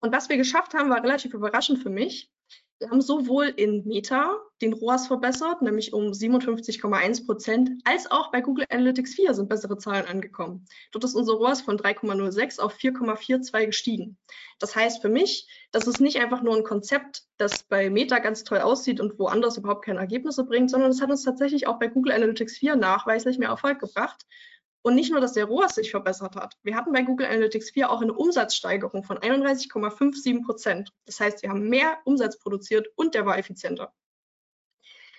Und 0.00 0.12
was 0.12 0.28
wir 0.28 0.36
geschafft 0.36 0.74
haben, 0.74 0.90
war 0.90 1.02
relativ 1.02 1.34
überraschend 1.34 1.82
für 1.82 1.90
mich. 1.90 2.30
Wir 2.78 2.90
haben 2.90 3.00
sowohl 3.00 3.46
in 3.46 3.86
Meta 3.86 4.38
den 4.60 4.74
ROAS 4.74 5.06
verbessert, 5.06 5.62
nämlich 5.62 5.94
um 5.94 6.12
57,1 6.12 7.24
Prozent, 7.24 7.70
als 7.84 8.10
auch 8.10 8.30
bei 8.30 8.42
Google 8.42 8.66
Analytics 8.68 9.14
4 9.14 9.32
sind 9.32 9.48
bessere 9.48 9.78
Zahlen 9.78 10.06
angekommen. 10.06 10.66
Dort 10.92 11.04
ist 11.04 11.14
unser 11.14 11.34
ROAS 11.34 11.62
von 11.62 11.78
3,06 11.78 12.60
auf 12.60 12.76
4,42 12.76 13.66
gestiegen. 13.66 14.18
Das 14.58 14.76
heißt 14.76 15.00
für 15.00 15.08
mich, 15.08 15.48
das 15.72 15.86
ist 15.86 16.00
nicht 16.00 16.20
einfach 16.20 16.42
nur 16.42 16.54
ein 16.54 16.64
Konzept, 16.64 17.22
das 17.38 17.62
bei 17.62 17.88
Meta 17.88 18.18
ganz 18.18 18.44
toll 18.44 18.58
aussieht 18.58 19.00
und 19.00 19.18
woanders 19.18 19.56
überhaupt 19.56 19.86
keine 19.86 20.00
Ergebnisse 20.00 20.44
bringt, 20.44 20.70
sondern 20.70 20.90
es 20.90 21.00
hat 21.00 21.08
uns 21.08 21.22
tatsächlich 21.22 21.66
auch 21.66 21.78
bei 21.78 21.88
Google 21.88 22.12
Analytics 22.12 22.58
4 22.58 22.76
nachweislich 22.76 23.38
mehr 23.38 23.48
Erfolg 23.48 23.78
gebracht. 23.78 24.26
Und 24.86 24.94
nicht 24.94 25.10
nur, 25.10 25.20
dass 25.20 25.32
der 25.32 25.46
ROAS 25.46 25.74
sich 25.74 25.90
verbessert 25.90 26.36
hat. 26.36 26.56
Wir 26.62 26.76
hatten 26.76 26.92
bei 26.92 27.02
Google 27.02 27.26
Analytics 27.26 27.72
4 27.72 27.90
auch 27.90 28.02
eine 28.02 28.12
Umsatzsteigerung 28.12 29.02
von 29.02 29.18
31,57 29.18 30.44
Prozent. 30.44 30.92
Das 31.06 31.18
heißt, 31.18 31.42
wir 31.42 31.50
haben 31.50 31.68
mehr 31.68 31.98
Umsatz 32.04 32.38
produziert 32.38 32.86
und 32.94 33.16
der 33.16 33.26
war 33.26 33.36
effizienter. 33.36 33.92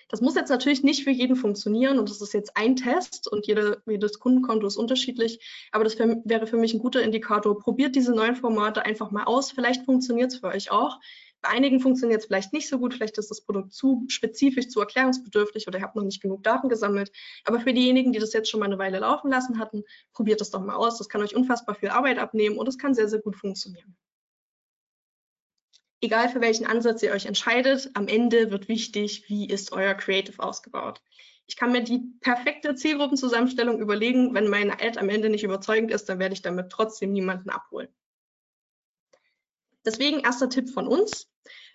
Das 0.08 0.22
muss 0.22 0.36
jetzt 0.36 0.48
natürlich 0.48 0.82
nicht 0.82 1.04
für 1.04 1.10
jeden 1.10 1.36
funktionieren 1.36 1.98
und 1.98 2.08
das 2.08 2.22
ist 2.22 2.32
jetzt 2.32 2.56
ein 2.56 2.76
Test 2.76 3.30
und 3.30 3.46
jede, 3.46 3.82
jedes 3.84 4.18
Kundenkonto 4.18 4.66
ist 4.66 4.78
unterschiedlich, 4.78 5.68
aber 5.70 5.84
das 5.84 5.98
wäre 5.98 6.46
für 6.46 6.56
mich 6.56 6.72
ein 6.72 6.80
guter 6.80 7.02
Indikator. 7.02 7.58
Probiert 7.58 7.94
diese 7.94 8.14
neuen 8.14 8.36
Formate 8.36 8.86
einfach 8.86 9.10
mal 9.10 9.24
aus, 9.24 9.50
vielleicht 9.50 9.84
funktioniert 9.84 10.32
es 10.32 10.38
für 10.38 10.46
euch 10.46 10.70
auch. 10.70 10.98
Bei 11.40 11.50
einigen 11.50 11.80
funktioniert 11.80 12.20
es 12.20 12.26
vielleicht 12.26 12.52
nicht 12.52 12.68
so 12.68 12.78
gut, 12.78 12.94
vielleicht 12.94 13.16
ist 13.16 13.30
das 13.30 13.42
Produkt 13.42 13.72
zu 13.72 14.04
spezifisch, 14.08 14.68
zu 14.68 14.80
erklärungsbedürftig 14.80 15.68
oder 15.68 15.78
ihr 15.78 15.84
habt 15.84 15.94
noch 15.94 16.02
nicht 16.02 16.20
genug 16.20 16.42
Daten 16.42 16.68
gesammelt. 16.68 17.12
Aber 17.44 17.60
für 17.60 17.72
diejenigen, 17.72 18.12
die 18.12 18.18
das 18.18 18.32
jetzt 18.32 18.50
schon 18.50 18.60
mal 18.60 18.66
eine 18.66 18.78
Weile 18.78 18.98
laufen 18.98 19.30
lassen 19.30 19.58
hatten, 19.58 19.84
probiert 20.12 20.40
das 20.40 20.50
doch 20.50 20.60
mal 20.60 20.74
aus. 20.74 20.98
Das 20.98 21.08
kann 21.08 21.22
euch 21.22 21.36
unfassbar 21.36 21.76
viel 21.76 21.90
Arbeit 21.90 22.18
abnehmen 22.18 22.58
und 22.58 22.66
es 22.66 22.78
kann 22.78 22.94
sehr, 22.94 23.08
sehr 23.08 23.20
gut 23.20 23.36
funktionieren. 23.36 23.96
Egal 26.00 26.28
für 26.28 26.40
welchen 26.40 26.66
Ansatz 26.66 27.02
ihr 27.02 27.12
euch 27.12 27.26
entscheidet, 27.26 27.90
am 27.94 28.06
Ende 28.08 28.50
wird 28.50 28.68
wichtig, 28.68 29.28
wie 29.28 29.48
ist 29.48 29.72
euer 29.72 29.94
Creative 29.94 30.40
ausgebaut. 30.40 31.00
Ich 31.48 31.56
kann 31.56 31.72
mir 31.72 31.82
die 31.82 32.00
perfekte 32.20 32.74
Zielgruppenzusammenstellung 32.74 33.80
überlegen. 33.80 34.34
Wenn 34.34 34.48
meine 34.48 34.74
Ad 34.74 34.98
am 34.98 35.08
Ende 35.08 35.28
nicht 35.30 35.44
überzeugend 35.44 35.90
ist, 35.90 36.08
dann 36.08 36.18
werde 36.18 36.34
ich 36.34 36.42
damit 36.42 36.70
trotzdem 36.70 37.12
niemanden 37.12 37.50
abholen. 37.50 37.88
Deswegen 39.88 40.20
erster 40.20 40.50
Tipp 40.50 40.68
von 40.68 40.86
uns. 40.86 41.30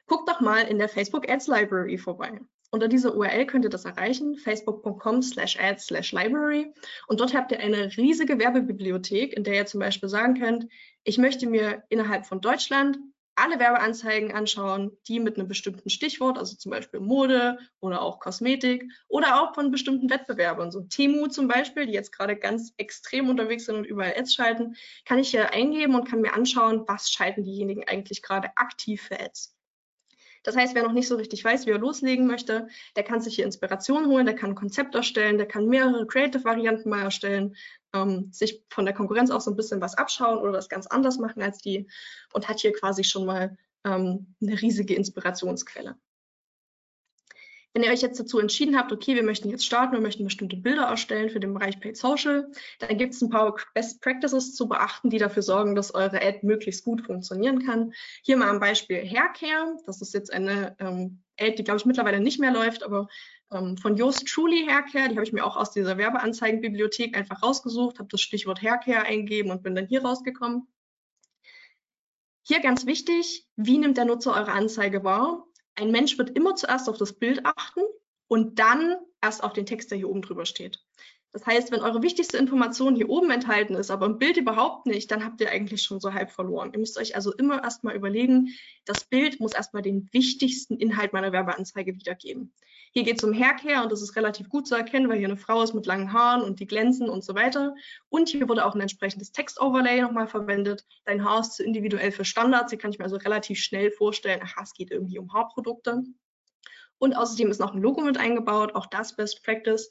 Guckt 0.05 0.29
doch 0.29 0.39
mal 0.39 0.59
in 0.67 0.77
der 0.77 0.87
Facebook 0.87 1.27
Ads 1.27 1.47
Library 1.47 1.97
vorbei. 1.97 2.39
Unter 2.69 2.87
dieser 2.87 3.15
URL 3.15 3.47
könnt 3.47 3.65
ihr 3.65 3.71
das 3.71 3.85
erreichen, 3.85 4.35
facebook.com 4.37 5.23
slash 5.23 5.59
ads 5.59 5.87
slash 5.87 6.11
library. 6.11 6.71
Und 7.07 7.19
dort 7.19 7.33
habt 7.33 7.51
ihr 7.51 7.59
eine 7.59 7.89
riesige 7.97 8.37
Werbebibliothek, 8.37 9.33
in 9.33 9.43
der 9.43 9.55
ihr 9.55 9.65
zum 9.65 9.79
Beispiel 9.79 10.09
sagen 10.09 10.39
könnt, 10.39 10.67
ich 11.03 11.17
möchte 11.17 11.47
mir 11.47 11.81
innerhalb 11.89 12.27
von 12.27 12.39
Deutschland 12.39 12.99
alle 13.35 13.59
Werbeanzeigen 13.59 14.31
anschauen, 14.31 14.97
die 15.07 15.19
mit 15.19 15.37
einem 15.37 15.47
bestimmten 15.47 15.89
Stichwort, 15.89 16.37
also 16.37 16.55
zum 16.55 16.71
Beispiel 16.71 16.99
Mode 16.99 17.57
oder 17.79 18.01
auch 18.01 18.19
Kosmetik 18.19 18.85
oder 19.07 19.41
auch 19.41 19.53
von 19.53 19.71
bestimmten 19.71 20.09
Wettbewerbern, 20.09 20.71
so 20.71 20.81
Temu 20.81 21.27
zum 21.27 21.47
Beispiel, 21.47 21.85
die 21.85 21.93
jetzt 21.93 22.11
gerade 22.11 22.35
ganz 22.35 22.73
extrem 22.77 23.29
unterwegs 23.29 23.65
sind 23.65 23.75
und 23.75 23.85
überall 23.85 24.13
Ads 24.17 24.33
schalten, 24.35 24.75
kann 25.05 25.19
ich 25.19 25.29
hier 25.29 25.51
eingeben 25.53 25.95
und 25.95 26.07
kann 26.07 26.21
mir 26.21 26.33
anschauen, 26.33 26.83
was 26.87 27.09
schalten 27.09 27.43
diejenigen 27.43 27.87
eigentlich 27.87 28.21
gerade 28.21 28.49
aktiv 28.55 29.01
für 29.01 29.19
Ads. 29.19 29.55
Das 30.43 30.57
heißt, 30.57 30.75
wer 30.75 30.83
noch 30.83 30.91
nicht 30.91 31.07
so 31.07 31.15
richtig 31.15 31.43
weiß, 31.43 31.65
wie 31.65 31.71
er 31.71 31.79
loslegen 31.79 32.27
möchte, 32.27 32.67
der 32.97 33.03
kann 33.03 33.21
sich 33.21 33.35
hier 33.35 33.45
Inspiration 33.45 34.07
holen, 34.07 34.25
der 34.25 34.35
kann 34.35 34.51
ein 34.51 34.55
Konzept 34.55 34.93
erstellen, 34.93 35.37
der 35.37 35.47
kann 35.47 35.67
mehrere 35.67 36.05
Creative-Varianten 36.05 36.89
mal 36.89 37.03
erstellen, 37.03 37.55
ähm, 37.93 38.31
sich 38.31 38.63
von 38.69 38.85
der 38.85 38.93
Konkurrenz 38.93 39.31
auch 39.31 39.41
so 39.41 39.51
ein 39.51 39.55
bisschen 39.55 39.81
was 39.81 39.97
abschauen 39.97 40.39
oder 40.39 40.51
das 40.51 40.69
ganz 40.69 40.87
anders 40.87 41.17
machen 41.17 41.41
als 41.41 41.59
die 41.59 41.87
und 42.33 42.47
hat 42.47 42.59
hier 42.59 42.73
quasi 42.73 43.03
schon 43.03 43.25
mal 43.25 43.57
ähm, 43.85 44.35
eine 44.41 44.61
riesige 44.61 44.95
Inspirationsquelle. 44.95 45.95
Wenn 47.73 47.81
ihr 47.81 47.91
euch 47.91 48.01
jetzt 48.01 48.19
dazu 48.19 48.39
entschieden 48.39 48.77
habt, 48.77 48.91
okay, 48.91 49.15
wir 49.15 49.23
möchten 49.23 49.49
jetzt 49.49 49.65
starten, 49.65 49.93
wir 49.93 50.01
möchten 50.01 50.23
bestimmte 50.23 50.55
Bilder 50.55 50.83
erstellen 50.83 51.31
für 51.31 51.39
den 51.39 51.55
Bereich 51.55 51.79
Paid 51.79 51.97
Social, 51.97 52.51
dann 52.77 52.97
gibt 52.99 53.15
es 53.15 53.21
ein 53.23 53.31
paar 53.31 53.55
Best 53.73 53.99
Practices 54.01 54.53
zu 54.53 54.67
beachten, 54.67 55.09
die 55.09 55.17
dafür 55.17 55.41
sorgen, 55.41 55.73
dass 55.73 55.95
eure 55.95 56.21
Ad 56.21 56.41
möglichst 56.43 56.85
gut 56.85 57.01
funktionieren 57.01 57.65
kann. 57.65 57.93
Hier 58.21 58.37
mal 58.37 58.49
am 58.49 58.59
Beispiel 58.59 58.97
Haircare. 58.97 59.77
Das 59.87 60.01
ist 60.01 60.13
jetzt 60.13 60.31
eine 60.31 60.75
ähm, 60.79 61.23
Ad, 61.39 61.55
die, 61.55 61.63
glaube 61.63 61.79
ich, 61.79 61.85
mittlerweile 61.85 62.19
nicht 62.19 62.39
mehr 62.39 62.53
läuft, 62.53 62.83
aber 62.83 63.07
ähm, 63.53 63.77
von 63.77 63.95
Yoast 63.97 64.27
Truly 64.27 64.65
Haircare. 64.67 65.09
Die 65.09 65.15
habe 65.15 65.23
ich 65.23 65.33
mir 65.33 65.45
auch 65.45 65.57
aus 65.57 65.71
dieser 65.71 65.97
Werbeanzeigenbibliothek 65.97 67.15
einfach 67.15 67.43
rausgesucht, 67.43 67.99
habe 67.99 68.09
das 68.09 68.21
Stichwort 68.21 68.61
Haircare 68.61 69.05
eingegeben 69.05 69.51
und 69.51 69.63
bin 69.63 69.75
dann 69.75 69.87
hier 69.87 70.03
rausgekommen. 70.03 70.67
Hier 72.45 72.59
ganz 72.59 72.85
wichtig, 72.85 73.47
wie 73.55 73.77
nimmt 73.77 73.97
der 73.97 74.05
Nutzer 74.05 74.33
eure 74.33 74.51
Anzeige 74.51 75.03
wahr? 75.03 75.45
Ein 75.75 75.91
Mensch 75.91 76.17
wird 76.17 76.31
immer 76.31 76.55
zuerst 76.55 76.89
auf 76.89 76.97
das 76.97 77.13
Bild 77.13 77.45
achten 77.45 77.81
und 78.27 78.59
dann 78.59 78.97
erst 79.21 79.43
auf 79.43 79.53
den 79.53 79.65
Text, 79.65 79.91
der 79.91 79.97
hier 79.97 80.09
oben 80.09 80.21
drüber 80.21 80.45
steht. 80.45 80.83
Das 81.33 81.47
heißt, 81.47 81.71
wenn 81.71 81.81
eure 81.81 82.03
wichtigste 82.03 82.37
Information 82.37 82.95
hier 82.95 83.09
oben 83.09 83.31
enthalten 83.31 83.73
ist, 83.73 83.89
aber 83.89 84.05
im 84.05 84.19
Bild 84.19 84.37
überhaupt 84.37 84.85
nicht, 84.85 85.09
dann 85.09 85.25
habt 85.25 85.41
ihr 85.41 85.49
eigentlich 85.49 85.81
schon 85.81 85.99
so 85.99 86.13
halb 86.13 86.29
verloren. 86.29 86.71
Ihr 86.73 86.79
müsst 86.79 86.95
euch 86.99 87.15
also 87.15 87.33
immer 87.33 87.63
erstmal 87.63 87.95
überlegen, 87.95 88.49
das 88.85 89.03
Bild 89.03 89.39
muss 89.39 89.53
erstmal 89.53 89.81
den 89.81 90.07
wichtigsten 90.11 90.77
Inhalt 90.77 91.11
meiner 91.11 91.31
Werbeanzeige 91.31 91.95
wiedergeben. 91.95 92.53
Hier 92.91 93.01
geht 93.01 93.17
es 93.17 93.23
um 93.23 93.33
Haircare 93.33 93.81
und 93.81 93.91
das 93.91 94.03
ist 94.03 94.15
relativ 94.15 94.47
gut 94.47 94.67
zu 94.67 94.75
erkennen, 94.75 95.09
weil 95.09 95.17
hier 95.17 95.27
eine 95.27 95.37
Frau 95.37 95.63
ist 95.63 95.73
mit 95.73 95.87
langen 95.87 96.13
Haaren 96.13 96.43
und 96.43 96.59
die 96.59 96.67
glänzen 96.67 97.09
und 97.09 97.23
so 97.23 97.33
weiter. 97.33 97.73
Und 98.09 98.29
hier 98.29 98.47
wurde 98.47 98.63
auch 98.63 98.75
ein 98.75 98.81
entsprechendes 98.81 99.31
Text-Overlay 99.31 100.01
nochmal 100.01 100.27
verwendet. 100.27 100.85
Dein 101.05 101.25
Haar 101.25 101.39
ist 101.39 101.53
zu 101.53 101.63
individuell 101.63 102.11
für 102.11 102.25
Standards. 102.25 102.71
Hier 102.71 102.77
kann 102.77 102.91
ich 102.91 102.99
mir 102.99 103.05
also 103.05 103.15
relativ 103.15 103.57
schnell 103.57 103.89
vorstellen, 103.89 104.41
aha, 104.43 104.61
es 104.61 104.73
geht 104.73 104.91
irgendwie 104.91 105.17
um 105.17 105.33
Haarprodukte. 105.33 106.03
Und 106.99 107.15
außerdem 107.15 107.49
ist 107.49 107.59
noch 107.59 107.73
ein 107.73 107.81
Logo 107.81 108.01
mit 108.01 108.19
eingebaut, 108.19 108.75
auch 108.75 108.85
das 108.85 109.15
Best 109.15 109.43
Practice. 109.43 109.89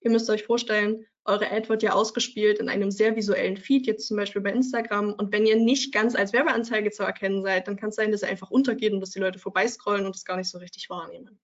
Ihr 0.00 0.10
müsst 0.10 0.30
euch 0.30 0.44
vorstellen, 0.44 1.06
eure 1.24 1.50
Ad 1.50 1.68
wird 1.68 1.82
ja 1.82 1.92
ausgespielt 1.92 2.58
in 2.58 2.68
einem 2.68 2.90
sehr 2.90 3.14
visuellen 3.14 3.56
Feed, 3.56 3.86
jetzt 3.86 4.06
zum 4.08 4.16
Beispiel 4.16 4.40
bei 4.40 4.50
Instagram. 4.50 5.12
Und 5.12 5.32
wenn 5.32 5.46
ihr 5.46 5.56
nicht 5.56 5.92
ganz 5.92 6.14
als 6.14 6.32
Werbeanzeige 6.32 6.90
zu 6.90 7.02
erkennen 7.02 7.42
seid, 7.42 7.68
dann 7.68 7.76
kann 7.76 7.90
es 7.90 7.96
sein, 7.96 8.10
dass 8.10 8.22
ihr 8.22 8.28
einfach 8.28 8.50
untergeht 8.50 8.92
und 8.92 9.00
dass 9.00 9.10
die 9.10 9.18
Leute 9.18 9.38
vorbeiscrollen 9.38 10.06
und 10.06 10.16
es 10.16 10.24
gar 10.24 10.36
nicht 10.36 10.48
so 10.48 10.58
richtig 10.58 10.88
wahrnehmen. 10.88 11.38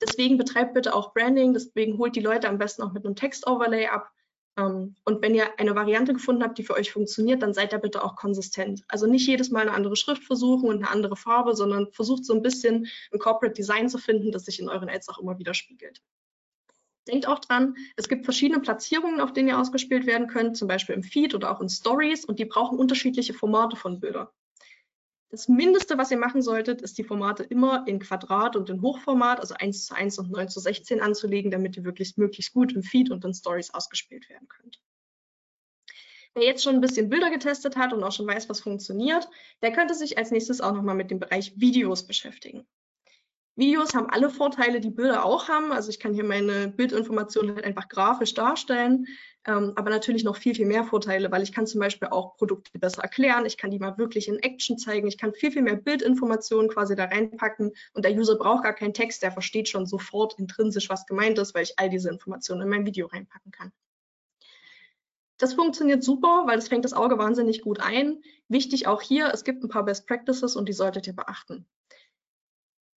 Deswegen 0.00 0.38
betreibt 0.38 0.74
bitte 0.74 0.94
auch 0.94 1.12
Branding, 1.12 1.52
deswegen 1.52 1.98
holt 1.98 2.14
die 2.14 2.20
Leute 2.20 2.48
am 2.48 2.58
besten 2.58 2.82
auch 2.82 2.92
mit 2.92 3.04
einem 3.04 3.16
Text-Overlay 3.16 3.88
ab. 3.88 4.10
Ähm, 4.56 4.94
und 5.04 5.22
wenn 5.22 5.34
ihr 5.34 5.58
eine 5.58 5.74
Variante 5.74 6.12
gefunden 6.12 6.44
habt, 6.44 6.56
die 6.58 6.62
für 6.62 6.74
euch 6.74 6.92
funktioniert, 6.92 7.42
dann 7.42 7.52
seid 7.52 7.72
da 7.72 7.78
bitte 7.78 8.04
auch 8.04 8.14
konsistent. 8.14 8.84
Also 8.86 9.06
nicht 9.06 9.26
jedes 9.26 9.50
Mal 9.50 9.62
eine 9.62 9.72
andere 9.72 9.96
Schrift 9.96 10.22
versuchen 10.22 10.68
und 10.68 10.76
eine 10.76 10.90
andere 10.90 11.16
Farbe, 11.16 11.56
sondern 11.56 11.90
versucht 11.92 12.24
so 12.24 12.34
ein 12.34 12.42
bisschen 12.42 12.86
ein 13.12 13.18
Corporate 13.18 13.54
Design 13.54 13.88
zu 13.88 13.98
finden, 13.98 14.30
das 14.30 14.44
sich 14.44 14.60
in 14.60 14.68
euren 14.68 14.88
Ads 14.88 15.08
auch 15.08 15.18
immer 15.18 15.38
widerspiegelt. 15.38 16.00
Denkt 17.08 17.26
auch 17.26 17.38
dran, 17.38 17.74
es 17.96 18.08
gibt 18.08 18.24
verschiedene 18.24 18.60
Platzierungen, 18.60 19.20
auf 19.20 19.32
denen 19.32 19.48
ihr 19.48 19.58
ausgespielt 19.58 20.06
werden 20.06 20.28
könnt, 20.28 20.56
zum 20.56 20.68
Beispiel 20.68 20.94
im 20.94 21.02
Feed 21.02 21.34
oder 21.34 21.50
auch 21.50 21.60
in 21.60 21.68
Stories 21.68 22.24
und 22.24 22.38
die 22.38 22.44
brauchen 22.44 22.78
unterschiedliche 22.78 23.32
Formate 23.32 23.76
von 23.76 23.98
Bildern. 23.98 24.28
Das 25.30 25.48
Mindeste, 25.48 25.98
was 25.98 26.10
ihr 26.10 26.18
machen 26.18 26.40
solltet, 26.40 26.80
ist 26.80 26.96
die 26.96 27.04
Formate 27.04 27.42
immer 27.42 27.86
in 27.86 27.98
Quadrat 27.98 28.56
und 28.56 28.70
in 28.70 28.80
Hochformat, 28.80 29.40
also 29.40 29.54
1 29.54 29.86
zu 29.86 29.94
1 29.94 30.18
und 30.18 30.30
9 30.30 30.48
zu 30.48 30.60
16 30.60 31.00
anzulegen, 31.00 31.50
damit 31.50 31.76
ihr 31.76 31.84
wirklich 31.84 32.16
möglichst 32.16 32.52
gut 32.54 32.72
im 32.72 32.82
Feed 32.82 33.10
und 33.10 33.24
in 33.24 33.34
Stories 33.34 33.72
ausgespielt 33.72 34.28
werden 34.28 34.48
könnt. 34.48 34.80
Wer 36.34 36.44
jetzt 36.44 36.62
schon 36.62 36.76
ein 36.76 36.80
bisschen 36.80 37.08
Bilder 37.08 37.30
getestet 37.30 37.76
hat 37.76 37.92
und 37.92 38.02
auch 38.04 38.12
schon 38.12 38.26
weiß, 38.26 38.48
was 38.48 38.60
funktioniert, 38.60 39.28
der 39.60 39.72
könnte 39.72 39.94
sich 39.94 40.16
als 40.16 40.30
nächstes 40.30 40.60
auch 40.60 40.72
nochmal 40.72 40.94
mit 40.94 41.10
dem 41.10 41.18
Bereich 41.18 41.58
Videos 41.58 42.06
beschäftigen. 42.06 42.66
Videos 43.58 43.92
haben 43.92 44.08
alle 44.08 44.30
Vorteile, 44.30 44.78
die 44.78 44.90
Bilder 44.90 45.24
auch 45.24 45.48
haben. 45.48 45.72
Also 45.72 45.90
ich 45.90 45.98
kann 45.98 46.14
hier 46.14 46.22
meine 46.22 46.68
Bildinformationen 46.68 47.56
halt 47.56 47.64
einfach 47.64 47.88
grafisch 47.88 48.32
darstellen, 48.32 49.08
ähm, 49.44 49.72
aber 49.74 49.90
natürlich 49.90 50.22
noch 50.22 50.36
viel, 50.36 50.54
viel 50.54 50.64
mehr 50.64 50.84
Vorteile, 50.84 51.32
weil 51.32 51.42
ich 51.42 51.52
kann 51.52 51.66
zum 51.66 51.80
Beispiel 51.80 52.06
auch 52.08 52.36
Produkte 52.36 52.78
besser 52.78 53.02
erklären. 53.02 53.46
Ich 53.46 53.56
kann 53.56 53.72
die 53.72 53.80
mal 53.80 53.98
wirklich 53.98 54.28
in 54.28 54.38
Action 54.38 54.78
zeigen. 54.78 55.08
Ich 55.08 55.18
kann 55.18 55.34
viel, 55.34 55.50
viel 55.50 55.62
mehr 55.62 55.74
Bildinformationen 55.74 56.70
quasi 56.70 56.94
da 56.94 57.06
reinpacken 57.06 57.72
und 57.94 58.04
der 58.04 58.14
User 58.14 58.36
braucht 58.36 58.62
gar 58.62 58.74
keinen 58.74 58.94
Text, 58.94 59.24
der 59.24 59.32
versteht 59.32 59.68
schon 59.68 59.86
sofort 59.86 60.38
intrinsisch, 60.38 60.88
was 60.88 61.04
gemeint 61.06 61.36
ist, 61.38 61.52
weil 61.56 61.64
ich 61.64 61.80
all 61.80 61.90
diese 61.90 62.10
Informationen 62.10 62.62
in 62.62 62.68
mein 62.68 62.86
Video 62.86 63.08
reinpacken 63.08 63.50
kann. 63.50 63.72
Das 65.36 65.54
funktioniert 65.54 66.04
super, 66.04 66.44
weil 66.46 66.58
es 66.58 66.68
fängt 66.68 66.84
das 66.84 66.92
Auge 66.92 67.18
wahnsinnig 67.18 67.62
gut 67.62 67.80
ein. 67.80 68.22
Wichtig 68.46 68.86
auch 68.86 69.02
hier, 69.02 69.32
es 69.34 69.42
gibt 69.42 69.64
ein 69.64 69.68
paar 69.68 69.84
Best 69.84 70.06
Practices 70.06 70.54
und 70.54 70.68
die 70.68 70.72
solltet 70.72 71.08
ihr 71.08 71.16
beachten. 71.16 71.66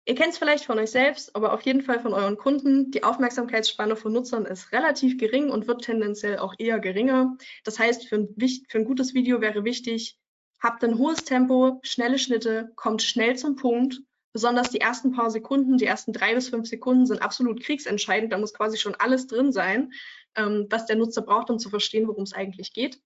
Ihr 0.05 0.15
kennt 0.15 0.33
es 0.33 0.39
vielleicht 0.39 0.65
von 0.65 0.79
euch 0.79 0.89
selbst, 0.89 1.35
aber 1.35 1.53
auf 1.53 1.61
jeden 1.61 1.83
Fall 1.83 1.99
von 1.99 2.13
euren 2.13 2.35
Kunden. 2.35 2.89
Die 2.89 3.03
Aufmerksamkeitsspanne 3.03 3.95
von 3.95 4.11
Nutzern 4.11 4.45
ist 4.45 4.71
relativ 4.71 5.19
gering 5.19 5.51
und 5.51 5.67
wird 5.67 5.83
tendenziell 5.83 6.39
auch 6.39 6.55
eher 6.57 6.79
geringer. 6.79 7.37
Das 7.63 7.77
heißt, 7.77 8.07
für 8.07 8.15
ein, 8.15 8.35
für 8.67 8.79
ein 8.79 8.85
gutes 8.85 9.13
Video 9.13 9.41
wäre 9.41 9.63
wichtig, 9.63 10.17
habt 10.59 10.83
ein 10.83 10.97
hohes 10.97 11.23
Tempo, 11.23 11.79
schnelle 11.83 12.17
Schnitte, 12.17 12.71
kommt 12.75 13.03
schnell 13.03 13.37
zum 13.37 13.55
Punkt. 13.55 14.01
Besonders 14.33 14.69
die 14.69 14.81
ersten 14.81 15.11
paar 15.11 15.29
Sekunden, 15.29 15.77
die 15.77 15.85
ersten 15.85 16.13
drei 16.13 16.33
bis 16.33 16.49
fünf 16.49 16.67
Sekunden 16.67 17.05
sind 17.05 17.21
absolut 17.21 17.61
kriegsentscheidend. 17.61 18.33
Da 18.33 18.37
muss 18.37 18.53
quasi 18.53 18.77
schon 18.77 18.95
alles 18.95 19.27
drin 19.27 19.51
sein, 19.51 19.91
ähm, 20.35 20.65
was 20.69 20.87
der 20.87 20.95
Nutzer 20.95 21.21
braucht, 21.21 21.49
um 21.51 21.59
zu 21.59 21.69
verstehen, 21.69 22.07
worum 22.07 22.23
es 22.23 22.33
eigentlich 22.33 22.73
geht. 22.73 22.99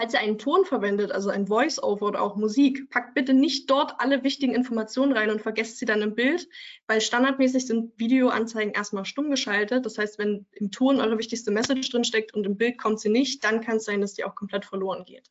Falls 0.00 0.14
ihr 0.14 0.20
einen 0.20 0.38
Ton 0.38 0.64
verwendet, 0.64 1.12
also 1.12 1.28
ein 1.28 1.46
Voice-Over 1.46 2.06
oder 2.06 2.22
auch 2.22 2.34
Musik, 2.34 2.88
packt 2.88 3.12
bitte 3.12 3.34
nicht 3.34 3.68
dort 3.68 3.96
alle 3.98 4.24
wichtigen 4.24 4.54
Informationen 4.54 5.12
rein 5.12 5.28
und 5.28 5.42
vergesst 5.42 5.76
sie 5.76 5.84
dann 5.84 6.00
im 6.00 6.14
Bild, 6.14 6.48
weil 6.86 7.02
standardmäßig 7.02 7.66
sind 7.66 7.92
Videoanzeigen 7.98 8.72
erstmal 8.72 9.04
stumm 9.04 9.30
geschaltet. 9.30 9.84
Das 9.84 9.98
heißt, 9.98 10.18
wenn 10.18 10.46
im 10.52 10.70
Ton 10.70 11.00
eure 11.00 11.18
wichtigste 11.18 11.50
Message 11.50 11.90
drinsteckt 11.90 12.32
und 12.32 12.46
im 12.46 12.56
Bild 12.56 12.78
kommt 12.78 12.98
sie 12.98 13.10
nicht, 13.10 13.44
dann 13.44 13.60
kann 13.60 13.76
es 13.76 13.84
sein, 13.84 14.00
dass 14.00 14.14
die 14.14 14.24
auch 14.24 14.34
komplett 14.34 14.64
verloren 14.64 15.04
geht. 15.04 15.28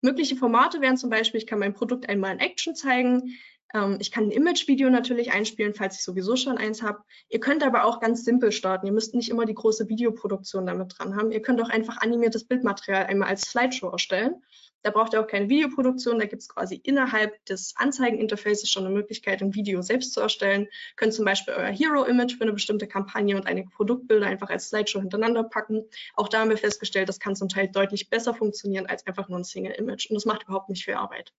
Mögliche 0.00 0.34
Formate 0.34 0.80
wären 0.80 0.96
zum 0.96 1.10
Beispiel, 1.10 1.38
ich 1.38 1.46
kann 1.46 1.60
mein 1.60 1.72
Produkt 1.72 2.08
einmal 2.08 2.32
in 2.32 2.40
Action 2.40 2.74
zeigen, 2.74 3.38
ähm, 3.74 3.98
ich 4.00 4.10
kann 4.10 4.24
ein 4.24 4.30
Image-Video 4.30 4.90
natürlich 4.90 5.32
einspielen, 5.32 5.74
falls 5.74 5.96
ich 5.96 6.04
sowieso 6.04 6.36
schon 6.36 6.58
eins 6.58 6.82
habe. 6.82 7.02
Ihr 7.28 7.40
könnt 7.40 7.62
aber 7.62 7.84
auch 7.84 8.00
ganz 8.00 8.24
simpel 8.24 8.52
starten. 8.52 8.86
Ihr 8.86 8.92
müsst 8.92 9.14
nicht 9.14 9.30
immer 9.30 9.46
die 9.46 9.54
große 9.54 9.88
Videoproduktion 9.88 10.66
damit 10.66 10.94
dran 10.96 11.16
haben. 11.16 11.32
Ihr 11.32 11.42
könnt 11.42 11.60
auch 11.62 11.68
einfach 11.68 11.98
animiertes 11.98 12.44
Bildmaterial 12.44 13.06
einmal 13.06 13.28
als 13.28 13.42
Slideshow 13.42 13.90
erstellen. 13.90 14.42
Da 14.82 14.90
braucht 14.90 15.12
ihr 15.12 15.20
auch 15.20 15.28
keine 15.28 15.48
Videoproduktion, 15.48 16.18
da 16.18 16.26
gibt 16.26 16.42
es 16.42 16.48
quasi 16.48 16.74
innerhalb 16.74 17.44
des 17.44 17.72
Anzeigeninterfaces 17.76 18.68
schon 18.68 18.84
eine 18.84 18.92
Möglichkeit, 18.92 19.40
ein 19.40 19.54
Video 19.54 19.80
selbst 19.80 20.12
zu 20.12 20.20
erstellen. 20.20 20.62
Ihr 20.62 20.96
könnt 20.96 21.14
zum 21.14 21.24
Beispiel 21.24 21.54
euer 21.54 21.68
Hero-Image 21.68 22.36
für 22.36 22.42
eine 22.42 22.52
bestimmte 22.52 22.88
Kampagne 22.88 23.36
und 23.36 23.46
einige 23.46 23.70
Produktbilder 23.70 24.26
einfach 24.26 24.50
als 24.50 24.70
Slideshow 24.70 25.00
hintereinander 25.00 25.44
packen. 25.44 25.84
Auch 26.14 26.28
da 26.28 26.40
haben 26.40 26.50
wir 26.50 26.56
festgestellt, 26.56 27.08
das 27.08 27.20
kann 27.20 27.36
zum 27.36 27.48
Teil 27.48 27.68
deutlich 27.68 28.10
besser 28.10 28.34
funktionieren 28.34 28.86
als 28.86 29.06
einfach 29.06 29.28
nur 29.28 29.38
ein 29.38 29.44
Single-Image 29.44 30.10
und 30.10 30.14
das 30.14 30.24
macht 30.24 30.44
überhaupt 30.44 30.68
nicht 30.68 30.84
viel 30.84 30.94
Arbeit. 30.94 31.32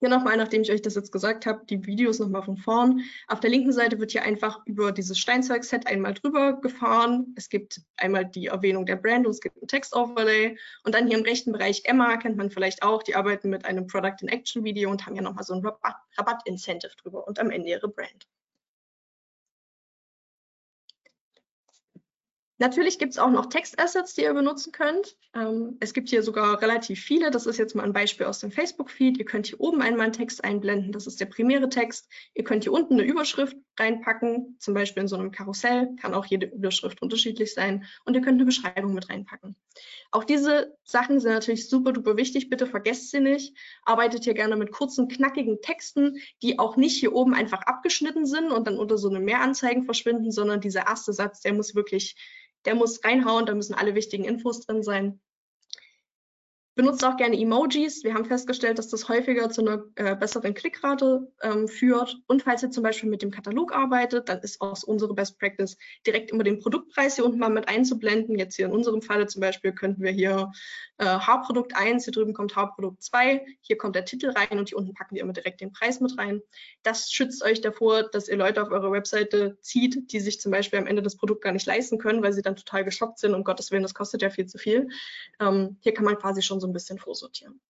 Hier 0.00 0.10
nochmal, 0.10 0.36
nachdem 0.36 0.62
ich 0.62 0.70
euch 0.70 0.80
das 0.80 0.94
jetzt 0.94 1.10
gesagt 1.10 1.44
habe, 1.44 1.66
die 1.66 1.84
Videos 1.84 2.20
nochmal 2.20 2.44
von 2.44 2.56
vorn. 2.56 3.00
Auf 3.26 3.40
der 3.40 3.50
linken 3.50 3.72
Seite 3.72 3.98
wird 3.98 4.12
hier 4.12 4.22
einfach 4.22 4.64
über 4.64 4.92
dieses 4.92 5.18
Steinzeug-Set 5.18 5.88
einmal 5.88 6.14
drüber 6.14 6.60
gefahren. 6.60 7.34
Es 7.36 7.48
gibt 7.48 7.80
einmal 7.96 8.24
die 8.24 8.46
Erwähnung 8.46 8.86
der 8.86 8.94
Brand 8.94 9.26
und 9.26 9.32
es 9.32 9.40
gibt 9.40 9.60
ein 9.60 9.66
Text-Overlay. 9.66 10.56
Und 10.84 10.94
dann 10.94 11.08
hier 11.08 11.18
im 11.18 11.24
rechten 11.24 11.50
Bereich 11.50 11.82
Emma 11.84 12.16
kennt 12.16 12.36
man 12.36 12.50
vielleicht 12.50 12.84
auch. 12.84 13.02
Die 13.02 13.16
arbeiten 13.16 13.50
mit 13.50 13.64
einem 13.64 13.88
Product-in-Action-Video 13.88 14.88
und 14.88 15.04
haben 15.04 15.14
hier 15.14 15.22
nochmal 15.22 15.42
so 15.42 15.54
ein 15.54 15.66
Rabatt-Incentive 16.16 16.92
drüber 17.02 17.26
und 17.26 17.40
am 17.40 17.50
Ende 17.50 17.70
ihre 17.70 17.88
Brand. 17.88 18.28
Natürlich 22.60 22.98
gibt 22.98 23.12
es 23.12 23.18
auch 23.18 23.30
noch 23.30 23.46
Textassets, 23.46 24.14
die 24.14 24.22
ihr 24.22 24.34
benutzen 24.34 24.72
könnt. 24.72 25.16
Ähm, 25.32 25.76
es 25.78 25.94
gibt 25.94 26.08
hier 26.08 26.24
sogar 26.24 26.60
relativ 26.60 27.00
viele. 27.00 27.30
Das 27.30 27.46
ist 27.46 27.56
jetzt 27.56 27.76
mal 27.76 27.84
ein 27.84 27.92
Beispiel 27.92 28.26
aus 28.26 28.40
dem 28.40 28.50
Facebook-Feed. 28.50 29.16
Ihr 29.16 29.24
könnt 29.24 29.46
hier 29.46 29.60
oben 29.60 29.80
einmal 29.80 30.06
einen 30.06 30.12
Text 30.12 30.42
einblenden. 30.42 30.90
Das 30.90 31.06
ist 31.06 31.20
der 31.20 31.26
primäre 31.26 31.68
Text. 31.68 32.08
Ihr 32.34 32.42
könnt 32.42 32.64
hier 32.64 32.72
unten 32.72 32.94
eine 32.94 33.04
Überschrift 33.04 33.56
reinpacken, 33.78 34.56
zum 34.58 34.74
Beispiel 34.74 35.02
in 35.02 35.08
so 35.08 35.14
einem 35.14 35.30
Karussell. 35.30 35.94
Kann 36.00 36.14
auch 36.14 36.26
jede 36.26 36.46
Überschrift 36.46 37.00
unterschiedlich 37.00 37.54
sein. 37.54 37.84
Und 38.04 38.14
ihr 38.14 38.22
könnt 38.22 38.38
eine 38.38 38.44
Beschreibung 38.44 38.92
mit 38.92 39.08
reinpacken. 39.08 39.54
Auch 40.10 40.24
diese 40.24 40.76
Sachen 40.82 41.20
sind 41.20 41.32
natürlich 41.32 41.68
super 41.68 41.92
duper 41.92 42.16
wichtig. 42.16 42.50
Bitte 42.50 42.66
vergesst 42.66 43.12
sie 43.12 43.20
nicht. 43.20 43.56
Arbeitet 43.84 44.24
hier 44.24 44.34
gerne 44.34 44.56
mit 44.56 44.72
kurzen, 44.72 45.06
knackigen 45.06 45.60
Texten, 45.62 46.16
die 46.42 46.58
auch 46.58 46.76
nicht 46.76 46.98
hier 46.98 47.14
oben 47.14 47.34
einfach 47.34 47.62
abgeschnitten 47.62 48.26
sind 48.26 48.50
und 48.50 48.66
dann 48.66 48.78
unter 48.78 48.98
so 48.98 49.08
einem 49.08 49.24
Mehranzeigen 49.24 49.84
verschwinden, 49.84 50.32
sondern 50.32 50.60
dieser 50.60 50.88
erste 50.88 51.12
Satz, 51.12 51.40
der 51.40 51.54
muss 51.54 51.76
wirklich 51.76 52.16
der 52.68 52.74
muss 52.74 53.02
reinhauen, 53.02 53.46
da 53.46 53.54
müssen 53.54 53.72
alle 53.72 53.94
wichtigen 53.94 54.24
Infos 54.24 54.60
drin 54.60 54.82
sein. 54.82 55.20
Benutzt 56.78 57.04
auch 57.04 57.16
gerne 57.16 57.36
Emojis. 57.36 58.04
Wir 58.04 58.14
haben 58.14 58.24
festgestellt, 58.24 58.78
dass 58.78 58.86
das 58.86 59.08
häufiger 59.08 59.50
zu 59.50 59.62
einer 59.62 59.82
äh, 59.96 60.14
besseren 60.14 60.54
Klickrate 60.54 61.26
ähm, 61.42 61.66
führt. 61.66 62.16
Und 62.28 62.44
falls 62.44 62.62
ihr 62.62 62.70
zum 62.70 62.84
Beispiel 62.84 63.10
mit 63.10 63.20
dem 63.20 63.32
Katalog 63.32 63.74
arbeitet, 63.74 64.28
dann 64.28 64.38
ist 64.42 64.60
aus 64.60 64.84
unserer 64.84 65.12
Best 65.12 65.40
Practice 65.40 65.76
direkt 66.06 66.30
immer 66.30 66.44
den 66.44 66.60
Produktpreis 66.60 67.16
hier 67.16 67.24
unten 67.24 67.40
mal 67.40 67.50
mit 67.50 67.66
einzublenden. 67.66 68.38
Jetzt 68.38 68.54
hier 68.54 68.66
in 68.66 68.72
unserem 68.72 69.02
Falle 69.02 69.26
zum 69.26 69.40
Beispiel 69.40 69.72
könnten 69.72 70.04
wir 70.04 70.12
hier 70.12 70.52
äh, 70.98 71.04
Haarprodukt 71.04 71.74
1, 71.74 72.04
hier 72.04 72.12
drüben 72.12 72.32
kommt 72.32 72.54
Haarprodukt 72.54 73.02
2, 73.02 73.44
hier 73.60 73.76
kommt 73.76 73.96
der 73.96 74.04
Titel 74.04 74.30
rein 74.30 74.56
und 74.56 74.68
hier 74.68 74.78
unten 74.78 74.94
packen 74.94 75.16
wir 75.16 75.22
immer 75.22 75.32
direkt 75.32 75.60
den 75.60 75.72
Preis 75.72 75.98
mit 75.98 76.16
rein. 76.16 76.42
Das 76.84 77.10
schützt 77.10 77.42
euch 77.42 77.60
davor, 77.60 78.04
dass 78.04 78.28
ihr 78.28 78.36
Leute 78.36 78.62
auf 78.62 78.70
eure 78.70 78.92
Webseite 78.92 79.58
zieht, 79.62 80.12
die 80.12 80.20
sich 80.20 80.40
zum 80.40 80.52
Beispiel 80.52 80.78
am 80.78 80.86
Ende 80.86 81.02
das 81.02 81.16
Produkt 81.16 81.42
gar 81.42 81.52
nicht 81.52 81.66
leisten 81.66 81.98
können, 81.98 82.22
weil 82.22 82.32
sie 82.32 82.42
dann 82.42 82.54
total 82.54 82.84
geschockt 82.84 83.18
sind. 83.18 83.34
Um 83.34 83.42
Gottes 83.42 83.72
Willen, 83.72 83.82
das 83.82 83.94
kostet 83.94 84.22
ja 84.22 84.30
viel 84.30 84.46
zu 84.46 84.58
viel. 84.58 84.88
Ähm, 85.40 85.76
hier 85.80 85.92
kann 85.92 86.04
man 86.04 86.16
quasi 86.16 86.40
schon 86.40 86.60
so 86.60 86.67
ein 86.68 86.72
bisschen 86.72 86.98
vorsortieren. 86.98 87.60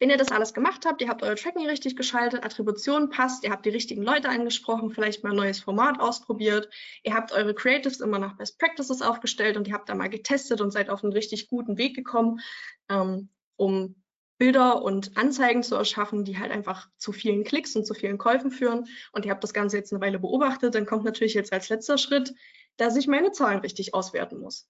Wenn 0.00 0.08
ihr 0.08 0.16
das 0.16 0.32
alles 0.32 0.54
gemacht 0.54 0.86
habt, 0.86 1.02
ihr 1.02 1.08
habt 1.10 1.22
euer 1.22 1.36
Tracking 1.36 1.66
richtig 1.66 1.94
geschaltet, 1.94 2.42
Attribution 2.42 3.10
passt, 3.10 3.44
ihr 3.44 3.50
habt 3.50 3.66
die 3.66 3.70
richtigen 3.70 4.02
Leute 4.02 4.30
angesprochen, 4.30 4.90
vielleicht 4.90 5.22
mal 5.22 5.30
ein 5.30 5.36
neues 5.36 5.60
Format 5.60 6.00
ausprobiert, 6.00 6.70
ihr 7.02 7.12
habt 7.12 7.32
eure 7.32 7.54
Creatives 7.54 8.00
immer 8.00 8.18
nach 8.18 8.38
Best 8.38 8.58
Practices 8.58 9.02
aufgestellt 9.02 9.58
und 9.58 9.68
ihr 9.68 9.74
habt 9.74 9.90
da 9.90 9.94
mal 9.94 10.08
getestet 10.08 10.62
und 10.62 10.70
seid 10.70 10.88
auf 10.88 11.04
einen 11.04 11.12
richtig 11.12 11.48
guten 11.48 11.76
Weg 11.76 11.94
gekommen, 11.94 12.40
ähm, 12.88 13.28
um 13.56 14.02
Bilder 14.38 14.82
und 14.82 15.18
Anzeigen 15.18 15.62
zu 15.62 15.74
erschaffen, 15.74 16.24
die 16.24 16.38
halt 16.38 16.50
einfach 16.50 16.88
zu 16.96 17.12
vielen 17.12 17.44
Klicks 17.44 17.76
und 17.76 17.86
zu 17.86 17.92
vielen 17.92 18.16
Käufen 18.16 18.50
führen. 18.50 18.88
Und 19.12 19.26
ihr 19.26 19.32
habt 19.32 19.44
das 19.44 19.52
Ganze 19.52 19.76
jetzt 19.76 19.92
eine 19.92 20.00
Weile 20.00 20.18
beobachtet, 20.18 20.74
dann 20.74 20.86
kommt 20.86 21.04
natürlich 21.04 21.34
jetzt 21.34 21.52
als 21.52 21.68
letzter 21.68 21.98
Schritt, 21.98 22.32
dass 22.78 22.96
ich 22.96 23.06
meine 23.06 23.32
Zahlen 23.32 23.58
richtig 23.60 23.92
auswerten 23.92 24.38
muss. 24.40 24.66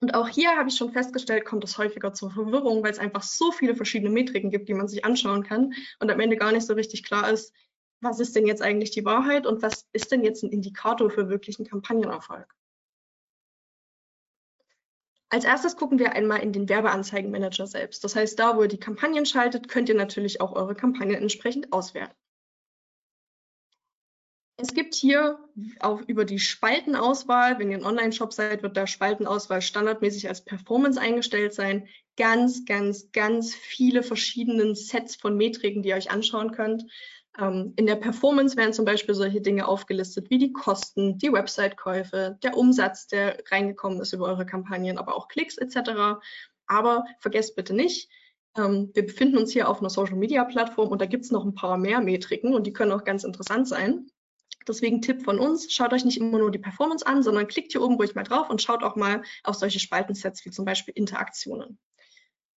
Und 0.00 0.14
auch 0.14 0.28
hier 0.28 0.56
habe 0.56 0.68
ich 0.68 0.76
schon 0.76 0.92
festgestellt, 0.92 1.44
kommt 1.44 1.64
es 1.64 1.78
häufiger 1.78 2.12
zur 2.12 2.30
Verwirrung, 2.30 2.82
weil 2.82 2.90
es 2.90 2.98
einfach 2.98 3.22
so 3.22 3.52
viele 3.52 3.74
verschiedene 3.74 4.10
Metriken 4.10 4.50
gibt, 4.50 4.68
die 4.68 4.74
man 4.74 4.88
sich 4.88 5.04
anschauen 5.04 5.42
kann 5.42 5.72
und 6.00 6.10
am 6.10 6.20
Ende 6.20 6.36
gar 6.36 6.52
nicht 6.52 6.66
so 6.66 6.74
richtig 6.74 7.04
klar 7.04 7.30
ist, 7.30 7.52
was 8.00 8.20
ist 8.20 8.36
denn 8.36 8.46
jetzt 8.46 8.62
eigentlich 8.62 8.90
die 8.90 9.04
Wahrheit 9.04 9.46
und 9.46 9.62
was 9.62 9.86
ist 9.92 10.12
denn 10.12 10.22
jetzt 10.22 10.42
ein 10.42 10.50
Indikator 10.50 11.10
für 11.10 11.28
wirklichen 11.28 11.64
Kampagnenerfolg. 11.64 12.46
Als 15.30 15.44
erstes 15.44 15.76
gucken 15.76 15.98
wir 15.98 16.12
einmal 16.12 16.42
in 16.42 16.52
den 16.52 16.68
Werbeanzeigenmanager 16.68 17.66
selbst. 17.66 18.04
Das 18.04 18.14
heißt, 18.14 18.38
da, 18.38 18.56
wo 18.56 18.62
ihr 18.62 18.68
die 18.68 18.78
Kampagnen 18.78 19.26
schaltet, 19.26 19.68
könnt 19.68 19.88
ihr 19.88 19.96
natürlich 19.96 20.40
auch 20.40 20.52
eure 20.52 20.76
Kampagnen 20.76 21.16
entsprechend 21.16 21.72
auswerten. 21.72 22.14
Es 24.56 24.72
gibt 24.72 24.94
hier 24.94 25.38
auch 25.80 26.00
über 26.02 26.24
die 26.24 26.38
Spaltenauswahl, 26.38 27.58
wenn 27.58 27.70
ihr 27.70 27.78
ein 27.78 27.84
Online-Shop 27.84 28.32
seid, 28.32 28.62
wird 28.62 28.76
der 28.76 28.86
Spaltenauswahl 28.86 29.60
standardmäßig 29.60 30.28
als 30.28 30.44
Performance 30.44 31.00
eingestellt 31.00 31.54
sein. 31.54 31.88
Ganz, 32.16 32.64
ganz, 32.64 33.10
ganz 33.10 33.54
viele 33.54 34.04
verschiedene 34.04 34.76
Sets 34.76 35.16
von 35.16 35.36
Metriken, 35.36 35.82
die 35.82 35.88
ihr 35.88 35.96
euch 35.96 36.12
anschauen 36.12 36.52
könnt. 36.52 36.84
Ähm, 37.36 37.72
in 37.74 37.86
der 37.86 37.96
Performance 37.96 38.56
werden 38.56 38.72
zum 38.72 38.84
Beispiel 38.84 39.16
solche 39.16 39.40
Dinge 39.40 39.66
aufgelistet 39.66 40.30
wie 40.30 40.38
die 40.38 40.52
Kosten, 40.52 41.18
die 41.18 41.32
Website-Käufe, 41.32 42.38
der 42.44 42.56
Umsatz, 42.56 43.08
der 43.08 43.42
reingekommen 43.50 44.00
ist 44.00 44.12
über 44.12 44.26
eure 44.26 44.46
Kampagnen, 44.46 44.98
aber 44.98 45.16
auch 45.16 45.26
Klicks 45.26 45.58
etc. 45.58 46.20
Aber 46.66 47.04
vergesst 47.18 47.56
bitte 47.56 47.74
nicht, 47.74 48.08
ähm, 48.56 48.90
wir 48.94 49.04
befinden 49.04 49.38
uns 49.38 49.52
hier 49.52 49.68
auf 49.68 49.80
einer 49.80 49.90
Social-Media-Plattform 49.90 50.90
und 50.90 51.00
da 51.00 51.06
gibt 51.06 51.24
es 51.24 51.32
noch 51.32 51.44
ein 51.44 51.56
paar 51.56 51.76
mehr 51.76 52.00
Metriken 52.00 52.54
und 52.54 52.68
die 52.68 52.72
können 52.72 52.92
auch 52.92 53.02
ganz 53.02 53.24
interessant 53.24 53.66
sein. 53.66 54.06
Deswegen 54.66 55.02
Tipp 55.02 55.22
von 55.22 55.38
uns, 55.38 55.72
schaut 55.72 55.92
euch 55.92 56.04
nicht 56.04 56.18
immer 56.18 56.38
nur 56.38 56.50
die 56.50 56.58
Performance 56.58 57.06
an, 57.06 57.22
sondern 57.22 57.46
klickt 57.46 57.72
hier 57.72 57.82
oben 57.82 57.96
ruhig 57.96 58.14
mal 58.14 58.22
drauf 58.22 58.48
und 58.50 58.62
schaut 58.62 58.82
auch 58.82 58.96
mal 58.96 59.22
auf 59.42 59.56
solche 59.56 59.80
Spaltensets 59.80 60.44
wie 60.44 60.50
zum 60.50 60.64
Beispiel 60.64 60.94
Interaktionen. 60.96 61.78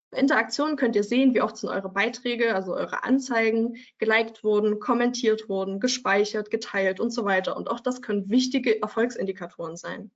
Bei 0.10 0.20
Interaktionen 0.20 0.78
könnt 0.78 0.95
ihr 0.95 1.03
sehen, 1.03 1.34
wie 1.34 1.41
oft 1.41 1.58
sind 1.58 1.70
eure 1.70 1.89
Beiträge, 1.89 2.55
also 2.55 2.74
eure 2.74 3.03
Anzeigen, 3.03 3.76
geliked 3.97 4.41
wurden, 4.43 4.80
kommentiert 4.80 5.49
wurden, 5.49 5.82
gespeichert, 5.82 6.49
geteilt 6.49 7.01
und 7.01 7.12
so 7.12 7.26
weiter. 7.26 7.58
Und 7.58 7.70
auch 7.70 7.82
das 7.82 8.01
können 8.01 8.30
wichtige 8.30 8.82
Erfolgsindikatoren 8.82 9.76
sein. 9.76 10.12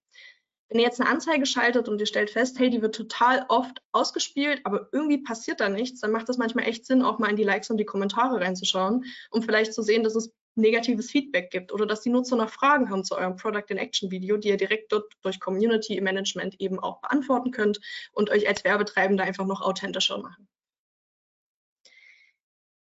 Wenn 0.70 0.80
ihr 0.80 0.86
jetzt 0.86 1.02
eine 1.02 1.10
Anzeige 1.10 1.46
schaltet 1.46 1.90
und 1.90 2.00
ihr 2.00 2.06
stellt 2.06 2.30
fest, 2.30 2.58
hey, 2.58 2.70
die 2.70 2.82
wird 2.82 2.96
total 2.96 3.46
oft 3.50 3.82
ausgespielt, 3.92 4.62
aber 4.64 4.88
irgendwie 4.94 5.18
passiert 5.18 5.60
da 5.60 5.68
nichts, 5.68 6.00
dann 6.00 6.12
macht 6.12 6.30
es 6.30 6.38
manchmal 6.38 6.64
echt 6.64 6.86
Sinn, 6.86 7.02
auch 7.02 7.20
mal 7.20 7.30
in 7.30 7.36
die 7.36 7.44
Likes 7.44 7.70
und 7.70 7.76
die 7.76 7.84
Kommentare 7.84 8.40
reinzuschauen, 8.40 9.04
um 9.32 9.42
vielleicht 9.42 9.74
zu 9.74 9.82
sehen, 9.82 10.04
dass 10.04 10.16
es 10.16 10.32
negatives 10.56 11.10
Feedback 11.10 11.52
gibt 11.52 11.72
oder 11.72 11.86
dass 11.86 12.02
die 12.02 12.10
Nutzer 12.10 12.36
noch 12.36 12.50
Fragen 12.50 12.90
haben 12.90 13.04
zu 13.04 13.16
eurem 13.16 13.36
Product 13.36 13.66
in 13.70 13.78
Action 13.78 14.12
Video, 14.12 14.38
die 14.38 14.50
ihr 14.50 14.58
direkt 14.58 14.92
dort 14.92 15.14
durch 15.22 15.40
Community 15.40 16.00
Management 16.02 16.60
eben 16.60 16.80
auch 16.80 17.02
beantworten 17.02 17.52
könnt 17.52 17.80
und 18.12 18.30
euch 18.30 18.48
als 18.48 18.64
Werbetreibender 18.64 19.24
einfach 19.24 19.46
noch 19.46 19.62
authentischer 19.62 20.18
machen. 20.20 20.48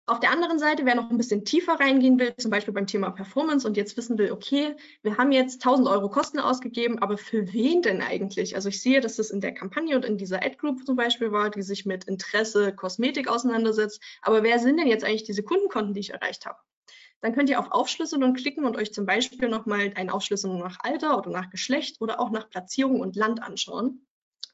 Auf 0.08 0.20
der 0.20 0.30
anderen 0.30 0.58
Seite, 0.58 0.86
wer 0.86 0.94
noch 0.94 1.10
ein 1.10 1.18
bisschen 1.18 1.44
tiefer 1.44 1.78
reingehen 1.78 2.18
will, 2.18 2.34
zum 2.38 2.50
Beispiel 2.50 2.72
beim 2.72 2.86
Thema 2.86 3.10
Performance 3.10 3.68
und 3.68 3.76
jetzt 3.76 3.94
wissen 3.98 4.16
will, 4.16 4.32
okay, 4.32 4.74
wir 5.02 5.18
haben 5.18 5.32
jetzt 5.32 5.62
1000 5.62 5.86
Euro 5.86 6.08
Kosten 6.08 6.38
ausgegeben, 6.38 6.98
aber 7.00 7.18
für 7.18 7.52
wen 7.52 7.82
denn 7.82 8.00
eigentlich? 8.00 8.54
Also 8.54 8.70
ich 8.70 8.80
sehe, 8.80 9.02
dass 9.02 9.16
das 9.16 9.28
in 9.28 9.42
der 9.42 9.52
Kampagne 9.52 9.94
und 9.96 10.06
in 10.06 10.16
dieser 10.16 10.42
Ad-Group 10.42 10.86
zum 10.86 10.96
Beispiel 10.96 11.30
war, 11.30 11.50
die 11.50 11.60
sich 11.60 11.84
mit 11.84 12.04
Interesse 12.04 12.74
Kosmetik 12.74 13.28
auseinandersetzt. 13.28 14.00
Aber 14.22 14.42
wer 14.42 14.58
sind 14.58 14.78
denn 14.78 14.86
jetzt 14.86 15.04
eigentlich 15.04 15.24
diese 15.24 15.42
Kundenkonten, 15.42 15.92
die 15.92 16.00
ich 16.00 16.14
erreicht 16.14 16.46
habe? 16.46 16.56
Dann 17.20 17.34
könnt 17.34 17.50
ihr 17.50 17.58
auf 17.58 17.72
Aufschlüsselung 17.72 18.34
klicken 18.34 18.64
und 18.64 18.76
euch 18.76 18.92
zum 18.92 19.06
Beispiel 19.06 19.48
nochmal 19.48 19.92
eine 19.96 20.12
Aufschlüsselung 20.12 20.58
nach 20.58 20.78
Alter 20.80 21.18
oder 21.18 21.30
nach 21.30 21.50
Geschlecht 21.50 22.00
oder 22.00 22.20
auch 22.20 22.30
nach 22.30 22.48
Platzierung 22.48 23.00
und 23.00 23.16
Land 23.16 23.42
anschauen 23.42 24.06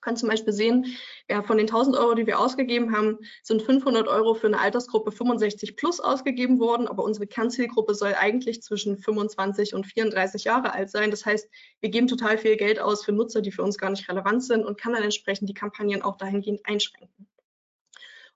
kann 0.05 0.17
zum 0.17 0.29
Beispiel 0.29 0.53
sehen, 0.53 0.87
ja, 1.29 1.43
von 1.43 1.57
den 1.57 1.67
1000 1.67 1.97
Euro, 1.97 2.15
die 2.15 2.27
wir 2.27 2.39
ausgegeben 2.39 2.95
haben, 2.95 3.19
sind 3.43 3.63
500 3.63 4.07
Euro 4.07 4.35
für 4.35 4.47
eine 4.47 4.61
Altersgruppe 4.61 5.11
65 5.11 5.77
plus 5.77 5.99
ausgegeben 5.99 6.61
worden, 6.61 6.87
aber 6.87 7.03
unsere 7.03 7.27
Kernzielgruppe 7.27 7.95
soll 7.95 8.15
eigentlich 8.15 8.63
zwischen 8.63 8.99
25 8.99 9.75
und 9.75 9.87
34 9.87 10.45
Jahre 10.45 10.75
alt 10.75 10.91
sein. 10.91 11.11
Das 11.11 11.27
heißt, 11.27 11.49
wir 11.81 11.91
geben 11.91 12.07
total 12.07 12.39
viel 12.39 12.57
Geld 12.57 12.79
aus 12.79 13.05
für 13.05 13.13
Nutzer, 13.13 13.41
die 13.41 13.51
für 13.51 13.63
uns 13.63 13.79
gar 13.79 13.91
nicht 13.91 14.09
relevant 14.09 14.45
sind 14.45 14.65
und 14.65 14.79
kann 14.79 14.93
dann 14.93 15.03
entsprechend 15.03 15.49
die 15.49 15.55
Kampagnen 15.55 16.03
auch 16.03 16.17
dahingehend 16.17 16.61
einschränken. 16.65 17.27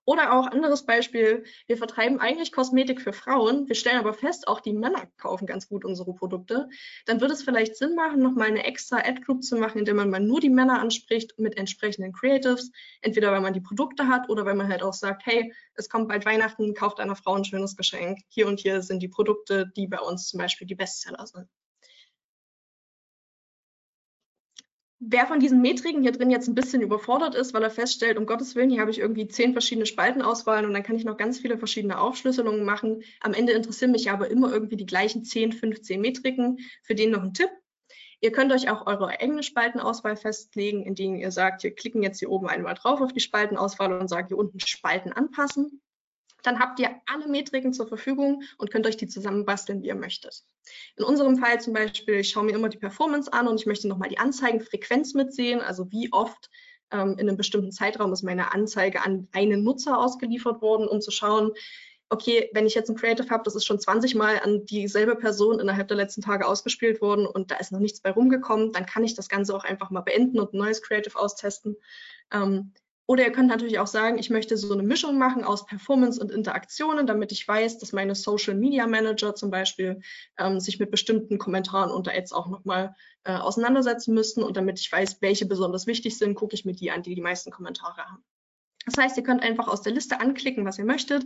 Oder 0.08 0.32
auch 0.32 0.46
anderes 0.46 0.86
Beispiel, 0.86 1.44
wir 1.66 1.76
vertreiben 1.76 2.18
eigentlich 2.18 2.50
Kosmetik 2.50 3.02
für 3.02 3.12
Frauen, 3.12 3.68
wir 3.68 3.74
stellen 3.74 3.98
aber 3.98 4.14
fest, 4.14 4.48
auch 4.48 4.60
die 4.60 4.72
Männer 4.72 5.02
kaufen 5.18 5.44
ganz 5.44 5.68
gut 5.68 5.84
unsere 5.84 6.14
Produkte. 6.14 6.70
Dann 7.04 7.20
würde 7.20 7.34
es 7.34 7.42
vielleicht 7.42 7.76
Sinn 7.76 7.94
machen, 7.94 8.22
nochmal 8.22 8.48
eine 8.48 8.64
extra 8.64 8.96
Ad-Group 8.96 9.42
zu 9.42 9.56
machen, 9.56 9.80
in 9.80 9.84
der 9.84 9.92
man 9.92 10.08
mal 10.08 10.18
nur 10.18 10.40
die 10.40 10.48
Männer 10.48 10.80
anspricht 10.80 11.38
mit 11.38 11.58
entsprechenden 11.58 12.14
Creatives. 12.14 12.70
Entweder 13.02 13.32
weil 13.32 13.42
man 13.42 13.52
die 13.52 13.60
Produkte 13.60 14.08
hat 14.08 14.30
oder 14.30 14.46
weil 14.46 14.54
man 14.54 14.70
halt 14.70 14.82
auch 14.82 14.94
sagt, 14.94 15.26
hey, 15.26 15.52
es 15.74 15.90
kommt 15.90 16.08
bald 16.08 16.24
Weihnachten, 16.24 16.72
kauft 16.72 17.00
einer 17.00 17.14
Frau 17.14 17.34
ein 17.34 17.44
schönes 17.44 17.76
Geschenk. 17.76 18.20
Hier 18.28 18.46
und 18.46 18.60
hier 18.60 18.80
sind 18.80 19.02
die 19.02 19.08
Produkte, 19.08 19.70
die 19.76 19.88
bei 19.88 20.00
uns 20.00 20.28
zum 20.28 20.38
Beispiel 20.38 20.66
die 20.66 20.74
Bestseller 20.74 21.26
sind. 21.26 21.50
Wer 25.00 25.28
von 25.28 25.38
diesen 25.38 25.60
Metriken 25.60 26.02
hier 26.02 26.10
drin 26.10 26.30
jetzt 26.30 26.48
ein 26.48 26.56
bisschen 26.56 26.82
überfordert 26.82 27.36
ist, 27.36 27.54
weil 27.54 27.62
er 27.62 27.70
feststellt, 27.70 28.18
um 28.18 28.26
Gottes 28.26 28.56
Willen, 28.56 28.70
hier 28.70 28.80
habe 28.80 28.90
ich 28.90 28.98
irgendwie 28.98 29.28
zehn 29.28 29.52
verschiedene 29.52 29.86
Spaltenauswahlen 29.86 30.66
und 30.66 30.72
dann 30.72 30.82
kann 30.82 30.96
ich 30.96 31.04
noch 31.04 31.16
ganz 31.16 31.38
viele 31.38 31.56
verschiedene 31.56 32.00
Aufschlüsselungen 32.00 32.64
machen. 32.64 33.04
Am 33.20 33.32
Ende 33.32 33.52
interessieren 33.52 33.92
mich 33.92 34.10
aber 34.10 34.28
immer 34.28 34.52
irgendwie 34.52 34.76
die 34.76 34.86
gleichen 34.86 35.22
10, 35.22 35.52
15 35.52 36.00
Metriken. 36.00 36.58
Für 36.82 36.96
den 36.96 37.12
noch 37.12 37.22
ein 37.22 37.32
Tipp. 37.32 37.50
Ihr 38.20 38.32
könnt 38.32 38.52
euch 38.52 38.68
auch 38.68 38.88
eure 38.88 39.06
eigene 39.06 39.44
Spaltenauswahl 39.44 40.16
festlegen, 40.16 40.84
indem 40.84 41.14
ihr 41.14 41.30
sagt, 41.30 41.62
wir 41.62 41.72
klicken 41.72 42.02
jetzt 42.02 42.18
hier 42.18 42.30
oben 42.30 42.48
einmal 42.48 42.74
drauf 42.74 43.00
auf 43.00 43.12
die 43.12 43.20
Spaltenauswahl 43.20 43.92
und 43.92 44.08
sagen 44.08 44.26
hier 44.26 44.38
unten 44.38 44.58
Spalten 44.58 45.12
anpassen 45.12 45.80
dann 46.42 46.60
habt 46.60 46.78
ihr 46.80 46.90
alle 47.06 47.28
Metriken 47.28 47.72
zur 47.72 47.88
Verfügung 47.88 48.42
und 48.58 48.70
könnt 48.70 48.86
euch 48.86 48.96
die 48.96 49.08
zusammenbasteln, 49.08 49.82
wie 49.82 49.88
ihr 49.88 49.94
möchtet. 49.94 50.44
In 50.96 51.04
unserem 51.04 51.36
Fall 51.36 51.60
zum 51.60 51.72
Beispiel, 51.72 52.16
ich 52.16 52.30
schaue 52.30 52.44
mir 52.44 52.54
immer 52.54 52.68
die 52.68 52.78
Performance 52.78 53.32
an 53.32 53.48
und 53.48 53.60
ich 53.60 53.66
möchte 53.66 53.88
nochmal 53.88 54.08
die 54.08 54.18
Anzeigenfrequenz 54.18 55.14
mitsehen, 55.14 55.60
also 55.60 55.90
wie 55.90 56.12
oft 56.12 56.50
ähm, 56.90 57.16
in 57.18 57.28
einem 57.28 57.36
bestimmten 57.36 57.72
Zeitraum 57.72 58.12
ist 58.12 58.22
meine 58.22 58.52
Anzeige 58.52 59.04
an 59.04 59.28
einen 59.32 59.64
Nutzer 59.64 59.98
ausgeliefert 59.98 60.62
worden, 60.62 60.88
um 60.88 61.00
zu 61.00 61.10
schauen, 61.10 61.52
okay, 62.10 62.48
wenn 62.54 62.66
ich 62.66 62.74
jetzt 62.74 62.88
ein 62.88 62.96
Creative 62.96 63.28
habe, 63.28 63.42
das 63.44 63.54
ist 63.54 63.66
schon 63.66 63.78
20 63.78 64.14
Mal 64.14 64.40
an 64.40 64.64
dieselbe 64.64 65.16
Person 65.16 65.60
innerhalb 65.60 65.88
der 65.88 65.96
letzten 65.96 66.22
Tage 66.22 66.46
ausgespielt 66.46 67.02
worden 67.02 67.26
und 67.26 67.50
da 67.50 67.56
ist 67.56 67.72
noch 67.72 67.80
nichts 67.80 68.00
bei 68.00 68.10
rumgekommen, 68.10 68.72
dann 68.72 68.86
kann 68.86 69.04
ich 69.04 69.14
das 69.14 69.28
Ganze 69.28 69.54
auch 69.54 69.64
einfach 69.64 69.90
mal 69.90 70.00
beenden 70.00 70.40
und 70.40 70.54
ein 70.54 70.58
neues 70.58 70.80
Creative 70.80 71.18
austesten. 71.18 71.76
Ähm, 72.32 72.72
oder 73.08 73.24
ihr 73.24 73.32
könnt 73.32 73.48
natürlich 73.48 73.78
auch 73.78 73.86
sagen, 73.86 74.18
ich 74.18 74.28
möchte 74.28 74.58
so 74.58 74.70
eine 74.70 74.82
Mischung 74.82 75.16
machen 75.16 75.42
aus 75.42 75.64
Performance 75.64 76.20
und 76.20 76.30
Interaktionen, 76.30 77.06
damit 77.06 77.32
ich 77.32 77.48
weiß, 77.48 77.78
dass 77.78 77.94
meine 77.94 78.14
Social 78.14 78.54
Media 78.54 78.86
Manager 78.86 79.34
zum 79.34 79.50
Beispiel 79.50 80.02
ähm, 80.36 80.60
sich 80.60 80.78
mit 80.78 80.90
bestimmten 80.90 81.38
Kommentaren 81.38 81.90
unter 81.90 82.12
Ads 82.12 82.34
auch 82.34 82.48
nochmal 82.48 82.94
äh, 83.24 83.32
auseinandersetzen 83.32 84.12
müssen. 84.12 84.42
Und 84.42 84.58
damit 84.58 84.78
ich 84.78 84.92
weiß, 84.92 85.22
welche 85.22 85.46
besonders 85.46 85.86
wichtig 85.86 86.18
sind, 86.18 86.34
gucke 86.34 86.54
ich 86.54 86.66
mir 86.66 86.74
die 86.74 86.90
an, 86.90 87.02
die 87.02 87.14
die 87.14 87.22
meisten 87.22 87.50
Kommentare 87.50 88.04
haben. 88.04 88.22
Das 88.84 89.02
heißt, 89.02 89.16
ihr 89.16 89.22
könnt 89.22 89.42
einfach 89.42 89.68
aus 89.68 89.80
der 89.80 89.94
Liste 89.94 90.20
anklicken, 90.20 90.66
was 90.66 90.78
ihr 90.78 90.84
möchtet. 90.84 91.24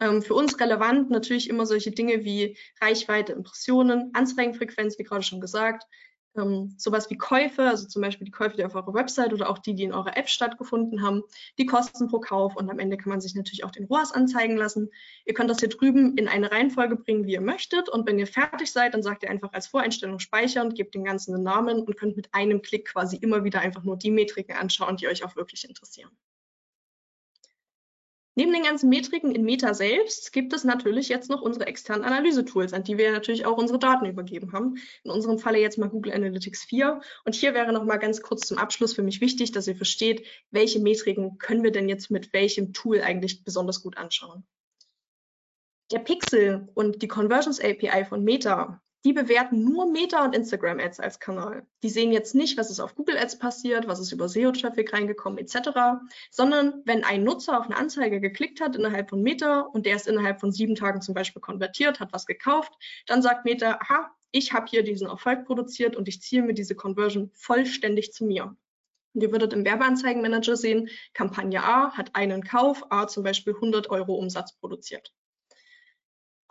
Ähm, 0.00 0.22
für 0.22 0.32
uns 0.32 0.58
relevant 0.58 1.10
natürlich 1.10 1.50
immer 1.50 1.66
solche 1.66 1.90
Dinge 1.90 2.24
wie 2.24 2.56
Reichweite, 2.80 3.32
Impressionen, 3.32 4.10
Anzeigenfrequenz, 4.14 4.98
wie 4.98 5.04
gerade 5.04 5.22
schon 5.22 5.42
gesagt, 5.42 5.84
ähm, 6.36 6.74
sowas 6.76 7.10
wie 7.10 7.16
Käufe, 7.16 7.62
also 7.62 7.86
zum 7.88 8.02
Beispiel 8.02 8.24
die 8.24 8.30
Käufe, 8.30 8.56
die 8.56 8.64
auf 8.64 8.74
eurer 8.74 8.94
Website 8.94 9.32
oder 9.32 9.50
auch 9.50 9.58
die, 9.58 9.74
die 9.74 9.84
in 9.84 9.92
eurer 9.92 10.16
App 10.16 10.28
stattgefunden 10.28 11.02
haben, 11.02 11.22
die 11.58 11.66
Kosten 11.66 12.08
pro 12.08 12.20
Kauf 12.20 12.56
und 12.56 12.70
am 12.70 12.78
Ende 12.78 12.96
kann 12.96 13.10
man 13.10 13.20
sich 13.20 13.34
natürlich 13.34 13.64
auch 13.64 13.70
den 13.70 13.86
ROAS 13.86 14.12
anzeigen 14.12 14.56
lassen. 14.56 14.90
Ihr 15.24 15.34
könnt 15.34 15.50
das 15.50 15.60
hier 15.60 15.68
drüben 15.68 16.16
in 16.16 16.28
eine 16.28 16.50
Reihenfolge 16.50 16.96
bringen, 16.96 17.26
wie 17.26 17.32
ihr 17.32 17.40
möchtet 17.40 17.88
und 17.88 18.06
wenn 18.06 18.18
ihr 18.18 18.26
fertig 18.26 18.70
seid, 18.70 18.94
dann 18.94 19.02
sagt 19.02 19.22
ihr 19.22 19.30
einfach 19.30 19.52
als 19.52 19.66
Voreinstellung 19.66 20.18
speichern, 20.18 20.74
gebt 20.74 20.94
dem 20.94 21.04
Ganzen 21.04 21.34
einen 21.34 21.44
Namen 21.44 21.82
und 21.82 21.96
könnt 21.96 22.16
mit 22.16 22.32
einem 22.34 22.62
Klick 22.62 22.88
quasi 22.88 23.16
immer 23.16 23.44
wieder 23.44 23.60
einfach 23.60 23.82
nur 23.82 23.96
die 23.96 24.10
Metriken 24.10 24.56
anschauen, 24.56 24.96
die 24.96 25.08
euch 25.08 25.24
auch 25.24 25.36
wirklich 25.36 25.68
interessieren. 25.68 26.10
Neben 28.40 28.54
den 28.54 28.62
ganzen 28.62 28.88
Metriken 28.88 29.32
in 29.32 29.44
Meta 29.44 29.74
selbst 29.74 30.32
gibt 30.32 30.54
es 30.54 30.64
natürlich 30.64 31.10
jetzt 31.10 31.28
noch 31.28 31.42
unsere 31.42 31.66
externen 31.66 32.06
Analyse-Tools, 32.06 32.72
an 32.72 32.84
die 32.84 32.96
wir 32.96 33.12
natürlich 33.12 33.44
auch 33.44 33.58
unsere 33.58 33.78
Daten 33.78 34.06
übergeben 34.06 34.54
haben. 34.54 34.76
In 35.04 35.10
unserem 35.10 35.38
Falle 35.38 35.58
jetzt 35.58 35.76
mal 35.76 35.90
Google 35.90 36.14
Analytics 36.14 36.64
4. 36.64 37.02
Und 37.26 37.34
hier 37.34 37.52
wäre 37.52 37.70
noch 37.74 37.84
mal 37.84 37.98
ganz 37.98 38.22
kurz 38.22 38.46
zum 38.46 38.56
Abschluss 38.56 38.94
für 38.94 39.02
mich 39.02 39.20
wichtig, 39.20 39.52
dass 39.52 39.68
ihr 39.68 39.76
versteht, 39.76 40.26
welche 40.50 40.80
Metriken 40.80 41.36
können 41.36 41.62
wir 41.62 41.70
denn 41.70 41.86
jetzt 41.86 42.10
mit 42.10 42.32
welchem 42.32 42.72
Tool 42.72 43.02
eigentlich 43.02 43.44
besonders 43.44 43.82
gut 43.82 43.98
anschauen. 43.98 44.46
Der 45.92 45.98
Pixel 45.98 46.66
und 46.72 47.02
die 47.02 47.08
Conversions 47.08 47.60
API 47.60 48.06
von 48.06 48.24
Meta 48.24 48.80
die 49.04 49.12
bewerten 49.12 49.64
nur 49.64 49.90
Meta 49.90 50.24
und 50.24 50.34
Instagram 50.34 50.78
Ads 50.78 51.00
als 51.00 51.20
Kanal. 51.20 51.66
Die 51.82 51.88
sehen 51.88 52.12
jetzt 52.12 52.34
nicht, 52.34 52.58
was 52.58 52.70
ist 52.70 52.80
auf 52.80 52.94
Google 52.94 53.16
Ads 53.16 53.38
passiert, 53.38 53.88
was 53.88 54.00
ist 54.00 54.12
über 54.12 54.28
SEO-Traffic 54.28 54.92
reingekommen 54.92 55.38
etc., 55.38 55.70
sondern 56.30 56.82
wenn 56.84 57.04
ein 57.04 57.24
Nutzer 57.24 57.58
auf 57.58 57.66
eine 57.66 57.76
Anzeige 57.76 58.20
geklickt 58.20 58.60
hat 58.60 58.76
innerhalb 58.76 59.08
von 59.08 59.22
Meta 59.22 59.60
und 59.60 59.86
der 59.86 59.96
ist 59.96 60.06
innerhalb 60.06 60.40
von 60.40 60.52
sieben 60.52 60.74
Tagen 60.74 61.00
zum 61.00 61.14
Beispiel 61.14 61.40
konvertiert, 61.40 62.00
hat 62.00 62.12
was 62.12 62.26
gekauft, 62.26 62.72
dann 63.06 63.22
sagt 63.22 63.44
Meta, 63.44 63.78
aha, 63.80 64.10
ich 64.32 64.52
habe 64.52 64.66
hier 64.68 64.82
diesen 64.82 65.08
Erfolg 65.08 65.46
produziert 65.46 65.96
und 65.96 66.06
ich 66.06 66.20
ziehe 66.20 66.42
mir 66.42 66.54
diese 66.54 66.74
Conversion 66.74 67.30
vollständig 67.32 68.12
zu 68.12 68.24
mir. 68.24 68.54
Und 69.12 69.22
ihr 69.22 69.32
würdet 69.32 69.52
im 69.52 69.64
Werbeanzeigenmanager 69.64 70.56
sehen, 70.56 70.88
Kampagne 71.14 71.62
A 71.64 71.96
hat 71.96 72.14
einen 72.14 72.44
Kauf, 72.44 72.84
A 72.90 73.08
zum 73.08 73.24
Beispiel 73.24 73.54
100 73.54 73.90
Euro 73.90 74.14
Umsatz 74.14 74.52
produziert. 74.52 75.12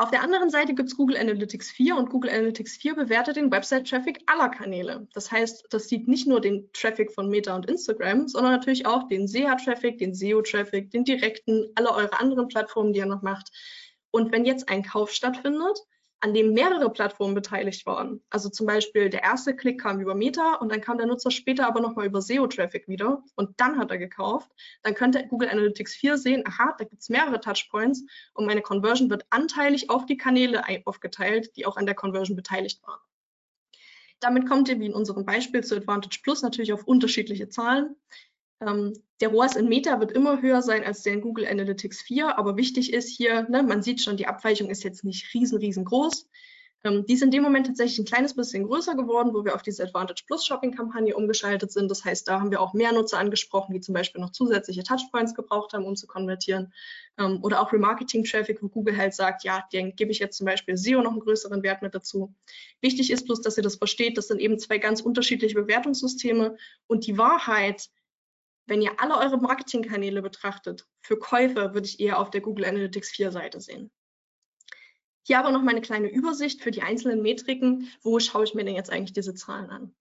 Auf 0.02 0.12
der 0.12 0.24
anderen 0.24 0.50
Seite 0.50 0.74
gibt 0.74 0.88
es 0.88 0.96
Google 0.96 1.18
Analytics 1.18 1.72
4 1.72 1.98
und 1.98 2.10
Google 2.10 2.30
Analytics 2.30 2.78
4 2.78 2.96
bewertet 2.96 3.36
den 3.36 3.52
Website-Traffic 3.52 4.22
aller 4.28 4.48
Kanäle. 4.48 5.10
Das 5.14 5.30
heißt, 5.30 5.66
das 5.72 5.90
sieht 5.90 6.08
nicht 6.08 6.26
nur 6.26 6.40
den 6.40 6.72
Traffic 6.72 7.12
von 7.12 7.28
Meta 7.28 7.54
und 7.54 7.66
Instagram, 7.66 8.30
sondern 8.30 8.54
natürlich 8.54 8.86
auch 8.86 9.10
den 9.10 9.28
SEA-Traffic, 9.28 9.98
den 9.98 10.14
SEO-Traffic, 10.14 10.90
den 10.92 11.04
direkten, 11.04 11.68
alle 11.76 11.92
eure 11.92 12.18
anderen 12.18 12.48
Plattformen, 12.48 12.94
die 12.94 13.00
ihr 13.00 13.08
noch 13.08 13.24
macht. 13.24 13.52
Und 14.12 14.32
wenn 14.32 14.46
jetzt 14.46 14.70
ein 14.70 14.84
Kauf 14.84 15.12
stattfindet, 15.12 15.78
an 16.22 16.34
dem 16.34 16.54
mehrere 16.54 16.90
Plattformen 16.90 17.34
beteiligt 17.34 17.86
waren. 17.86 18.22
Also 18.30 18.50
zum 18.50 18.68
Beispiel 18.68 19.10
der 19.10 19.24
erste 19.24 19.56
Klick 19.56 19.80
kam 19.82 20.02
über 20.02 20.16
Meta 20.16 20.56
und 20.56 20.72
dann 20.72 20.82
kam 20.82 20.98
der 20.98 21.08
Nutzer 21.08 21.32
später 21.32 21.66
aber 21.66 21.80
nochmal 21.80 22.06
über 22.06 22.22
SEO-Traffic 22.22 22.88
wieder 22.88 23.24
und 23.36 23.60
dann 23.60 23.78
hat 23.78 23.92
er 23.92 23.98
gekauft. 23.98 24.52
Dann 24.84 24.96
könnte 24.96 25.26
Google 25.28 25.50
Analytics 25.50 25.96
4 25.96 26.18
sehen, 26.18 26.44
aha, 26.46 26.76
da 26.78 26.84
gibt 26.84 27.02
es 27.02 27.10
mehrere 27.10 27.40
Touchpoints 27.40 28.04
und 28.34 28.46
meine 28.46 28.62
Conversion 28.62 29.10
wird 29.10 29.26
anteilig 29.30 29.90
auf 29.90 30.06
die 30.06 30.18
Kanäle 30.18 30.64
aufgeteilt, 30.86 31.56
die 31.56 31.66
auch 31.66 31.78
an 31.78 31.86
der 31.86 31.96
Conversion 31.96 32.36
beteiligt 32.36 32.82
waren. 32.86 33.00
Damit 34.20 34.50
kommt 34.50 34.68
ihr, 34.68 34.80
wie 34.82 34.88
in 34.88 34.94
unserem 34.94 35.26
Beispiel 35.26 35.64
zu 35.64 35.78
Advantage 35.78 36.20
Plus, 36.22 36.42
natürlich 36.42 36.74
auf 36.74 36.84
unterschiedliche 36.84 37.48
Zahlen. 37.48 37.96
Ähm, 38.62 38.94
der 39.22 39.30
ROAS 39.30 39.56
in 39.56 39.70
Meta 39.70 40.00
wird 40.00 40.12
immer 40.12 40.42
höher 40.42 40.62
sein 40.62 40.84
als 40.84 41.04
der 41.04 41.14
in 41.14 41.22
Google 41.22 41.48
Analytics 41.48 42.02
4, 42.02 42.38
aber 42.38 42.58
wichtig 42.58 42.94
ist 42.94 43.10
hier, 43.10 43.48
ne, 43.50 43.64
man 43.64 43.82
sieht 43.82 44.02
schon, 44.02 44.18
die 44.18 44.28
Abweichung 44.28 44.70
ist 44.70 44.84
jetzt 44.84 45.04
nicht 45.04 45.34
riesen, 45.34 45.58
riesengroß. 45.60 46.28
Ähm, 46.84 47.06
die 47.06 47.14
ist 47.14 47.24
in 47.24 47.32
dem 47.32 47.44
Moment 47.44 47.68
tatsächlich 47.68 48.00
ein 48.00 48.06
kleines 48.06 48.34
bisschen 48.34 48.64
größer 48.64 48.96
geworden, 48.96 49.34
wo 49.34 49.44
wir 49.44 49.54
auf 49.54 49.62
diese 49.62 49.84
Advantage 49.84 50.24
Plus 50.26 50.46
Shopping 50.46 50.74
Kampagne 50.74 51.14
umgeschaltet 51.16 51.72
sind. 51.72 51.92
Das 51.92 52.06
heißt, 52.06 52.28
da 52.28 52.40
haben 52.40 52.52
wir 52.52 52.62
auch 52.62 52.74
mehr 52.74 52.94
Nutzer 52.94 53.18
angesprochen, 53.18 53.74
die 53.74 53.82
zum 53.82 53.94
Beispiel 53.94 54.22
noch 54.22 54.32
zusätzliche 54.32 54.84
Touchpoints 54.84 55.36
gebraucht 55.36 55.74
haben, 55.74 55.84
um 55.84 55.98
zu 55.98 56.08
konvertieren. 56.08 56.74
Ähm, 57.18 57.40
oder 57.44 57.62
auch 57.62 57.74
Remarketing 57.74 58.24
Traffic, 58.24 58.64
wo 58.64 58.70
Google 58.70 58.96
halt 58.96 59.14
sagt, 59.14 59.44
ja, 59.44 59.66
den 59.74 59.96
gebe 59.96 60.12
ich 60.12 60.20
jetzt 60.20 60.38
zum 60.38 60.46
Beispiel 60.46 60.78
SEO 60.78 61.02
noch 61.02 61.12
einen 61.12 61.20
größeren 61.20 61.64
Wert 61.64 61.82
mit 61.82 61.94
dazu. 61.94 62.34
Wichtig 62.80 63.12
ist 63.12 63.26
bloß, 63.26 63.42
dass 63.42 63.58
ihr 63.58 63.64
das 63.64 63.76
versteht. 63.76 64.18
Das 64.18 64.28
sind 64.28 64.40
eben 64.40 64.58
zwei 64.58 64.78
ganz 64.78 65.02
unterschiedliche 65.02 65.56
Bewertungssysteme 65.56 66.56
und 66.88 67.08
die 67.08 67.18
Wahrheit, 67.18 67.90
wenn 68.70 68.82
ihr 68.82 69.00
alle 69.00 69.18
eure 69.18 69.38
Marketingkanäle 69.38 70.22
betrachtet, 70.22 70.88
für 71.02 71.18
Käufer 71.18 71.74
würde 71.74 71.88
ich 71.88 72.00
eher 72.00 72.20
auf 72.20 72.30
der 72.30 72.42
Google 72.42 72.66
Analytics 72.66 73.10
4 73.12 73.32
Seite 73.32 73.60
sehen. 73.60 73.92
Hier 75.24 75.40
aber 75.40 75.52
noch 75.52 75.62
meine 75.62 75.82
kleine 75.82 76.10
Übersicht 76.10 76.62
für 76.62 76.72
die 76.72 76.82
einzelnen 76.82 77.22
Metriken. 77.22 77.92
Wo 78.02 78.20
schaue 78.20 78.46
ich 78.46 78.54
mir 78.54 78.64
denn 78.64 78.76
jetzt 78.76 78.92
eigentlich 78.92 79.14
diese 79.14 79.36
Zahlen 79.36 79.70
an? 79.70 79.96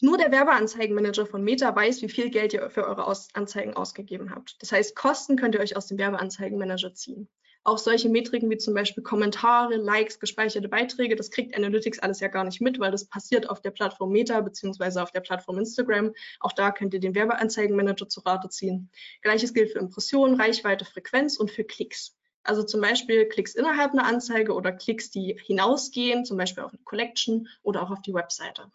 Nur 0.00 0.18
der 0.18 0.30
Werbeanzeigenmanager 0.30 1.26
von 1.26 1.42
Meta 1.42 1.74
weiß, 1.74 2.02
wie 2.02 2.08
viel 2.08 2.30
Geld 2.30 2.52
ihr 2.52 2.68
für 2.70 2.86
eure 2.86 3.06
Anzeigen 3.32 3.74
ausgegeben 3.74 4.30
habt. 4.30 4.60
Das 4.60 4.70
heißt, 4.70 4.94
Kosten 4.94 5.36
könnt 5.36 5.54
ihr 5.54 5.60
euch 5.60 5.76
aus 5.76 5.86
dem 5.86 5.98
Werbeanzeigenmanager 5.98 6.92
ziehen. 6.94 7.28
Auch 7.66 7.78
solche 7.78 8.08
Metriken 8.08 8.48
wie 8.48 8.58
zum 8.58 8.74
Beispiel 8.74 9.02
Kommentare, 9.02 9.74
Likes, 9.74 10.20
gespeicherte 10.20 10.68
Beiträge, 10.68 11.16
das 11.16 11.32
kriegt 11.32 11.52
Analytics 11.56 11.98
alles 11.98 12.20
ja 12.20 12.28
gar 12.28 12.44
nicht 12.44 12.60
mit, 12.60 12.78
weil 12.78 12.92
das 12.92 13.06
passiert 13.06 13.50
auf 13.50 13.60
der 13.60 13.72
Plattform 13.72 14.12
Meta 14.12 14.40
beziehungsweise 14.40 15.02
auf 15.02 15.10
der 15.10 15.18
Plattform 15.18 15.58
Instagram. 15.58 16.14
Auch 16.38 16.52
da 16.52 16.70
könnt 16.70 16.94
ihr 16.94 17.00
den 17.00 17.16
Werbeanzeigenmanager 17.16 18.08
zu 18.08 18.20
Rate 18.20 18.50
ziehen. 18.50 18.88
Gleiches 19.20 19.52
gilt 19.52 19.72
für 19.72 19.80
Impressionen, 19.80 20.40
Reichweite, 20.40 20.84
Frequenz 20.84 21.38
und 21.38 21.50
für 21.50 21.64
Klicks. 21.64 22.14
Also 22.44 22.62
zum 22.62 22.80
Beispiel 22.80 23.26
Klicks 23.26 23.56
innerhalb 23.56 23.90
einer 23.90 24.06
Anzeige 24.06 24.54
oder 24.54 24.70
Klicks, 24.70 25.10
die 25.10 25.36
hinausgehen, 25.44 26.24
zum 26.24 26.36
Beispiel 26.36 26.62
auf 26.62 26.72
eine 26.72 26.84
Collection 26.84 27.48
oder 27.64 27.82
auch 27.82 27.90
auf 27.90 28.00
die 28.00 28.14
Webseite. 28.14 28.70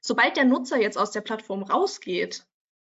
Sobald 0.00 0.36
der 0.36 0.44
Nutzer 0.44 0.80
jetzt 0.80 0.98
aus 0.98 1.12
der 1.12 1.20
Plattform 1.20 1.62
rausgeht 1.62 2.46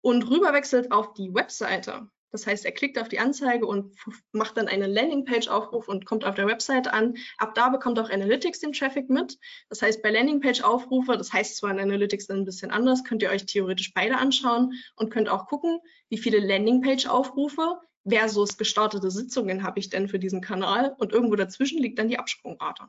und 0.02 0.28
rüberwechselt 0.28 0.92
auf 0.92 1.14
die 1.14 1.32
Webseite, 1.32 2.10
das 2.32 2.46
heißt, 2.46 2.64
er 2.64 2.72
klickt 2.72 2.98
auf 2.98 3.08
die 3.08 3.18
Anzeige 3.18 3.66
und 3.66 3.94
macht 4.32 4.56
dann 4.56 4.66
einen 4.66 4.90
Landingpage-Aufruf 4.90 5.86
und 5.86 6.06
kommt 6.06 6.24
auf 6.24 6.34
der 6.34 6.46
Website 6.46 6.88
an. 6.88 7.14
Ab 7.38 7.54
da 7.54 7.68
bekommt 7.68 7.98
auch 7.98 8.10
Analytics 8.10 8.60
den 8.60 8.72
Traffic 8.72 9.10
mit. 9.10 9.38
Das 9.68 9.82
heißt, 9.82 10.02
bei 10.02 10.10
Landingpage-Aufrufe, 10.10 11.16
das 11.16 11.32
heißt 11.32 11.56
zwar 11.56 11.70
in 11.70 11.78
Analytics 11.78 12.26
dann 12.26 12.38
ein 12.38 12.44
bisschen 12.44 12.70
anders, 12.70 13.04
könnt 13.04 13.22
ihr 13.22 13.30
euch 13.30 13.46
theoretisch 13.46 13.92
beide 13.94 14.16
anschauen 14.16 14.72
und 14.96 15.10
könnt 15.10 15.28
auch 15.28 15.46
gucken, 15.46 15.78
wie 16.08 16.18
viele 16.18 16.38
Landingpage-Aufrufe 16.38 17.78
versus 18.08 18.56
gestartete 18.56 19.10
Sitzungen 19.10 19.62
habe 19.62 19.78
ich 19.78 19.90
denn 19.90 20.08
für 20.08 20.18
diesen 20.18 20.40
Kanal 20.40 20.96
und 20.98 21.12
irgendwo 21.12 21.36
dazwischen 21.36 21.80
liegt 21.80 21.98
dann 21.98 22.08
die 22.08 22.18
Absprungrate. 22.18 22.88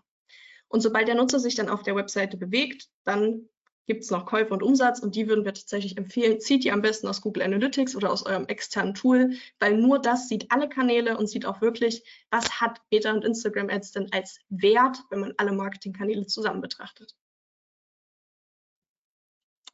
Und 0.69 0.81
sobald 0.81 1.07
der 1.07 1.15
Nutzer 1.15 1.39
sich 1.39 1.53
dann 1.53 1.69
auf 1.69 1.83
der 1.83 1.95
Webseite 1.95 2.37
bewegt, 2.37 2.87
dann 3.03 3.47
gibt 3.85 4.03
es 4.03 4.11
noch 4.11 4.25
Käufe 4.25 4.53
und 4.53 4.63
Umsatz 4.63 4.99
und 4.99 5.15
die 5.15 5.27
würden 5.27 5.45
wir 5.45 5.53
tatsächlich 5.53 5.97
empfehlen. 5.97 6.39
Zieht 6.39 6.63
die 6.63 6.71
am 6.71 6.81
besten 6.81 7.07
aus 7.07 7.21
Google 7.21 7.43
Analytics 7.43 7.95
oder 7.95 8.11
aus 8.11 8.25
eurem 8.25 8.45
externen 8.45 8.93
Tool, 8.93 9.33
weil 9.59 9.77
nur 9.77 9.99
das 9.99 10.27
sieht 10.27 10.51
alle 10.51 10.69
Kanäle 10.69 11.17
und 11.17 11.27
sieht 11.27 11.45
auch 11.45 11.61
wirklich, 11.61 12.03
was 12.29 12.61
hat 12.61 12.81
Beta 12.89 13.11
und 13.11 13.25
Instagram 13.25 13.69
Ads 13.69 13.91
denn 13.91 14.11
als 14.11 14.39
Wert, 14.49 14.99
wenn 15.09 15.19
man 15.19 15.33
alle 15.37 15.51
Marketingkanäle 15.51 16.25
zusammen 16.25 16.61
betrachtet. 16.61 17.15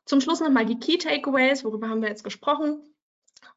Zum 0.05 0.21
Schluss 0.21 0.39
nochmal 0.39 0.65
die 0.65 0.79
Key 0.79 0.97
Takeaways, 0.97 1.63
worüber 1.63 1.87
haben 1.87 2.01
wir 2.01 2.09
jetzt 2.09 2.23
gesprochen 2.23 2.81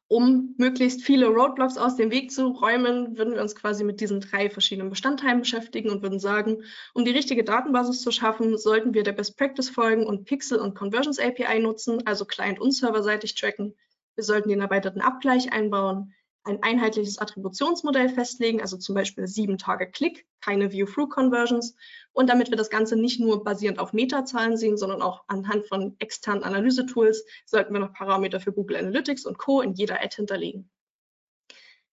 um 0.07 0.53
möglichst 0.57 1.01
viele 1.01 1.27
Roadblocks 1.27 1.77
aus 1.77 1.95
dem 1.95 2.11
Weg 2.11 2.31
zu 2.31 2.47
räumen, 2.47 3.17
würden 3.17 3.33
wir 3.33 3.41
uns 3.41 3.55
quasi 3.55 3.83
mit 3.83 3.99
diesen 3.99 4.21
drei 4.21 4.49
verschiedenen 4.49 4.89
Bestandteilen 4.89 5.39
beschäftigen 5.39 5.89
und 5.89 6.03
würden 6.03 6.19
sagen, 6.19 6.63
um 6.93 7.03
die 7.03 7.11
richtige 7.11 7.43
Datenbasis 7.43 8.01
zu 8.01 8.11
schaffen, 8.11 8.57
sollten 8.57 8.93
wir 8.93 9.03
der 9.03 9.13
Best 9.13 9.37
Practice 9.37 9.69
folgen 9.69 10.05
und 10.05 10.25
Pixel 10.25 10.59
und 10.59 10.75
Conversions 10.75 11.19
API 11.19 11.59
nutzen, 11.59 12.05
also 12.05 12.25
Client- 12.25 12.59
und 12.59 12.71
serverseitig 12.71 13.35
tracken. 13.35 13.75
Wir 14.15 14.23
sollten 14.23 14.49
den 14.49 14.61
erweiterten 14.61 15.01
Abgleich 15.01 15.51
einbauen 15.51 16.13
ein 16.45 16.61
einheitliches 16.61 17.17
Attributionsmodell 17.19 18.09
festlegen, 18.09 18.61
also 18.61 18.77
zum 18.77 18.95
Beispiel 18.95 19.27
sieben 19.27 19.57
Tage 19.57 19.89
Klick, 19.89 20.25
keine 20.41 20.71
View-Through-Conversions. 20.71 21.75
Und 22.11 22.29
damit 22.29 22.49
wir 22.49 22.57
das 22.57 22.69
Ganze 22.69 22.95
nicht 22.95 23.19
nur 23.19 23.43
basierend 23.43 23.79
auf 23.79 23.93
Metazahlen 23.93 24.57
sehen, 24.57 24.77
sondern 24.77 25.01
auch 25.01 25.23
anhand 25.27 25.65
von 25.67 25.95
externen 25.99 26.43
Analysetools, 26.43 27.23
sollten 27.45 27.73
wir 27.73 27.79
noch 27.79 27.93
Parameter 27.93 28.39
für 28.39 28.51
Google 28.51 28.77
Analytics 28.77 29.25
und 29.25 29.37
Co. 29.37 29.61
in 29.61 29.73
jeder 29.73 30.01
Ad 30.01 30.15
hinterlegen. 30.15 30.69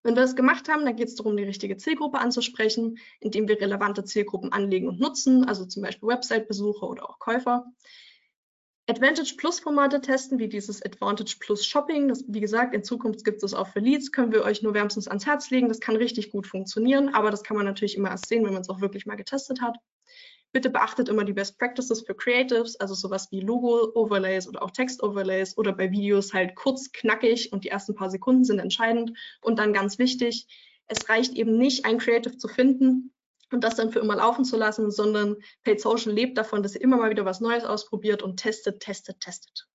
Wenn 0.03 0.15
wir 0.17 0.23
das 0.23 0.35
gemacht 0.35 0.69
haben, 0.69 0.85
dann 0.85 0.97
geht 0.97 1.09
es 1.09 1.15
darum, 1.15 1.37
die 1.37 1.45
richtige 1.45 1.77
Zielgruppe 1.77 2.19
anzusprechen, 2.19 2.99
indem 3.21 3.49
wir 3.49 3.61
relevante 3.61 4.03
Zielgruppen 4.03 4.51
anlegen 4.51 4.89
und 4.89 4.99
nutzen, 4.99 5.45
also 5.45 5.67
zum 5.67 5.83
Beispiel 5.83 6.09
Website-Besucher 6.09 6.89
oder 6.89 7.09
auch 7.09 7.19
Käufer. 7.19 7.67
Advantage 8.91 9.37
Plus 9.37 9.61
Formate 9.61 10.01
testen, 10.01 10.41
wie 10.41 10.49
dieses 10.49 10.85
Advantage 10.85 11.37
Plus 11.39 11.65
Shopping. 11.65 12.09
Das, 12.09 12.25
wie 12.27 12.41
gesagt, 12.41 12.75
in 12.75 12.83
Zukunft 12.83 13.25
gibt 13.25 13.41
es 13.45 13.55
auch 13.55 13.69
für 13.69 13.79
Leads, 13.79 14.11
können 14.11 14.33
wir 14.33 14.43
euch 14.43 14.63
nur 14.63 14.75
wärmstens 14.75 15.07
ans 15.07 15.27
Herz 15.27 15.49
legen. 15.51 15.69
Das 15.69 15.79
kann 15.79 15.95
richtig 15.95 16.33
gut 16.33 16.49
funktionieren, 16.49 17.15
aber 17.15 17.31
das 17.31 17.45
kann 17.45 17.57
man 17.57 17.67
natürlich 17.67 17.97
immer 17.97 18.11
erst 18.11 18.27
sehen, 18.27 18.45
wenn 18.45 18.53
man 18.53 18.63
es 18.63 18.69
auch 18.69 18.81
wirklich 18.81 19.07
mal 19.07 19.15
getestet 19.15 19.63
hat. 19.63 19.77
Bitte 20.51 20.71
beachtet 20.71 21.09
immer 21.09 21.23
die 21.23 21.33
Best 21.33 21.57
Practices 21.57 22.03
für 22.05 22.17
Creatives, 22.17 22.75
also 22.81 22.95
sowas 22.95 23.29
wie 23.31 23.41
Logo-Overlays 23.41 24.49
oder 24.49 24.61
auch 24.61 24.73
Text-Overlays 24.73 25.57
oder 25.57 25.73
bei 25.73 25.93
Videos 25.93 26.35
halt 26.35 26.57
kurz, 26.57 26.91
knackig 26.91 27.53
und 27.53 27.63
die 27.63 27.69
ersten 27.69 27.95
paar 27.95 28.11
Sekunden 28.11 28.43
sind 28.43 28.59
entscheidend. 28.59 29.17
Und 29.41 29.61
dann 29.61 29.73
ganz 29.73 30.01
wichtig, 30.01 30.49
es 30.89 31.09
reicht 31.09 31.35
eben 31.35 31.57
nicht, 31.57 31.85
ein 31.85 31.99
Creative 31.99 32.37
zu 32.37 32.49
finden, 32.49 33.13
und 33.53 33.65
das 33.65 33.77
dann 33.77 33.91
für 33.91 34.01
immer 34.01 34.17
laufen 34.17 34.45
zu 34.45 34.57
lassen, 34.57 34.91
sondern 34.91 35.37
Paid 35.65 35.81
Social 35.81 36.13
lebt 36.13 36.39
davon, 36.39 36.63
dass 36.63 36.75
ihr 36.75 36.83
immer 36.83 36.97
mal 36.97 37.11
wieder 37.11 37.25
was 37.25 37.41
Neues 37.41 37.65
ausprobiert 37.65 38.23
und 38.23 38.39
testet, 38.39 38.81
testet, 38.81 39.21
testet. 39.21 39.69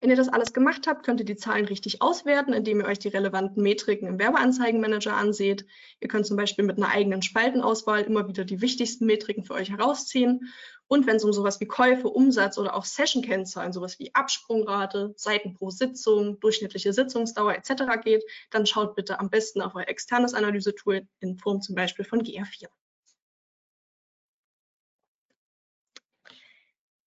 Wenn 0.00 0.10
ihr 0.10 0.16
das 0.16 0.28
alles 0.28 0.52
gemacht 0.52 0.86
habt, 0.86 1.04
könnt 1.04 1.18
ihr 1.18 1.26
die 1.26 1.36
Zahlen 1.36 1.64
richtig 1.64 2.02
auswerten, 2.02 2.52
indem 2.52 2.80
ihr 2.80 2.86
euch 2.86 3.00
die 3.00 3.08
relevanten 3.08 3.64
Metriken 3.64 4.06
im 4.06 4.18
Werbeanzeigenmanager 4.20 5.14
anseht. 5.14 5.66
Ihr 5.98 6.06
könnt 6.06 6.24
zum 6.24 6.36
Beispiel 6.36 6.64
mit 6.64 6.76
einer 6.76 6.90
eigenen 6.90 7.20
Spaltenauswahl 7.20 8.02
immer 8.02 8.28
wieder 8.28 8.44
die 8.44 8.60
wichtigsten 8.60 9.06
Metriken 9.06 9.42
für 9.42 9.54
euch 9.54 9.70
herausziehen. 9.70 10.52
Und 10.88 11.06
wenn 11.06 11.16
es 11.16 11.24
um 11.24 11.32
sowas 11.32 11.60
wie 11.60 11.66
Käufe, 11.66 12.08
Umsatz 12.08 12.58
oder 12.58 12.74
auch 12.74 12.84
Session-Kennzahlen, 12.84 13.72
sowas 13.72 13.98
wie 13.98 14.14
Absprungrate, 14.14 15.12
Seiten 15.16 15.54
pro 15.54 15.70
Sitzung, 15.70 16.40
durchschnittliche 16.40 16.94
Sitzungsdauer 16.94 17.54
etc. 17.54 17.84
geht, 18.02 18.24
dann 18.50 18.66
schaut 18.66 18.96
bitte 18.96 19.20
am 19.20 19.28
besten 19.28 19.60
auf 19.60 19.74
euer 19.74 19.88
externes 19.88 20.32
Analysetool 20.32 21.06
in 21.20 21.36
Form 21.36 21.60
zum 21.60 21.74
Beispiel 21.74 22.06
von 22.06 22.22
GA4. 22.22 22.68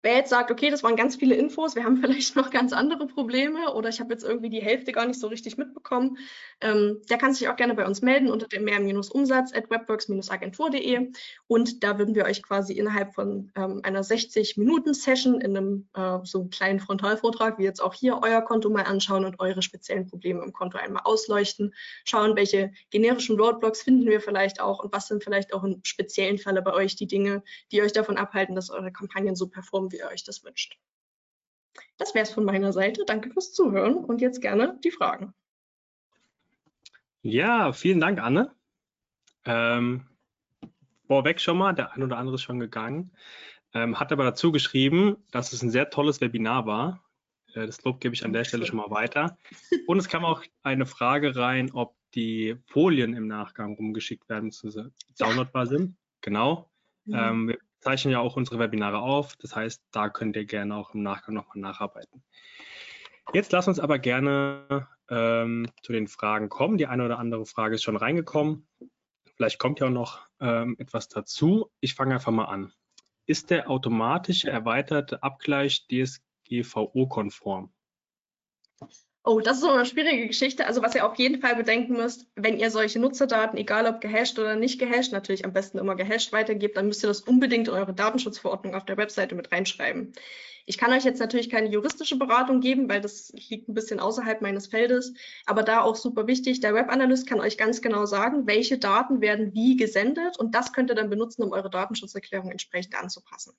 Wer 0.04 0.16
jetzt 0.16 0.30
sagt, 0.30 0.50
okay, 0.50 0.72
das 0.72 0.82
waren 0.82 0.96
ganz 0.96 1.16
viele 1.16 1.36
Infos, 1.36 1.76
wir 1.76 1.84
haben 1.84 1.98
vielleicht 2.02 2.36
noch 2.36 2.50
ganz 2.50 2.74
andere 2.74 3.08
Probleme 3.08 3.74
oder 3.74 3.90
ich 3.90 4.00
habe 4.00 4.14
jetzt 4.14 4.24
irgendwie 4.24 4.50
die 4.50 4.62
Hälfte 4.62 4.92
gar 4.92 5.06
nicht 5.06 5.20
so 5.20 5.28
richtig 5.28 5.58
mitbekommen, 5.58 6.18
ähm, 6.62 7.02
der 7.10 7.18
kann 7.18 7.34
sich 7.34 7.48
auch 7.50 7.56
gerne 7.56 7.76
bei 7.76 7.86
uns 7.86 8.02
melden 8.02 8.30
unter 8.30 8.48
dem 8.48 8.64
mehr-umsatz 8.64 9.54
at 9.54 9.70
webworks-agentur.de 9.70 11.12
und 11.48 11.84
da 11.84 12.00
würden 12.00 12.16
wir 12.16 12.26
euch 12.26 12.42
quasi 12.42 12.74
innerhalb 12.74 13.14
von 13.14 13.52
ähm, 13.56 13.82
einer 13.84 14.02
60-Minuten-Session 14.02 15.40
in 15.42 15.58
einem 15.58 15.88
äh, 15.94 16.20
so 16.24 16.46
kleinen 16.46 16.80
Frontalvortrag, 16.80 17.60
wie 17.60 17.64
jetzt 17.64 17.82
auch 17.82 17.94
hier, 17.94 18.20
euer 18.24 18.42
Konto 18.42 18.70
mal 18.70 18.84
anschauen 18.84 19.26
und 19.26 19.40
eure 19.40 19.62
speziellen 19.62 20.08
Probleme 20.08 20.44
im 20.44 20.52
Konto 20.54 20.78
einmal 20.78 21.04
ausleuchten, 21.06 21.74
schauen, 22.06 22.36
welche 22.36 22.72
generischen 22.90 23.40
Roadblocks 23.40 23.84
finden 23.84 24.08
wir 24.08 24.22
vielleicht 24.22 24.62
auch 24.62 24.84
und 24.84 24.92
was 24.94 25.08
sind 25.08 25.24
vielleicht 25.24 25.54
auch 25.54 25.64
in 25.64 25.82
speziellen 25.84 26.38
Fälle 26.38 26.62
bei 26.62 26.74
euch 26.74 26.96
die 26.96 27.08
Dinge, 27.08 27.44
die 27.72 27.82
euch 27.82 27.94
davon 27.94 28.18
abhalten, 28.18 28.56
dass 28.56 28.70
eure 28.70 28.92
Kampagnen 28.92 29.36
so 29.36 29.48
performen, 29.48 29.91
wie 29.92 29.98
ihr 29.98 30.08
euch 30.08 30.24
das 30.24 30.44
wünscht. 30.44 30.78
Das 31.98 32.14
wäre 32.16 32.24
es 32.24 32.32
von 32.32 32.46
meiner 32.46 32.74
Seite. 32.74 33.04
Danke 33.06 33.32
fürs 33.32 33.54
Zuhören 33.54 33.96
und 33.96 34.22
jetzt 34.22 34.42
gerne 34.42 34.80
die 34.84 34.92
Fragen. 34.92 35.34
Ja, 37.22 37.72
vielen 37.72 38.00
Dank, 38.00 38.20
Anne. 38.20 38.54
Ähm, 39.46 40.08
vorweg 41.08 41.40
schon 41.40 41.58
mal, 41.58 41.74
der 41.74 41.94
ein 41.94 42.04
oder 42.04 42.18
andere 42.18 42.36
ist 42.36 42.42
schon 42.42 42.60
gegangen, 42.60 43.12
ähm, 43.74 44.00
hat 44.00 44.12
aber 44.12 44.24
dazu 44.24 44.52
geschrieben, 44.52 45.18
dass 45.32 45.54
es 45.54 45.62
ein 45.62 45.70
sehr 45.70 45.90
tolles 45.90 46.22
Webinar 46.22 46.66
war. 46.66 47.04
Äh, 47.54 47.66
das 47.66 47.84
Lob 47.84 48.00
gebe 48.00 48.16
ich 48.16 48.26
an 48.26 48.34
der 48.34 48.44
Stelle 48.44 48.66
schon 48.66 48.78
mal 48.78 48.90
weiter. 48.90 49.38
Und 49.88 49.98
es 49.98 50.10
kam 50.10 50.26
auch 50.26 50.44
eine 50.64 50.86
Frage 50.86 51.36
rein, 51.36 51.72
ob 51.72 51.96
die 52.16 52.58
Folien 52.66 53.14
im 53.14 53.28
Nachgang 53.28 53.76
rumgeschickt 53.76 54.28
werden, 54.28 54.52
downloadbar 55.18 55.68
sind. 55.68 55.96
Genau. 56.22 56.70
Mhm. 57.06 57.16
Ähm, 57.16 57.48
wir 57.48 57.58
zeichnen 57.82 58.12
ja 58.12 58.20
auch 58.20 58.38
unsere 58.38 58.60
Webinare 58.60 59.00
auf. 59.00 59.36
Das 59.38 59.56
heißt, 59.56 59.84
da 59.92 60.10
könnt 60.10 60.36
ihr 60.36 60.46
gerne 60.46 60.76
auch 60.76 60.94
im 60.94 61.04
Nachgang 61.04 61.36
nochmal 61.36 61.58
nacharbeiten. 61.58 62.24
Jetzt 63.34 63.52
lasst 63.52 63.68
uns 63.68 63.80
aber 63.80 64.00
gerne 64.00 64.88
ähm, 65.10 65.68
zu 65.84 65.92
den 65.92 66.08
Fragen 66.08 66.50
kommen. 66.50 66.78
Die 66.78 66.88
eine 66.88 67.06
oder 67.06 67.20
andere 67.20 67.46
Frage 67.46 67.76
ist 67.76 67.84
schon 67.84 67.98
reingekommen. 67.98 68.68
Vielleicht 69.36 69.60
kommt 69.60 69.80
ja 69.80 69.88
auch 69.88 69.92
noch 69.92 70.28
ähm, 70.40 70.76
etwas 70.80 71.08
dazu. 71.08 71.72
Ich 71.80 71.96
fange 71.96 72.14
einfach 72.14 72.32
mal 72.32 72.46
an. 72.46 72.74
Ist 73.26 73.50
der 73.50 73.70
automatische 73.70 74.50
erweiterte 74.50 75.24
Abgleich 75.24 75.88
DSGVO-konform? 75.88 77.72
Oh, 79.24 79.40
das 79.40 79.58
ist 79.58 79.62
so 79.62 79.70
eine 79.70 79.86
schwierige 79.86 80.26
Geschichte. 80.26 80.66
Also 80.66 80.82
was 80.82 80.96
ihr 80.96 81.06
auf 81.06 81.16
jeden 81.20 81.42
Fall 81.42 81.56
bedenken 81.56 81.94
müsst, 81.94 82.26
wenn 82.36 82.58
ihr 82.58 82.72
solche 82.72 83.00
Nutzerdaten, 83.00 83.56
egal 83.56 83.86
ob 83.86 84.02
gehasht 84.02 84.40
oder 84.40 84.56
nicht 84.56 84.80
gehasht, 84.80 85.12
natürlich 85.12 85.46
am 85.46 85.54
besten 85.54 85.78
immer 85.78 85.96
gehasht 85.96 86.34
weitergebt, 86.34 86.76
dann 86.76 86.88
müsst 86.88 87.04
ihr 87.04 87.08
das 87.08 87.22
unbedingt 87.22 87.68
in 87.68 87.74
eure 87.76 87.94
Datenschutzverordnung 87.94 88.74
auf 88.74 88.86
der 88.86 88.98
Webseite 88.98 89.36
mit 89.36 89.52
reinschreiben. 89.52 90.14
Ich 90.66 90.80
kann 90.80 90.92
euch 90.92 91.04
jetzt 91.04 91.20
natürlich 91.20 91.52
keine 91.52 91.70
juristische 91.70 92.18
Beratung 92.18 92.62
geben, 92.62 92.90
weil 92.90 93.02
das 93.02 93.32
liegt 93.50 93.70
ein 93.70 93.76
bisschen 93.76 94.00
außerhalb 94.00 94.42
meines 94.42 94.68
Feldes, 94.68 95.14
aber 95.46 95.62
da 95.62 95.82
auch 95.82 95.96
super 95.96 96.26
wichtig, 96.26 96.60
der 96.60 96.74
Webanalyst 96.74 97.28
kann 97.28 97.42
euch 97.42 97.58
ganz 97.58 97.82
genau 97.82 98.06
sagen, 98.06 98.48
welche 98.48 98.80
Daten 98.80 99.22
werden 99.22 99.54
wie 99.54 99.78
gesendet 99.78 100.40
und 100.40 100.56
das 100.56 100.74
könnt 100.74 100.90
ihr 100.90 100.96
dann 100.96 101.10
benutzen, 101.12 101.44
um 101.44 101.52
eure 101.52 101.70
Datenschutzerklärung 101.70 102.50
entsprechend 102.50 102.96
anzupassen 102.96 103.54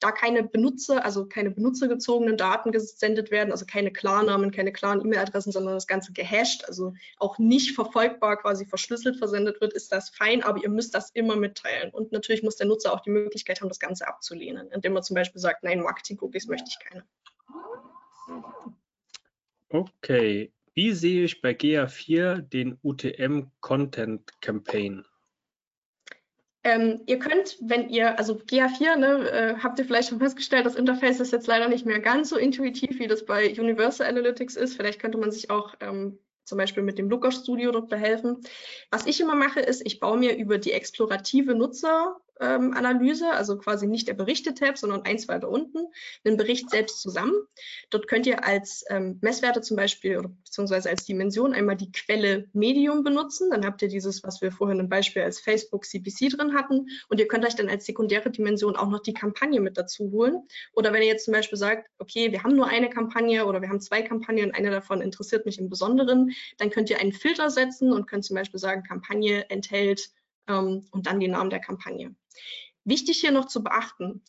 da 0.00 0.12
keine 0.12 0.42
Benutzer, 0.42 1.04
also 1.04 1.26
keine 1.26 1.50
benutzergezogenen 1.50 2.36
Daten 2.36 2.70
gesendet 2.70 3.30
werden, 3.30 3.50
also 3.50 3.64
keine 3.64 3.92
Klarnamen, 3.92 4.50
keine 4.50 4.72
klaren 4.72 5.00
E-Mail-Adressen, 5.00 5.52
sondern 5.52 5.74
das 5.74 5.86
Ganze 5.86 6.12
gehasht, 6.12 6.64
also 6.66 6.94
auch 7.18 7.38
nicht 7.38 7.74
verfolgbar, 7.74 8.36
quasi 8.36 8.66
verschlüsselt 8.66 9.16
versendet 9.16 9.60
wird, 9.60 9.72
ist 9.72 9.92
das 9.92 10.10
fein, 10.10 10.42
aber 10.42 10.62
ihr 10.62 10.68
müsst 10.68 10.94
das 10.94 11.10
immer 11.10 11.36
mitteilen. 11.36 11.90
Und 11.90 12.12
natürlich 12.12 12.42
muss 12.42 12.56
der 12.56 12.66
Nutzer 12.66 12.92
auch 12.92 13.00
die 13.00 13.10
Möglichkeit 13.10 13.60
haben, 13.60 13.68
das 13.68 13.80
Ganze 13.80 14.06
abzulehnen, 14.06 14.70
indem 14.70 14.96
er 14.96 15.02
zum 15.02 15.14
Beispiel 15.14 15.40
sagt, 15.40 15.64
nein, 15.64 15.80
Marketing-Cookies 15.80 16.46
möchte 16.46 16.68
ich 16.68 16.78
keine. 16.78 17.04
Okay, 19.68 20.52
Wie 20.74 20.92
sehe 20.92 21.24
ich 21.24 21.40
bei 21.40 21.52
GA4 21.52 22.42
den 22.42 22.78
UTM 22.82 23.50
Content 23.60 24.30
Campaign? 24.42 25.06
Ähm, 26.66 27.02
ihr 27.06 27.20
könnt, 27.20 27.58
wenn 27.60 27.88
ihr, 27.90 28.18
also 28.18 28.34
GA4, 28.34 28.96
ne, 28.96 29.30
äh, 29.30 29.54
habt 29.62 29.78
ihr 29.78 29.84
vielleicht 29.84 30.08
schon 30.08 30.18
festgestellt, 30.18 30.66
das 30.66 30.74
Interface 30.74 31.20
ist 31.20 31.30
jetzt 31.32 31.46
leider 31.46 31.68
nicht 31.68 31.86
mehr 31.86 32.00
ganz 32.00 32.28
so 32.28 32.36
intuitiv, 32.36 32.98
wie 32.98 33.06
das 33.06 33.24
bei 33.24 33.48
Universal 33.56 34.08
Analytics 34.08 34.56
ist. 34.56 34.74
Vielleicht 34.74 34.98
könnte 35.00 35.16
man 35.16 35.30
sich 35.30 35.48
auch 35.48 35.76
ähm, 35.78 36.18
zum 36.44 36.58
Beispiel 36.58 36.82
mit 36.82 36.98
dem 36.98 37.08
Looker 37.08 37.30
Studio 37.30 37.70
dort 37.70 37.88
behelfen. 37.88 38.40
Was 38.90 39.06
ich 39.06 39.20
immer 39.20 39.36
mache, 39.36 39.60
ist, 39.60 39.86
ich 39.86 40.00
baue 40.00 40.18
mir 40.18 40.36
über 40.36 40.58
die 40.58 40.72
explorative 40.72 41.54
Nutzer 41.54 42.16
ähm, 42.40 42.74
Analyse, 42.74 43.30
also 43.30 43.58
quasi 43.58 43.86
nicht 43.86 44.08
der 44.08 44.14
Berichte-Tab, 44.14 44.78
sondern 44.78 45.02
eins 45.02 45.28
weiter 45.28 45.48
unten, 45.48 45.78
den 46.24 46.36
Bericht 46.36 46.70
selbst 46.70 47.00
zusammen. 47.00 47.34
Dort 47.90 48.08
könnt 48.08 48.26
ihr 48.26 48.44
als 48.44 48.84
ähm, 48.90 49.18
Messwerte 49.22 49.60
zum 49.60 49.76
Beispiel 49.76 50.18
oder 50.18 50.28
beziehungsweise 50.28 50.88
als 50.88 51.04
Dimension 51.04 51.52
einmal 51.52 51.76
die 51.76 51.92
Quelle 51.92 52.48
Medium 52.52 53.02
benutzen. 53.02 53.50
Dann 53.50 53.64
habt 53.64 53.82
ihr 53.82 53.88
dieses, 53.88 54.22
was 54.22 54.40
wir 54.42 54.52
vorhin 54.52 54.80
im 54.80 54.88
Beispiel 54.88 55.22
als 55.22 55.40
Facebook 55.40 55.84
CPC 55.84 56.30
drin 56.30 56.54
hatten. 56.54 56.88
Und 57.08 57.20
ihr 57.20 57.28
könnt 57.28 57.44
euch 57.44 57.54
dann 57.54 57.68
als 57.68 57.86
sekundäre 57.86 58.30
Dimension 58.30 58.76
auch 58.76 58.88
noch 58.88 59.00
die 59.00 59.14
Kampagne 59.14 59.60
mit 59.60 59.76
dazu 59.76 60.10
holen. 60.10 60.46
Oder 60.72 60.92
wenn 60.92 61.02
ihr 61.02 61.08
jetzt 61.08 61.24
zum 61.24 61.32
Beispiel 61.32 61.58
sagt, 61.58 61.88
okay, 61.98 62.32
wir 62.32 62.42
haben 62.42 62.56
nur 62.56 62.68
eine 62.68 62.90
Kampagne 62.90 63.46
oder 63.46 63.60
wir 63.60 63.68
haben 63.68 63.80
zwei 63.80 64.02
Kampagnen 64.02 64.46
und 64.46 64.54
eine 64.54 64.70
davon 64.70 65.00
interessiert 65.00 65.46
mich 65.46 65.58
im 65.58 65.68
Besonderen, 65.68 66.32
dann 66.58 66.70
könnt 66.70 66.90
ihr 66.90 67.00
einen 67.00 67.12
Filter 67.12 67.50
setzen 67.50 67.92
und 67.92 68.06
könnt 68.06 68.24
zum 68.24 68.36
Beispiel 68.36 68.60
sagen, 68.60 68.82
Kampagne 68.82 69.48
enthält 69.50 70.10
ähm, 70.48 70.86
und 70.90 71.06
dann 71.06 71.20
den 71.20 71.32
Namen 71.32 71.50
der 71.50 71.60
Kampagne. 71.60 72.14
Wichtig 72.84 73.20
hier 73.20 73.32
noch 73.32 73.46
zu 73.46 73.62
beachten, 73.62 74.22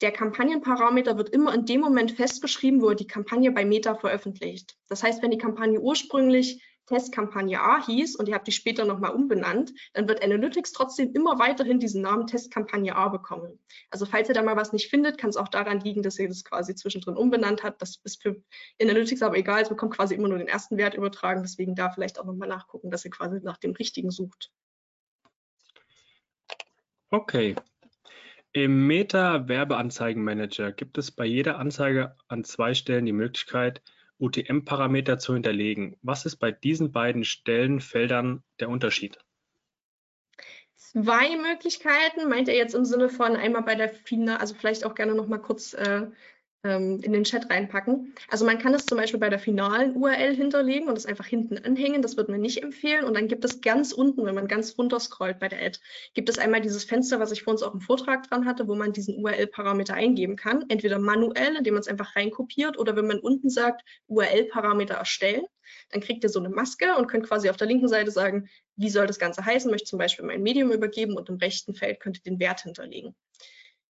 der 0.00 0.12
Kampagnenparameter 0.12 1.16
wird 1.16 1.30
immer 1.30 1.52
in 1.52 1.66
dem 1.66 1.80
Moment 1.80 2.12
festgeschrieben, 2.12 2.80
wo 2.80 2.90
er 2.90 2.94
die 2.94 3.06
Kampagne 3.06 3.50
bei 3.50 3.64
Meta 3.64 3.96
veröffentlicht. 3.96 4.76
Das 4.88 5.02
heißt, 5.02 5.22
wenn 5.22 5.32
die 5.32 5.38
Kampagne 5.38 5.80
ursprünglich 5.80 6.62
Testkampagne 6.88 7.60
A 7.60 7.84
hieß 7.84 8.16
und 8.16 8.28
ihr 8.28 8.34
habt 8.34 8.46
die 8.46 8.52
später 8.52 8.84
nochmal 8.84 9.12
umbenannt, 9.12 9.72
dann 9.92 10.08
wird 10.08 10.22
Analytics 10.22 10.72
trotzdem 10.72 11.12
immer 11.12 11.38
weiterhin 11.38 11.80
diesen 11.80 12.00
Namen 12.00 12.26
Testkampagne 12.26 12.96
A 12.96 13.08
bekommen. 13.08 13.58
Also 13.90 14.06
falls 14.06 14.28
ihr 14.28 14.34
da 14.34 14.42
mal 14.42 14.56
was 14.56 14.72
nicht 14.72 14.88
findet, 14.88 15.18
kann 15.18 15.30
es 15.30 15.36
auch 15.36 15.48
daran 15.48 15.80
liegen, 15.80 16.02
dass 16.02 16.18
ihr 16.18 16.28
das 16.28 16.44
quasi 16.44 16.74
zwischendrin 16.74 17.16
umbenannt 17.16 17.62
habt. 17.62 17.82
Das 17.82 18.00
ist 18.04 18.22
für 18.22 18.42
Analytics 18.80 19.22
aber 19.22 19.36
egal, 19.36 19.62
es 19.62 19.68
bekommt 19.68 19.94
quasi 19.94 20.14
immer 20.14 20.28
nur 20.28 20.38
den 20.38 20.48
ersten 20.48 20.78
Wert 20.78 20.94
übertragen. 20.94 21.42
Deswegen 21.42 21.74
da 21.74 21.90
vielleicht 21.90 22.18
auch 22.18 22.24
nochmal 22.24 22.48
nachgucken, 22.48 22.90
dass 22.90 23.04
ihr 23.04 23.10
quasi 23.10 23.40
nach 23.42 23.58
dem 23.58 23.72
richtigen 23.72 24.10
sucht. 24.10 24.50
Okay. 27.10 27.54
Im 28.52 28.86
Meta-Werbeanzeigenmanager 28.86 30.72
gibt 30.72 30.98
es 30.98 31.10
bei 31.10 31.24
jeder 31.24 31.58
Anzeige 31.58 32.16
an 32.28 32.44
zwei 32.44 32.74
Stellen 32.74 33.06
die 33.06 33.12
Möglichkeit, 33.12 33.82
UTM-Parameter 34.18 35.18
zu 35.18 35.34
hinterlegen. 35.34 35.96
Was 36.02 36.26
ist 36.26 36.36
bei 36.36 36.50
diesen 36.50 36.92
beiden 36.92 37.24
Stellenfeldern 37.24 38.42
der 38.60 38.68
Unterschied? 38.68 39.18
Zwei 40.74 41.36
Möglichkeiten, 41.36 42.28
meint 42.28 42.48
er 42.48 42.56
jetzt 42.56 42.74
im 42.74 42.84
Sinne 42.84 43.08
von 43.08 43.36
einmal 43.36 43.62
bei 43.62 43.74
der 43.74 43.90
FINA, 43.90 44.36
also 44.36 44.54
vielleicht 44.54 44.84
auch 44.84 44.94
gerne 44.94 45.14
noch 45.14 45.28
mal 45.28 45.38
kurz 45.38 45.74
äh, 45.74 46.06
ähm, 46.64 47.00
in 47.02 47.12
den 47.12 47.24
Chat 47.24 47.50
reinpacken. 47.50 48.14
Also 48.28 48.44
man 48.44 48.58
kann 48.58 48.74
es 48.74 48.86
zum 48.86 48.98
Beispiel 48.98 49.20
bei 49.20 49.28
der 49.28 49.38
finalen 49.38 49.94
URL 49.94 50.34
hinterlegen 50.34 50.88
und 50.88 50.98
es 50.98 51.06
einfach 51.06 51.26
hinten 51.26 51.58
anhängen. 51.58 52.02
Das 52.02 52.16
wird 52.16 52.28
man 52.28 52.40
nicht 52.40 52.62
empfehlen. 52.62 53.04
Und 53.04 53.14
dann 53.14 53.28
gibt 53.28 53.44
es 53.44 53.60
ganz 53.60 53.92
unten, 53.92 54.24
wenn 54.26 54.34
man 54.34 54.48
ganz 54.48 54.76
runter 54.76 54.98
scrollt 54.98 55.38
bei 55.38 55.48
der 55.48 55.64
Ad, 55.64 55.78
gibt 56.14 56.28
es 56.28 56.38
einmal 56.38 56.60
dieses 56.60 56.84
Fenster, 56.84 57.20
was 57.20 57.32
ich 57.32 57.44
vor 57.44 57.52
uns 57.52 57.62
auch 57.62 57.74
im 57.74 57.80
Vortrag 57.80 58.28
dran 58.28 58.44
hatte, 58.44 58.66
wo 58.66 58.74
man 58.74 58.92
diesen 58.92 59.22
URL-Parameter 59.22 59.94
eingeben 59.94 60.36
kann. 60.36 60.64
Entweder 60.68 60.98
manuell, 60.98 61.56
indem 61.56 61.74
man 61.74 61.80
es 61.80 61.88
einfach 61.88 62.16
reinkopiert, 62.16 62.78
oder 62.78 62.96
wenn 62.96 63.06
man 63.06 63.20
unten 63.20 63.50
sagt, 63.50 63.82
URL-Parameter 64.08 64.94
erstellen, 64.94 65.44
dann 65.90 66.00
kriegt 66.00 66.24
ihr 66.24 66.30
so 66.30 66.38
eine 66.38 66.48
Maske 66.48 66.96
und 66.96 67.08
könnt 67.08 67.26
quasi 67.26 67.50
auf 67.50 67.56
der 67.56 67.66
linken 67.66 67.88
Seite 67.88 68.10
sagen, 68.10 68.48
wie 68.76 68.90
soll 68.90 69.06
das 69.06 69.18
Ganze 69.18 69.44
heißen, 69.44 69.70
möchte 69.70 69.88
zum 69.88 69.98
Beispiel 69.98 70.24
mein 70.24 70.42
Medium 70.42 70.72
übergeben 70.72 71.16
und 71.16 71.28
im 71.28 71.36
rechten 71.36 71.74
Feld 71.74 72.00
könnt 72.00 72.18
ihr 72.18 72.22
den 72.22 72.40
Wert 72.40 72.62
hinterlegen. 72.62 73.14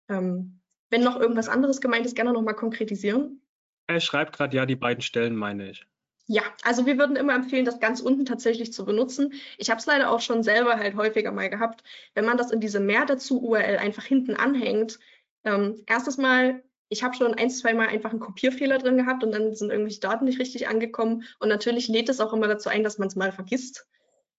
Ähm, 0.08 0.60
wenn 0.94 1.02
noch 1.02 1.18
irgendwas 1.18 1.48
anderes 1.48 1.80
gemeint 1.80 2.06
ist, 2.06 2.14
gerne 2.14 2.32
nochmal 2.32 2.54
konkretisieren. 2.54 3.42
Er 3.88 3.98
schreibt 3.98 4.36
gerade, 4.36 4.56
ja, 4.56 4.64
die 4.64 4.76
beiden 4.76 5.02
Stellen 5.02 5.34
meine 5.34 5.68
ich. 5.70 5.84
Ja, 6.28 6.42
also 6.62 6.86
wir 6.86 6.98
würden 6.98 7.16
immer 7.16 7.34
empfehlen, 7.34 7.64
das 7.64 7.80
ganz 7.80 8.00
unten 8.00 8.24
tatsächlich 8.24 8.72
zu 8.72 8.84
benutzen. 8.84 9.32
Ich 9.58 9.70
habe 9.70 9.80
es 9.80 9.86
leider 9.86 10.08
auch 10.08 10.20
schon 10.20 10.44
selber 10.44 10.76
halt 10.76 10.94
häufiger 10.94 11.32
mal 11.32 11.50
gehabt, 11.50 11.82
wenn 12.14 12.24
man 12.24 12.36
das 12.36 12.52
in 12.52 12.60
diese 12.60 12.78
Mehr 12.78 13.06
dazu 13.06 13.42
URL 13.42 13.76
einfach 13.78 14.04
hinten 14.04 14.36
anhängt. 14.36 15.00
Ähm, 15.42 15.82
erstes 15.86 16.16
Mal, 16.16 16.62
ich 16.88 17.02
habe 17.02 17.16
schon 17.16 17.34
ein, 17.34 17.50
zwei 17.50 17.74
Mal 17.74 17.88
einfach 17.88 18.10
einen 18.10 18.20
Kopierfehler 18.20 18.78
drin 18.78 18.96
gehabt 18.96 19.24
und 19.24 19.32
dann 19.32 19.52
sind 19.52 19.72
irgendwelche 19.72 19.98
Daten 19.98 20.26
nicht 20.26 20.38
richtig 20.38 20.68
angekommen. 20.68 21.24
Und 21.40 21.48
natürlich 21.48 21.88
lädt 21.88 22.08
es 22.08 22.20
auch 22.20 22.32
immer 22.32 22.46
dazu 22.46 22.68
ein, 22.68 22.84
dass 22.84 22.98
man 22.98 23.08
es 23.08 23.16
mal 23.16 23.32
vergisst. 23.32 23.88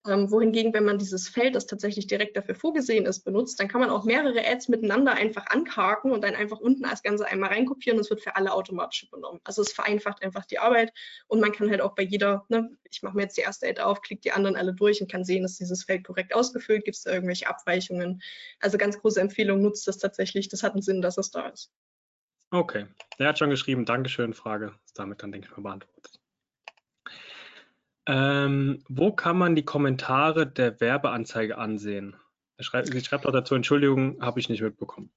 Ähm, 0.08 0.30
wohingegen, 0.30 0.74
wenn 0.74 0.86
man 0.86 1.00
dieses 1.00 1.28
Feld, 1.28 1.56
das 1.56 1.66
tatsächlich 1.66 2.06
direkt 2.06 2.38
dafür 2.38 2.54
vorgesehen 2.54 3.08
ist, 3.08 3.24
benutzt, 3.24 3.60
dann 3.60 3.68
kann 3.68 3.82
man 3.82 3.90
auch 3.90 4.04
mehrere 4.04 4.46
Ads 4.46 4.70
miteinander 4.70 5.14
einfach 5.14 5.48
ankarken 5.48 6.12
und 6.12 6.24
dann 6.24 6.36
einfach 6.36 6.60
unten 6.60 6.86
als 6.86 7.02
Ganze 7.02 7.26
einmal 7.26 7.50
reinkopieren 7.50 7.98
und 7.98 8.04
es 8.04 8.12
wird 8.12 8.22
für 8.22 8.36
alle 8.36 8.54
automatisch 8.54 9.04
übernommen. 9.04 9.40
Also 9.44 9.64
es 9.64 9.74
vereinfacht 9.74 10.22
einfach 10.22 10.46
die 10.46 10.60
Arbeit 10.60 10.94
und 11.28 11.40
man 11.40 11.52
kann 11.52 11.72
halt 11.72 11.82
auch 11.82 11.96
bei 11.96 12.04
jeder, 12.04 12.46
ne, 12.50 12.70
ich 12.92 13.02
mache 13.02 13.16
mir 13.16 13.24
jetzt 13.24 13.38
die 13.38 13.42
erste 13.42 13.68
Ad 13.68 13.82
auf, 13.82 14.02
klicke 14.02 14.22
die 14.22 14.32
anderen 14.32 14.56
alle 14.56 14.74
durch 14.74 15.02
und 15.02 15.12
kann 15.12 15.24
sehen, 15.24 15.44
ist 15.44 15.60
dieses 15.60 15.84
Feld 15.84 16.06
korrekt 16.06 16.36
ausgefüllt, 16.36 16.86
gibt 16.86 16.98
es 16.98 17.04
da 17.04 17.12
irgendwelche 17.12 17.48
Abweichungen. 17.48 18.22
Also 18.60 18.78
ganz 18.78 19.00
große 19.00 19.20
Empfehlung, 19.20 19.62
nutzt 19.62 19.88
das 19.88 19.98
tatsächlich, 19.98 20.50
das 20.50 20.62
hat 20.62 20.74
einen 20.74 20.84
Sinn, 20.84 21.02
dass 21.02 21.18
es 21.18 21.32
da 21.32 21.48
ist. 21.48 21.72
Okay, 22.52 22.86
der 23.18 23.30
hat 23.30 23.40
schon 23.40 23.50
geschrieben, 23.50 23.86
Dankeschön, 23.86 24.34
Frage 24.34 24.76
ist 24.86 25.00
damit 25.00 25.24
dann, 25.24 25.32
denke 25.32 25.48
ich 25.48 25.58
mal, 25.58 25.64
beantwortet. 25.64 26.20
Ähm, 28.08 28.84
wo 28.88 29.12
kann 29.12 29.38
man 29.38 29.56
die 29.56 29.66
Kommentare 29.66 30.46
der 30.46 30.80
Werbeanzeige 30.80 31.58
ansehen? 31.58 32.16
Schreibt, 32.60 32.88
sie 32.88 33.02
schreibt 33.02 33.26
auch 33.26 33.32
dazu, 33.32 33.56
Entschuldigung, 33.56 34.22
habe 34.22 34.40
ich 34.40 34.50
nicht 34.50 34.62
mitbekommen. 34.62 35.12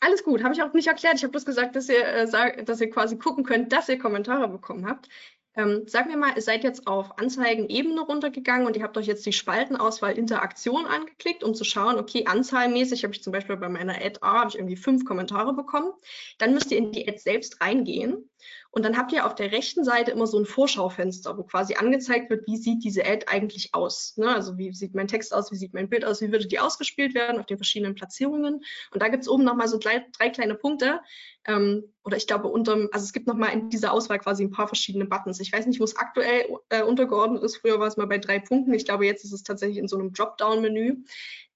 Alles 0.00 0.22
gut, 0.22 0.44
habe 0.44 0.54
ich 0.54 0.62
auch 0.62 0.72
nicht 0.74 0.88
erklärt. 0.88 1.14
Ich 1.16 1.22
habe 1.22 1.30
bloß 1.30 1.46
gesagt, 1.46 1.76
dass 1.76 1.88
ihr, 1.88 2.06
äh, 2.06 2.26
sag, 2.26 2.66
dass 2.66 2.80
ihr 2.80 2.90
quasi 2.90 3.16
gucken 3.16 3.44
könnt, 3.44 3.72
dass 3.72 3.88
ihr 3.88 3.98
Kommentare 3.98 4.48
bekommen 4.48 4.86
habt. 4.86 5.08
Ähm, 5.56 5.86
sagen 5.86 6.10
wir 6.10 6.16
mal, 6.16 6.32
ihr 6.34 6.42
seid 6.42 6.64
jetzt 6.64 6.86
auf 6.88 7.16
Anzeigenebene 7.18 8.00
runtergegangen 8.00 8.66
und 8.66 8.76
ihr 8.76 8.82
habt 8.82 8.98
euch 8.98 9.06
jetzt 9.06 9.24
die 9.24 9.32
Spaltenauswahl 9.32 10.18
Interaktion 10.18 10.84
angeklickt, 10.84 11.44
um 11.44 11.54
zu 11.54 11.62
schauen, 11.62 11.96
okay, 11.96 12.26
anzahlmäßig 12.26 13.04
habe 13.04 13.14
ich 13.14 13.22
zum 13.22 13.32
Beispiel 13.32 13.56
bei 13.56 13.68
meiner 13.68 13.94
Ad 13.94 14.18
A 14.20 14.46
ich 14.48 14.56
irgendwie 14.56 14.76
fünf 14.76 15.04
Kommentare 15.04 15.54
bekommen. 15.54 15.92
Dann 16.38 16.54
müsst 16.54 16.72
ihr 16.72 16.78
in 16.78 16.90
die 16.90 17.08
Ad 17.08 17.18
selbst 17.18 17.60
reingehen 17.60 18.28
und 18.74 18.84
dann 18.84 18.96
habt 18.96 19.12
ihr 19.12 19.24
auf 19.24 19.36
der 19.36 19.52
rechten 19.52 19.84
Seite 19.84 20.10
immer 20.10 20.26
so 20.26 20.36
ein 20.36 20.46
Vorschaufenster, 20.46 21.38
wo 21.38 21.44
quasi 21.44 21.76
angezeigt 21.76 22.28
wird, 22.28 22.44
wie 22.48 22.56
sieht 22.56 22.82
diese 22.82 23.06
Ad 23.06 23.26
eigentlich 23.28 23.72
aus. 23.72 24.16
Ne? 24.16 24.28
Also 24.28 24.58
wie 24.58 24.72
sieht 24.72 24.96
mein 24.96 25.06
Text 25.06 25.32
aus, 25.32 25.52
wie 25.52 25.56
sieht 25.56 25.74
mein 25.74 25.88
Bild 25.88 26.04
aus, 26.04 26.20
wie 26.20 26.32
würde 26.32 26.48
die 26.48 26.58
ausgespielt 26.58 27.14
werden 27.14 27.38
auf 27.38 27.46
den 27.46 27.56
verschiedenen 27.56 27.94
Platzierungen. 27.94 28.64
Und 28.90 29.00
da 29.00 29.06
gibt 29.08 29.22
es 29.22 29.28
oben 29.28 29.44
nochmal 29.44 29.68
so 29.68 29.78
drei, 29.78 30.04
drei 30.18 30.28
kleine 30.30 30.56
Punkte. 30.56 31.00
Ähm, 31.46 31.84
oder 32.02 32.16
ich 32.16 32.26
glaube, 32.26 32.48
unterm, 32.48 32.88
also 32.90 33.04
es 33.04 33.12
gibt 33.12 33.28
nochmal 33.28 33.52
in 33.52 33.70
dieser 33.70 33.92
Auswahl 33.92 34.18
quasi 34.18 34.42
ein 34.42 34.50
paar 34.50 34.66
verschiedene 34.66 35.04
Buttons. 35.04 35.38
Ich 35.38 35.52
weiß 35.52 35.66
nicht, 35.66 35.78
wo 35.78 35.84
es 35.84 35.96
aktuell 35.96 36.58
äh, 36.68 36.82
untergeordnet 36.82 37.44
ist. 37.44 37.58
Früher 37.58 37.78
war 37.78 37.86
es 37.86 37.96
mal 37.96 38.08
bei 38.08 38.18
drei 38.18 38.40
Punkten. 38.40 38.74
Ich 38.74 38.86
glaube, 38.86 39.06
jetzt 39.06 39.24
ist 39.24 39.32
es 39.32 39.44
tatsächlich 39.44 39.78
in 39.78 39.86
so 39.86 39.96
einem 39.96 40.12
Dropdown-Menü 40.12 40.96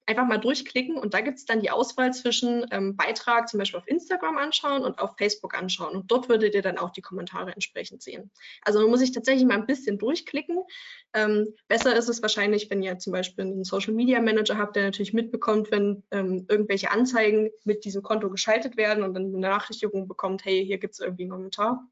einfach 0.08 0.26
mal 0.26 0.38
durchklicken 0.38 0.96
und 0.96 1.12
da 1.12 1.20
gibt 1.20 1.36
es 1.36 1.44
dann 1.44 1.60
die 1.60 1.70
Auswahl 1.70 2.14
zwischen 2.14 2.66
ähm, 2.70 2.96
Beitrag 2.96 3.48
zum 3.48 3.58
Beispiel 3.58 3.78
auf 3.78 3.86
Instagram 3.86 4.38
anschauen 4.38 4.82
und 4.82 4.98
auf 4.98 5.16
Facebook 5.18 5.54
anschauen 5.54 5.94
und 5.94 6.10
dort 6.10 6.30
würdet 6.30 6.54
ihr 6.54 6.62
dann 6.62 6.78
auch 6.78 6.90
die 6.90 7.02
Kommentare 7.02 7.52
entsprechend 7.52 8.02
sehen. 8.02 8.30
Also 8.62 8.80
man 8.80 8.88
muss 8.88 9.00
sich 9.00 9.12
tatsächlich 9.12 9.46
mal 9.46 9.58
ein 9.58 9.66
bisschen 9.66 9.98
durchklicken. 9.98 10.60
Ähm, 11.12 11.54
besser 11.68 11.94
ist 11.94 12.08
es 12.08 12.22
wahrscheinlich, 12.22 12.70
wenn 12.70 12.82
ihr 12.82 12.98
zum 12.98 13.12
Beispiel 13.12 13.44
einen 13.44 13.64
Social 13.64 13.92
Media 13.92 14.20
Manager 14.22 14.56
habt, 14.56 14.76
der 14.76 14.84
natürlich 14.84 15.12
mitbekommt, 15.12 15.70
wenn 15.70 16.02
ähm, 16.10 16.46
irgendwelche 16.48 16.90
Anzeigen 16.90 17.50
mit 17.64 17.84
diesem 17.84 18.02
Konto 18.02 18.30
geschaltet 18.30 18.78
werden 18.78 19.04
und 19.04 19.12
dann 19.12 19.24
eine 19.24 19.32
Benachrichtigung 19.32 20.08
bekommt, 20.08 20.44
hey, 20.46 20.64
hier 20.64 20.78
gibt 20.78 20.94
es 20.94 21.00
irgendwie 21.00 21.24
einen 21.24 21.32
Kommentar. 21.32 21.86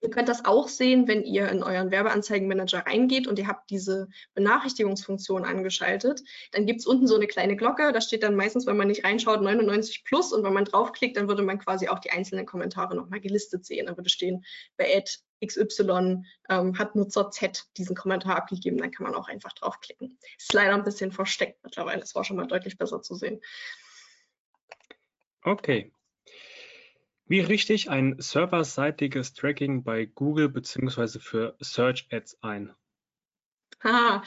Ihr 0.00 0.10
könnt 0.10 0.28
das 0.28 0.44
auch 0.44 0.68
sehen, 0.68 1.08
wenn 1.08 1.24
ihr 1.24 1.48
in 1.48 1.62
euren 1.62 1.90
Werbeanzeigenmanager 1.90 2.86
reingeht 2.86 3.26
und 3.26 3.38
ihr 3.38 3.46
habt 3.46 3.70
diese 3.70 4.08
Benachrichtigungsfunktion 4.34 5.44
angeschaltet. 5.44 6.22
Dann 6.52 6.66
gibt 6.66 6.80
es 6.80 6.86
unten 6.86 7.06
so 7.06 7.16
eine 7.16 7.26
kleine 7.26 7.56
Glocke, 7.56 7.92
da 7.92 8.00
steht 8.00 8.22
dann 8.22 8.36
meistens, 8.36 8.66
wenn 8.66 8.76
man 8.76 8.88
nicht 8.88 9.04
reinschaut, 9.04 9.42
99 9.42 10.04
plus 10.04 10.32
und 10.32 10.44
wenn 10.44 10.52
man 10.52 10.64
draufklickt, 10.64 11.16
dann 11.16 11.28
würde 11.28 11.42
man 11.42 11.58
quasi 11.58 11.88
auch 11.88 11.98
die 11.98 12.10
einzelnen 12.10 12.46
Kommentare 12.46 12.94
nochmal 12.94 13.20
gelistet 13.20 13.64
sehen. 13.64 13.86
Dann 13.86 13.96
würde 13.96 14.10
stehen, 14.10 14.44
bei 14.76 14.96
Ad 14.96 15.10
XY 15.44 16.24
ähm, 16.48 16.78
hat 16.78 16.94
Nutzer 16.94 17.30
Z 17.30 17.66
diesen 17.76 17.94
Kommentar 17.94 18.36
abgegeben, 18.36 18.78
dann 18.78 18.90
kann 18.90 19.04
man 19.04 19.14
auch 19.14 19.28
einfach 19.28 19.52
draufklicken. 19.52 20.18
Ist 20.38 20.52
leider 20.52 20.74
ein 20.74 20.84
bisschen 20.84 21.12
versteckt 21.12 21.62
mittlerweile, 21.62 22.02
es 22.02 22.14
war 22.14 22.24
schon 22.24 22.36
mal 22.36 22.46
deutlich 22.46 22.78
besser 22.78 23.02
zu 23.02 23.14
sehen. 23.14 23.40
Okay, 25.42 25.92
wie 27.26 27.40
richte 27.40 27.72
ich 27.72 27.90
ein 27.90 28.16
serverseitiges 28.18 29.34
Tracking 29.34 29.82
bei 29.82 30.06
Google 30.06 30.48
bzw. 30.48 31.18
für 31.18 31.56
Search 31.60 32.08
Ads 32.10 32.42
ein? 32.42 32.74
Ha, 33.82 34.22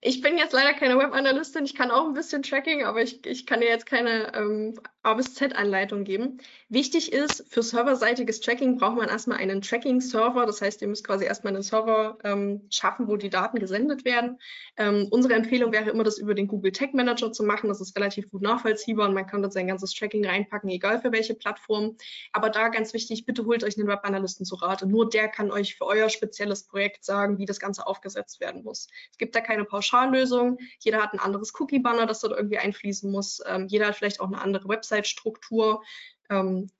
ich 0.00 0.20
bin 0.20 0.38
jetzt 0.38 0.52
leider 0.52 0.74
keine 0.74 0.98
Web-Analystin, 0.98 1.64
ich 1.64 1.74
kann 1.74 1.90
auch 1.90 2.06
ein 2.06 2.14
bisschen 2.14 2.42
Tracking, 2.42 2.84
aber 2.84 3.02
ich, 3.02 3.24
ich 3.26 3.46
kann 3.46 3.60
dir 3.60 3.68
jetzt 3.68 3.86
keine 3.86 4.34
ähm, 4.34 4.80
A 5.02 5.14
bis 5.14 5.34
Z-Anleitung 5.34 6.04
geben. 6.04 6.38
Wichtig 6.68 7.12
ist, 7.12 7.44
für 7.48 7.62
serverseitiges 7.62 8.40
Tracking 8.40 8.76
braucht 8.76 8.96
man 8.96 9.08
erstmal 9.08 9.38
einen 9.38 9.62
Tracking-Server. 9.62 10.44
Das 10.44 10.60
heißt, 10.60 10.82
ihr 10.82 10.88
müsst 10.88 11.06
quasi 11.06 11.24
erstmal 11.24 11.54
einen 11.54 11.62
Server 11.62 12.18
ähm, 12.22 12.66
schaffen, 12.68 13.08
wo 13.08 13.16
die 13.16 13.30
Daten 13.30 13.58
gesendet 13.58 14.04
werden. 14.04 14.38
Ähm, 14.76 15.08
unsere 15.10 15.34
Empfehlung 15.34 15.72
wäre 15.72 15.88
immer, 15.88 16.04
das 16.04 16.18
über 16.18 16.34
den 16.34 16.48
Google 16.48 16.72
Tag 16.72 16.92
Manager 16.92 17.32
zu 17.32 17.44
machen. 17.44 17.68
Das 17.68 17.80
ist 17.80 17.96
relativ 17.96 18.30
gut 18.30 18.42
nachvollziehbar 18.42 19.08
und 19.08 19.14
man 19.14 19.26
kann 19.26 19.40
dort 19.40 19.54
sein 19.54 19.68
ganzes 19.68 19.94
Tracking 19.94 20.26
reinpacken, 20.26 20.68
egal 20.68 21.00
für 21.00 21.12
welche 21.12 21.34
Plattform. 21.34 21.96
Aber 22.32 22.50
da 22.50 22.68
ganz 22.68 22.92
wichtig, 22.92 23.24
bitte 23.24 23.46
holt 23.46 23.64
euch 23.64 23.78
einen 23.78 23.88
Webanalysten 23.88 24.44
zu 24.44 24.56
Rate. 24.56 24.86
Nur 24.86 25.08
der 25.08 25.28
kann 25.28 25.50
euch 25.50 25.76
für 25.76 25.86
euer 25.86 26.10
spezielles 26.10 26.64
Projekt 26.64 27.06
sagen, 27.06 27.38
wie 27.38 27.46
das 27.46 27.58
Ganze 27.58 27.86
aufgesetzt 27.86 28.40
werden 28.40 28.64
muss. 28.64 28.88
Es 29.10 29.16
gibt 29.16 29.34
da 29.34 29.40
keine 29.40 29.64
Pauschallösung. 29.64 30.58
Jeder 30.80 31.02
hat 31.02 31.14
ein 31.14 31.20
anderes 31.20 31.58
Cookie-Banner, 31.58 32.04
das 32.04 32.20
dort 32.20 32.36
irgendwie 32.36 32.58
einfließen 32.58 33.10
muss. 33.10 33.42
Ähm, 33.46 33.66
jeder 33.66 33.86
hat 33.86 33.96
vielleicht 33.96 34.20
auch 34.20 34.26
eine 34.26 34.42
andere 34.42 34.68
Website-Struktur. 34.90 35.82
Ähm, 36.28 36.70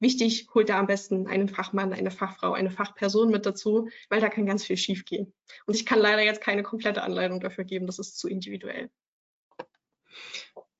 wichtig, 0.00 0.48
holt 0.54 0.68
da 0.68 0.78
am 0.78 0.86
besten 0.86 1.26
einen 1.26 1.48
Fachmann, 1.48 1.92
eine 1.92 2.10
Fachfrau, 2.10 2.52
eine 2.52 2.70
Fachperson 2.70 3.30
mit 3.30 3.46
dazu, 3.46 3.88
weil 4.08 4.20
da 4.20 4.28
kann 4.28 4.46
ganz 4.46 4.64
viel 4.64 4.76
schiefgehen. 4.76 5.32
Und 5.66 5.74
ich 5.74 5.86
kann 5.86 5.98
leider 5.98 6.22
jetzt 6.22 6.40
keine 6.40 6.62
komplette 6.62 7.02
Anleitung 7.02 7.40
dafür 7.40 7.64
geben, 7.64 7.86
das 7.86 7.98
ist 7.98 8.18
zu 8.18 8.28
individuell. 8.28 8.90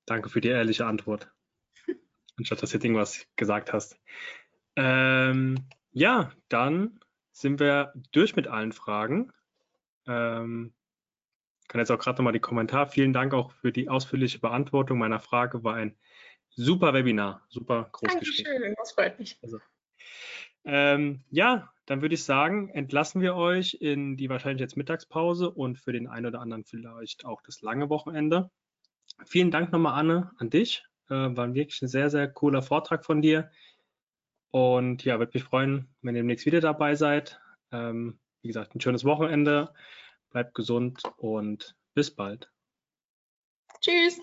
Danke 0.05 0.29
für 0.29 0.41
die 0.41 0.47
ehrliche 0.49 0.85
Antwort. 0.85 1.31
Anstatt 2.37 2.61
dass 2.63 2.71
du 2.71 2.77
jetzt 2.77 2.83
irgendwas 2.83 3.25
gesagt 3.35 3.73
hast. 3.73 3.99
Ähm, 4.75 5.67
ja, 5.91 6.31
dann 6.47 6.99
sind 7.31 7.59
wir 7.59 7.93
durch 8.11 8.35
mit 8.35 8.47
allen 8.47 8.71
Fragen. 8.71 9.31
Ähm, 10.07 10.73
kann 11.69 11.79
jetzt 11.79 11.91
auch 11.91 11.99
gerade 11.99 12.17
nochmal 12.17 12.33
die 12.33 12.39
Kommentar. 12.39 12.87
Vielen 12.87 13.13
Dank 13.13 13.33
auch 13.33 13.51
für 13.51 13.71
die 13.71 13.89
ausführliche 13.89 14.39
Beantwortung 14.39 14.97
meiner 14.97 15.19
Frage. 15.19 15.63
War 15.63 15.75
ein 15.75 15.95
super 16.59 16.93
Webinar, 16.93 17.45
super 17.49 17.89
groß 17.91 18.11
Dankeschön, 18.11 18.45
geschrieben. 18.45 18.75
das 18.77 18.91
freut 18.91 19.19
mich. 19.19 19.39
Also, 19.41 19.59
ähm, 20.65 21.23
ja, 21.29 21.71
dann 21.85 22.01
würde 22.01 22.15
ich 22.15 22.23
sagen, 22.23 22.69
entlassen 22.69 23.21
wir 23.21 23.35
euch 23.35 23.77
in 23.79 24.17
die 24.17 24.29
wahrscheinlich 24.29 24.61
jetzt 24.61 24.77
Mittagspause 24.77 25.49
und 25.49 25.79
für 25.79 25.93
den 25.93 26.07
einen 26.07 26.27
oder 26.27 26.41
anderen 26.41 26.65
vielleicht 26.65 27.25
auch 27.25 27.41
das 27.41 27.61
lange 27.61 27.89
Wochenende. 27.89 28.51
Vielen 29.25 29.51
Dank 29.51 29.71
nochmal, 29.71 29.99
Anne, 29.99 30.31
an 30.37 30.49
dich. 30.49 30.85
Äh, 31.09 31.13
war 31.13 31.53
wirklich 31.53 31.81
ein 31.81 31.87
sehr, 31.87 32.09
sehr 32.09 32.27
cooler 32.27 32.61
Vortrag 32.61 33.05
von 33.05 33.21
dir. 33.21 33.49
Und 34.51 35.03
ja, 35.05 35.19
würde 35.19 35.31
mich 35.33 35.43
freuen, 35.43 35.93
wenn 36.01 36.15
ihr 36.15 36.21
demnächst 36.21 36.45
wieder 36.45 36.61
dabei 36.61 36.95
seid. 36.95 37.39
Ähm, 37.71 38.19
wie 38.41 38.47
gesagt, 38.49 38.75
ein 38.75 38.81
schönes 38.81 39.05
Wochenende. 39.05 39.73
Bleibt 40.29 40.53
gesund 40.53 41.01
und 41.17 41.75
bis 41.93 42.15
bald. 42.15 42.51
Tschüss. 43.81 44.21